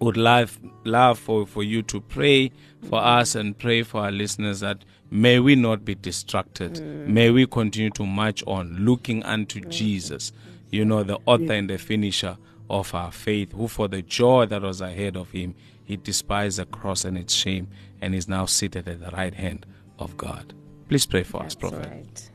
would 0.00 0.16
love 0.16 0.58
love 0.84 1.18
for, 1.18 1.46
for 1.46 1.62
you 1.62 1.82
to 1.82 2.00
pray 2.00 2.50
for 2.88 2.98
us 2.98 3.34
and 3.34 3.58
pray 3.58 3.82
for 3.82 4.00
our 4.00 4.10
listeners 4.10 4.60
that 4.60 4.84
may 5.10 5.40
we 5.40 5.54
not 5.54 5.84
be 5.84 5.94
distracted. 5.94 6.80
May 7.08 7.30
we 7.30 7.46
continue 7.46 7.90
to 7.90 8.06
march 8.06 8.42
on, 8.46 8.76
looking 8.84 9.22
unto 9.24 9.60
Jesus, 9.60 10.32
you 10.70 10.84
know, 10.84 11.02
the 11.02 11.18
author 11.26 11.52
and 11.52 11.68
the 11.68 11.78
finisher 11.78 12.36
of 12.68 12.94
our 12.94 13.10
faith, 13.10 13.52
who 13.52 13.68
for 13.68 13.88
the 13.88 14.02
joy 14.02 14.46
that 14.46 14.62
was 14.62 14.80
ahead 14.80 15.16
of 15.16 15.30
him, 15.30 15.54
he 15.84 15.96
despised 15.96 16.58
the 16.58 16.66
cross 16.66 17.04
and 17.04 17.18
its 17.18 17.34
shame, 17.34 17.68
and 18.00 18.14
is 18.14 18.28
now 18.28 18.46
seated 18.46 18.86
at 18.86 19.00
the 19.00 19.10
right 19.10 19.34
hand 19.34 19.66
of 19.98 20.16
God. 20.16 20.54
Please 20.88 21.06
pray 21.06 21.22
for 21.22 21.42
us, 21.42 21.54
Prophet. 21.54 21.88
right. 21.88 22.30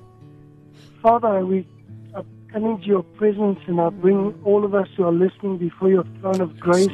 Father, 1.02 1.46
we 1.46 1.68
are 2.14 2.26
coming 2.52 2.80
to 2.80 2.86
your 2.86 3.04
presence 3.04 3.60
and 3.68 3.80
I 3.80 3.90
bring 3.90 4.34
all 4.44 4.66
of 4.66 4.74
us 4.74 4.88
who 4.96 5.04
are 5.04 5.12
listening 5.12 5.58
before 5.58 5.90
your 5.90 6.06
throne 6.20 6.42
of 6.42 6.60
grace. 6.60 6.90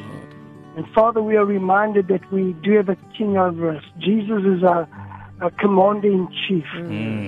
And 0.75 0.87
Father, 0.93 1.21
we 1.21 1.35
are 1.35 1.45
reminded 1.45 2.07
that 2.07 2.31
we 2.31 2.53
do 2.63 2.73
have 2.77 2.89
a 2.89 2.97
king 3.17 3.37
over 3.37 3.75
us. 3.75 3.83
Jesus 3.99 4.43
is 4.43 4.63
our, 4.63 4.87
our 5.41 5.51
commander 5.51 6.07
in 6.07 6.27
chief. 6.47 6.65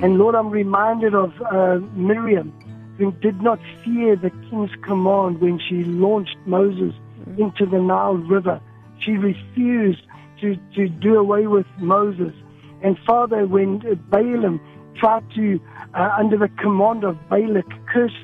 And 0.03 0.17
Lord, 0.17 0.35
I'm 0.35 0.49
reminded 0.49 1.15
of 1.15 1.33
uh, 1.41 1.79
Miriam, 1.95 2.53
who 2.97 3.11
did 3.11 3.41
not 3.41 3.59
fear 3.83 4.15
the 4.15 4.29
king's 4.49 4.71
command 4.83 5.41
when 5.41 5.59
she 5.67 5.83
launched 5.83 6.37
Moses 6.45 6.93
into 7.37 7.65
the 7.65 7.79
Nile 7.79 8.15
River. 8.15 8.61
She 8.99 9.11
refused 9.11 10.03
to, 10.41 10.55
to 10.75 10.87
do 10.87 11.17
away 11.17 11.47
with 11.47 11.65
Moses. 11.79 12.33
And 12.83 12.97
Father, 13.05 13.47
when 13.47 13.79
Balaam 14.09 14.61
tried 14.95 15.23
to, 15.35 15.59
uh, 15.95 16.09
under 16.17 16.37
the 16.37 16.49
command 16.49 17.03
of 17.03 17.17
Balak, 17.29 17.65
curse 17.87 18.15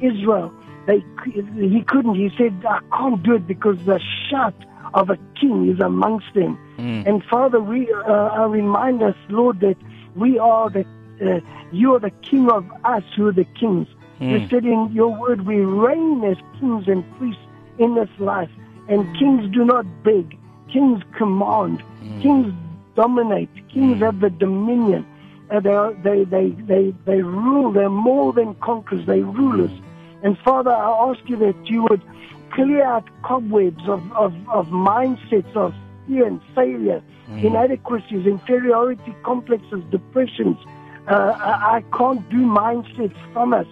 Israel, 0.00 0.52
they, 0.86 1.04
he 1.24 1.82
couldn't. 1.86 2.14
He 2.14 2.30
said, 2.36 2.64
I 2.68 2.80
can't 2.96 3.22
do 3.22 3.34
it 3.34 3.46
because 3.46 3.76
the 3.86 4.00
shout 4.28 4.54
of 4.96 5.10
a 5.10 5.18
king 5.40 5.68
is 5.68 5.78
amongst 5.78 6.32
them. 6.34 6.58
And 7.06 7.22
Father, 7.24 7.60
we 7.60 7.92
uh, 7.92 8.00
uh, 8.00 8.46
remind 8.48 9.02
us, 9.02 9.14
Lord, 9.28 9.60
that 9.60 9.76
we 10.16 10.38
are 10.38 10.70
the, 10.70 10.84
uh, 11.20 11.40
you 11.70 11.94
are 11.94 12.00
the 12.00 12.10
king 12.22 12.50
of 12.50 12.64
us 12.84 13.04
who 13.14 13.28
are 13.28 13.32
the 13.32 13.44
kings. 13.60 13.86
You 14.18 14.48
said 14.48 14.64
in 14.64 14.90
your 14.92 15.08
word, 15.08 15.46
we 15.46 15.60
reign 15.60 16.24
as 16.24 16.38
kings 16.58 16.88
and 16.88 17.04
priests 17.18 17.42
in 17.78 17.94
this 17.94 18.08
life. 18.18 18.50
And 18.88 19.04
kings 19.18 19.52
do 19.52 19.62
not 19.64 19.84
beg. 20.02 20.38
Kings 20.72 21.02
command. 21.18 21.82
Kings 22.22 22.54
dominate. 22.94 23.50
Kings 23.68 24.00
have 24.00 24.20
the 24.20 24.30
dominion. 24.30 25.04
Uh, 25.50 25.60
they, 25.60 25.70
are, 25.70 25.92
they, 26.02 26.24
they, 26.24 26.48
they, 26.72 26.94
they 27.04 27.20
rule. 27.20 27.72
They're 27.72 27.90
more 27.90 28.32
than 28.32 28.54
conquerors. 28.56 29.04
They 29.06 29.20
rulers. 29.20 29.70
And 30.22 30.38
Father, 30.38 30.70
I 30.70 31.10
ask 31.10 31.20
you 31.28 31.36
that 31.36 31.56
you 31.66 31.82
would 31.90 32.00
clear 32.52 32.84
out 32.84 33.04
cobwebs 33.22 33.88
of, 33.88 34.12
of, 34.12 34.34
of 34.48 34.68
mindsets 34.68 35.54
of 35.56 35.74
fear 36.06 36.26
and 36.26 36.40
failure, 36.54 37.02
mm. 37.28 37.44
inadequacies, 37.44 38.26
inferiority 38.26 39.14
complexes, 39.22 39.82
depressions. 39.90 40.56
Uh, 41.08 41.36
I, 41.38 41.76
I 41.76 41.84
can't 41.96 42.28
do 42.30 42.38
mindsets 42.38 43.16
from 43.32 43.52
us 43.52 43.66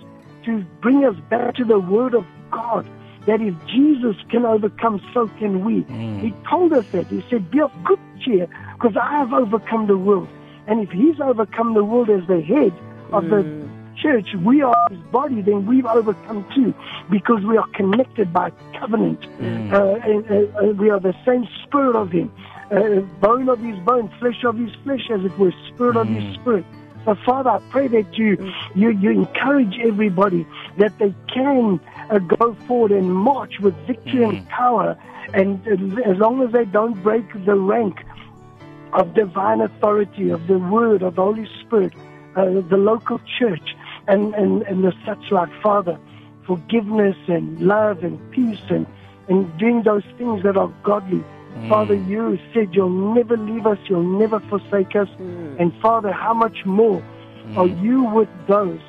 to 0.45 0.65
bring 0.81 1.05
us 1.05 1.17
back 1.31 1.55
to 1.57 1.65
the 1.65 1.79
Word 1.79 2.15
of 2.15 2.27
God. 2.51 2.89
That 3.27 3.41
if 3.41 3.55
Jesus 3.67 4.17
can 4.31 4.45
overcome, 4.45 5.01
so 5.15 5.29
can 5.39 5.65
we. 5.65 5.83
Mm. 5.83 6.21
He 6.21 6.35
told 6.49 6.75
us 6.75 6.87
that. 6.93 7.07
He 7.07 7.25
said, 7.31 7.51
Be 7.51 7.61
of 7.61 7.73
good 7.83 7.99
cheer, 8.21 8.47
because 8.75 8.97
I 8.97 9.19
have 9.19 9.33
overcome 9.33 9.87
the 9.87 9.97
world. 9.97 10.29
And 10.67 10.81
if 10.81 10.91
He's 10.91 11.19
overcome 11.21 11.75
the 11.75 11.85
world 11.85 12.11
as 12.11 12.27
the 12.27 12.43
head 12.43 12.73
of 13.13 13.25
the 13.31 13.37
mm. 13.37 13.64
Church, 14.05 14.35
we 14.45 14.63
are 14.63 14.77
His 14.91 15.01
body, 15.11 15.41
then 15.41 15.67
we've 15.67 15.87
overcome 15.87 16.47
too, 16.55 16.75
because 17.11 17.43
we 17.45 17.57
are 17.57 17.67
connected 17.69 18.33
by 18.33 18.51
covenant. 18.79 19.25
Uh, 19.73 19.95
and, 20.11 20.31
uh, 20.31 20.59
uh, 20.59 20.67
we 20.75 20.91
are 20.91 21.01
the 21.01 21.15
same 21.25 21.49
spirit 21.65 21.97
of 21.97 22.13
Him, 22.13 22.31
uh, 22.71 23.01
bone 23.21 23.49
of 23.49 23.61
His 23.61 23.79
bone, 23.81 24.11
flesh 24.21 24.45
of 24.45 24.59
His 24.59 24.73
flesh, 24.85 25.11
as 25.11 25.25
it 25.25 25.37
were, 25.39 25.53
spirit 25.73 25.97
of 25.97 26.09
His 26.09 26.35
spirit. 26.35 26.67
So, 27.05 27.15
Father, 27.27 27.51
I 27.51 27.61
pray 27.71 27.89
that 27.89 28.17
you, 28.17 28.53
you, 28.75 28.91
you 28.91 29.11
encourage 29.11 29.79
everybody 29.79 30.47
that 30.79 30.99
they 30.99 31.15
can 31.33 31.81
uh, 32.11 32.19
go 32.19 32.55
forward 32.67 32.93
and 32.93 33.15
march 33.15 33.59
with 33.61 33.75
victory 33.87 34.25
and 34.25 34.49
power. 34.49 34.97
And 35.35 35.67
uh, 35.67 36.11
as 36.11 36.19
long 36.19 36.43
as 36.43 36.53
they 36.53 36.65
don't 36.65 37.03
break 37.03 37.27
the 37.45 37.55
rank 37.55 38.05
of 38.93 39.13
divine 39.15 39.61
authority, 39.61 40.31
of 40.31 40.47
the 40.47 40.59
Word, 40.59 41.03
of 41.03 41.17
the 41.17 41.23
Holy 41.23 41.49
Spirit, 41.61 41.93
uh, 42.37 42.45
the 42.47 42.77
local 42.79 43.21
church, 43.39 43.74
and, 44.07 44.35
and, 44.35 44.63
and 44.63 44.85
the 44.85 44.93
such 45.07 45.31
like, 45.31 45.51
Father, 45.63 45.99
forgiveness 46.47 47.17
and 47.29 47.61
love 47.61 48.03
and 48.03 48.19
peace 48.31 48.61
and, 48.69 48.87
and 49.29 49.59
doing 49.59 49.83
those 49.83 50.05
things 50.19 50.43
that 50.43 50.57
are 50.57 50.73
godly. 50.83 51.25
Mm. 51.57 51.69
Father, 51.69 51.95
you 51.95 52.39
said 52.53 52.75
you'll 52.75 53.15
never 53.15 53.37
leave 53.37 53.67
us, 53.67 53.79
you'll 53.87 54.19
never 54.19 54.41
forsake 54.41 54.95
us. 54.97 55.09
Mm. 55.19 55.61
And 55.61 55.73
Father, 55.81 56.13
how 56.13 56.35
much 56.35 56.65
more 56.65 57.03
mm. 57.47 57.57
are 57.57 57.67
you 57.67 58.03
with 58.05 58.29
those 58.47 58.81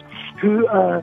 who 0.42 0.68
uh, 0.68 1.02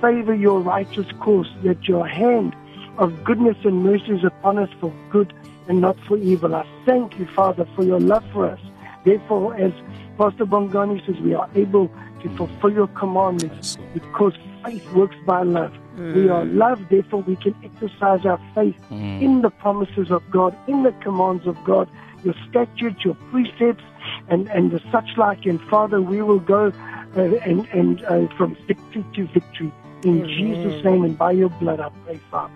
favor 0.00 0.34
your 0.34 0.60
righteous 0.60 1.06
course, 1.20 1.48
that 1.64 1.86
your 1.86 2.06
hand 2.06 2.56
of 2.98 3.24
goodness 3.24 3.56
and 3.64 3.82
mercy 3.84 4.12
is 4.12 4.24
upon 4.24 4.58
us 4.58 4.68
for 4.80 4.92
good 5.10 5.32
and 5.68 5.80
not 5.80 5.96
for 6.06 6.18
evil. 6.18 6.54
I 6.54 6.66
thank 6.84 7.18
you, 7.18 7.26
Father, 7.26 7.66
for 7.76 7.84
your 7.84 8.00
love 8.00 8.24
for 8.32 8.46
us. 8.46 8.60
Therefore, 9.04 9.54
as 9.54 9.72
Pastor 10.18 10.44
Bongani 10.44 11.04
says, 11.06 11.18
we 11.20 11.34
are 11.34 11.48
able 11.54 11.90
to 12.22 12.36
fulfill 12.36 12.72
your 12.72 12.86
commandments 12.88 13.78
because 13.94 14.34
faith 14.64 14.92
works 14.92 15.16
by 15.26 15.42
love. 15.42 15.72
We 15.96 16.28
are 16.30 16.44
loved, 16.44 16.88
therefore 16.88 17.20
we 17.22 17.36
can 17.36 17.54
exercise 17.62 18.24
our 18.24 18.40
faith 18.54 18.76
in 18.90 19.42
the 19.42 19.50
promises 19.50 20.10
of 20.10 20.22
God, 20.30 20.56
in 20.66 20.84
the 20.84 20.92
commands 21.02 21.46
of 21.46 21.62
God, 21.64 21.88
your 22.24 22.34
statutes, 22.48 23.04
your 23.04 23.14
precepts, 23.30 23.84
and, 24.28 24.48
and 24.48 24.70
the 24.70 24.80
such 24.90 25.16
like. 25.16 25.44
And 25.44 25.60
Father, 25.68 26.00
we 26.00 26.22
will 26.22 26.40
go 26.40 26.72
uh, 27.16 27.20
and, 27.20 27.66
and 27.68 28.02
uh, 28.04 28.26
from 28.36 28.56
victory 28.66 29.04
to 29.14 29.26
victory. 29.28 29.72
In 30.04 30.26
Jesus' 30.26 30.82
name 30.84 31.04
and 31.04 31.16
by 31.16 31.32
your 31.32 31.50
blood, 31.50 31.80
I 31.80 31.90
pray, 32.04 32.20
Father. 32.30 32.54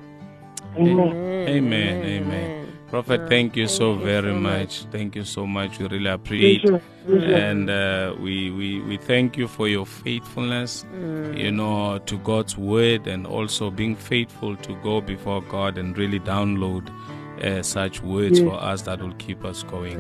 Amen. 0.77 1.49
Amen. 1.49 2.05
Amen. 2.05 2.66
Prophet, 2.89 3.29
thank 3.29 3.57
you 3.57 3.67
so 3.67 3.95
very 3.95 4.33
much. 4.33 4.85
Thank 4.93 5.17
you 5.17 5.25
so 5.25 5.47
much. 5.47 5.79
We 5.79 5.89
really 5.89 6.09
appreciate. 6.11 6.63
Pleasure. 6.63 6.83
and 7.35 7.71
uh, 7.71 8.15
we, 8.21 8.51
we 8.51 8.81
we 8.81 8.97
thank 8.97 9.37
you 9.37 9.47
for 9.47 9.69
your 9.69 9.87
faithfulness 9.87 10.85
you 11.37 11.53
know 11.53 11.99
to 12.05 12.19
god's 12.19 12.57
word 12.59 13.07
and 13.07 13.29
also 13.29 13.71
being 13.71 13.95
faithful 13.95 14.57
to 14.57 14.75
go 14.83 15.01
before 15.01 15.41
god 15.43 15.79
and 15.79 15.97
really 15.97 16.19
download 16.19 16.85
uh, 17.45 17.63
such 17.63 18.03
words 18.03 18.41
Yes. 18.41 18.49
for 18.49 18.57
us 18.61 18.83
that 18.83 19.01
will 19.01 19.15
keep 19.19 19.45
us 19.45 19.63
going 19.63 19.97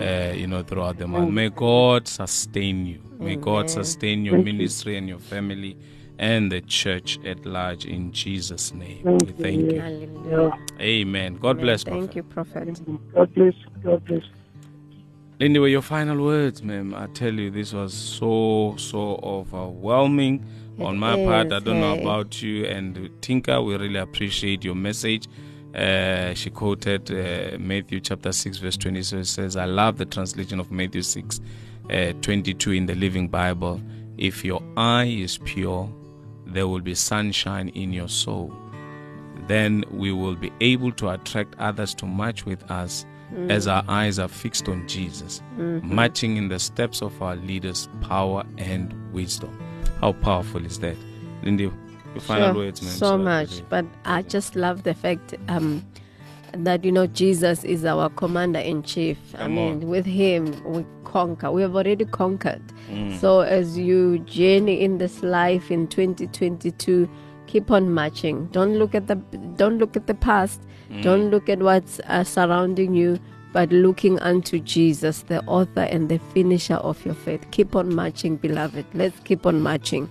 uh, 0.00 0.32
you 0.34 0.46
know 0.46 0.62
throughout 0.62 0.96
the 0.96 1.06
month 1.06 1.30
may 1.30 1.50
god 1.50 2.08
sustain 2.08 2.86
you 2.86 3.00
may 3.18 3.36
god 3.36 3.68
sustain 3.68 4.24
your 4.24 4.38
ministry 4.38 4.96
and 4.96 5.06
your 5.10 5.18
family 5.18 5.76
and 6.18 6.50
the 6.50 6.60
church 6.62 7.18
at 7.24 7.44
large 7.46 7.84
in 7.84 8.12
jesus 8.12 8.72
name 8.72 9.02
Thank 9.04 9.22
we 9.22 9.28
you, 9.28 9.34
thank 9.34 9.60
you 9.60 9.70
yes. 9.72 9.82
Hallelujah. 9.82 10.58
Yeah. 10.78 10.84
amen 10.84 11.36
god 11.36 11.58
bless 11.58 11.82
Thank 11.84 12.12
Prophet. 12.12 12.16
you, 12.16 12.22
Prophet. 12.22 12.80
God 13.14 13.34
bless. 13.34 13.54
God 13.84 14.04
bless. 14.04 14.22
Lindy, 15.38 15.58
were 15.58 15.68
your 15.68 15.82
final 15.82 16.24
words, 16.24 16.62
ma'am? 16.62 16.94
I 16.94 17.08
tell 17.08 17.34
you, 17.34 17.50
this 17.50 17.74
was 17.74 17.92
so, 17.92 18.74
so 18.78 19.20
overwhelming 19.22 20.42
on 20.80 20.94
It 20.94 20.98
my 20.98 21.14
part. 21.26 21.52
I 21.52 21.58
don't 21.58 21.78
know 21.80 21.92
about 21.98 22.40
you. 22.40 22.64
And 22.64 23.10
Tinka, 23.20 23.60
we 23.60 23.76
really 23.76 23.98
appreciate 23.98 24.64
your 24.64 24.74
message. 24.74 25.26
Uh, 25.74 26.32
she 26.32 26.48
quoted 26.48 27.10
uh, 27.10 27.58
Matthew 27.58 28.00
chapter 28.00 28.32
6, 28.32 28.56
verse 28.56 28.78
20. 28.78 29.02
So 29.02 29.18
it 29.18 29.26
says, 29.26 29.56
I 29.56 29.66
love 29.66 29.98
the 29.98 30.06
translation 30.06 30.58
of 30.58 30.70
Matthew 30.72 31.02
6, 31.02 31.38
uh, 31.90 32.12
22 32.22 32.72
in 32.72 32.86
the 32.86 32.94
Living 32.94 33.28
Bible. 33.28 33.78
If 34.16 34.42
your 34.42 34.62
eye 34.78 35.04
is 35.04 35.36
pure, 35.36 35.86
there 36.56 36.66
will 36.66 36.80
be 36.80 36.94
sunshine 36.94 37.68
in 37.68 37.92
your 37.92 38.08
soul 38.08 38.52
then 39.46 39.84
we 39.90 40.10
will 40.12 40.34
be 40.34 40.50
able 40.60 40.90
to 40.92 41.08
attract 41.10 41.54
others 41.58 41.94
to 41.94 42.06
march 42.06 42.44
with 42.46 42.68
us 42.70 43.06
as 43.48 43.66
our 43.66 43.84
eyes 43.88 44.18
are 44.18 44.28
fixed 44.28 44.68
on 44.68 44.86
Jesus, 44.88 45.42
marching 45.82 46.36
in 46.36 46.48
the 46.48 46.58
steps 46.58 47.02
of 47.02 47.20
our 47.20 47.36
leaders' 47.36 47.88
power 48.00 48.44
and 48.56 48.94
wisdom. 49.12 49.50
How 50.00 50.12
powerful 50.12 50.64
is 50.64 50.78
that? 50.78 50.96
Lindy, 51.42 51.64
your 51.64 52.20
final 52.20 52.52
Sure, 52.52 52.54
words, 52.54 52.82
man. 52.82 52.92
so 52.92 53.10
that 53.18 53.24
much. 53.24 53.62
But 53.68 53.84
I 54.04 54.22
just 54.22 54.56
love 54.56 54.84
the 54.84 54.94
fact 54.94 55.34
um, 55.48 55.84
that 56.64 56.84
you 56.84 56.92
know 56.92 57.06
Jesus 57.06 57.64
is 57.64 57.84
our 57.84 58.08
commander 58.10 58.58
in 58.58 58.82
chief. 58.82 59.18
I 59.36 59.48
mean, 59.48 59.82
on. 59.82 59.88
with 59.88 60.06
him 60.06 60.62
we 60.64 60.84
conquer. 61.04 61.50
We 61.50 61.62
have 61.62 61.76
already 61.76 62.04
conquered. 62.04 62.62
Mm. 62.90 63.18
So 63.18 63.40
as 63.40 63.78
you 63.78 64.18
journey 64.20 64.80
in 64.80 64.98
this 64.98 65.22
life 65.22 65.70
in 65.70 65.88
2022, 65.88 67.08
keep 67.46 67.70
on 67.70 67.92
marching. 67.92 68.46
Don't 68.46 68.78
look 68.78 68.94
at 68.94 69.06
the 69.06 69.16
don't 69.56 69.78
look 69.78 69.96
at 69.96 70.06
the 70.06 70.14
past. 70.14 70.60
Mm. 70.90 71.02
Don't 71.02 71.30
look 71.30 71.48
at 71.48 71.60
what's 71.60 72.00
uh, 72.00 72.24
surrounding 72.24 72.94
you, 72.94 73.18
but 73.52 73.70
looking 73.70 74.18
unto 74.20 74.58
Jesus, 74.60 75.22
the 75.22 75.42
author 75.46 75.82
and 75.82 76.08
the 76.08 76.18
finisher 76.34 76.74
of 76.74 77.04
your 77.04 77.14
faith. 77.14 77.50
Keep 77.50 77.74
on 77.76 77.94
marching, 77.94 78.36
beloved. 78.36 78.86
Let's 78.94 79.18
keep 79.20 79.46
on 79.46 79.60
marching. 79.60 80.08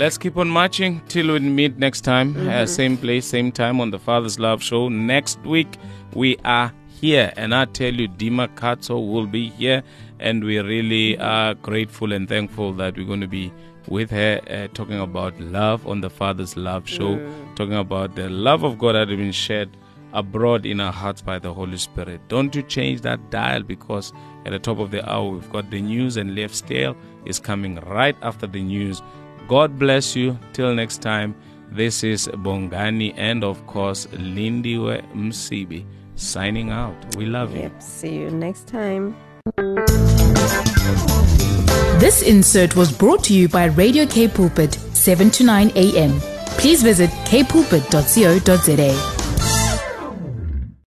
Let's 0.00 0.16
keep 0.16 0.38
on 0.38 0.48
marching 0.48 1.02
till 1.08 1.30
we 1.30 1.40
meet 1.40 1.76
next 1.76 2.00
time. 2.00 2.48
Uh, 2.48 2.64
same 2.64 2.96
place, 2.96 3.26
same 3.26 3.52
time 3.52 3.82
on 3.82 3.90
the 3.90 3.98
Father's 3.98 4.38
Love 4.38 4.62
Show. 4.62 4.88
Next 4.88 5.38
week, 5.44 5.76
we 6.14 6.38
are 6.42 6.72
here. 6.88 7.30
And 7.36 7.54
I 7.54 7.66
tell 7.66 7.92
you, 7.92 8.08
Dima 8.08 8.48
Katso 8.54 8.94
will 9.12 9.26
be 9.26 9.50
here. 9.50 9.82
And 10.18 10.42
we 10.42 10.58
really 10.58 11.18
are 11.18 11.52
grateful 11.52 12.14
and 12.14 12.26
thankful 12.26 12.72
that 12.76 12.96
we're 12.96 13.06
going 13.06 13.20
to 13.20 13.28
be 13.28 13.52
with 13.88 14.10
her 14.10 14.40
uh, 14.48 14.68
talking 14.72 14.98
about 14.98 15.38
love 15.38 15.86
on 15.86 16.00
the 16.00 16.08
Father's 16.08 16.56
Love 16.56 16.88
Show, 16.88 17.18
talking 17.54 17.74
about 17.74 18.16
the 18.16 18.30
love 18.30 18.62
of 18.62 18.78
God 18.78 18.94
that 18.94 19.10
has 19.10 19.18
been 19.18 19.32
shed 19.32 19.76
abroad 20.12 20.66
in 20.66 20.80
our 20.80 20.92
hearts 20.92 21.20
by 21.20 21.38
the 21.38 21.52
Holy 21.52 21.76
Spirit. 21.76 22.20
Don't 22.28 22.54
you 22.54 22.62
change 22.62 23.02
that 23.02 23.30
dial 23.30 23.62
because 23.62 24.14
at 24.46 24.52
the 24.52 24.58
top 24.58 24.78
of 24.78 24.90
the 24.92 25.08
hour 25.08 25.30
we've 25.30 25.52
got 25.52 25.70
the 25.70 25.80
news 25.80 26.16
and 26.16 26.34
Left 26.34 26.54
Scale 26.54 26.96
is 27.26 27.38
coming 27.38 27.76
right 27.86 28.16
after 28.22 28.46
the 28.46 28.62
news. 28.62 29.02
God 29.50 29.80
bless 29.80 30.14
you. 30.14 30.38
Till 30.52 30.72
next 30.72 31.02
time, 31.02 31.34
this 31.72 32.04
is 32.04 32.28
Bongani 32.28 33.12
and 33.16 33.42
of 33.42 33.66
course 33.66 34.06
Lindiwe 34.12 35.02
Msibi 35.12 35.84
signing 36.14 36.70
out. 36.70 36.94
We 37.16 37.26
love 37.26 37.56
you. 37.56 37.62
Yep. 37.62 37.82
See 37.82 38.14
you 38.14 38.30
next 38.30 38.68
time. 38.68 39.16
This 41.98 42.22
insert 42.22 42.76
was 42.76 42.92
brought 42.92 43.24
to 43.24 43.34
you 43.34 43.48
by 43.48 43.64
Radio 43.64 44.06
K 44.06 44.28
Pulpit, 44.28 44.74
7 44.92 45.30
to 45.32 45.42
9 45.42 45.72
a.m. 45.74 46.20
Please 46.58 46.84
visit 46.84 47.10
kpulpit.co.za. 47.26 49.19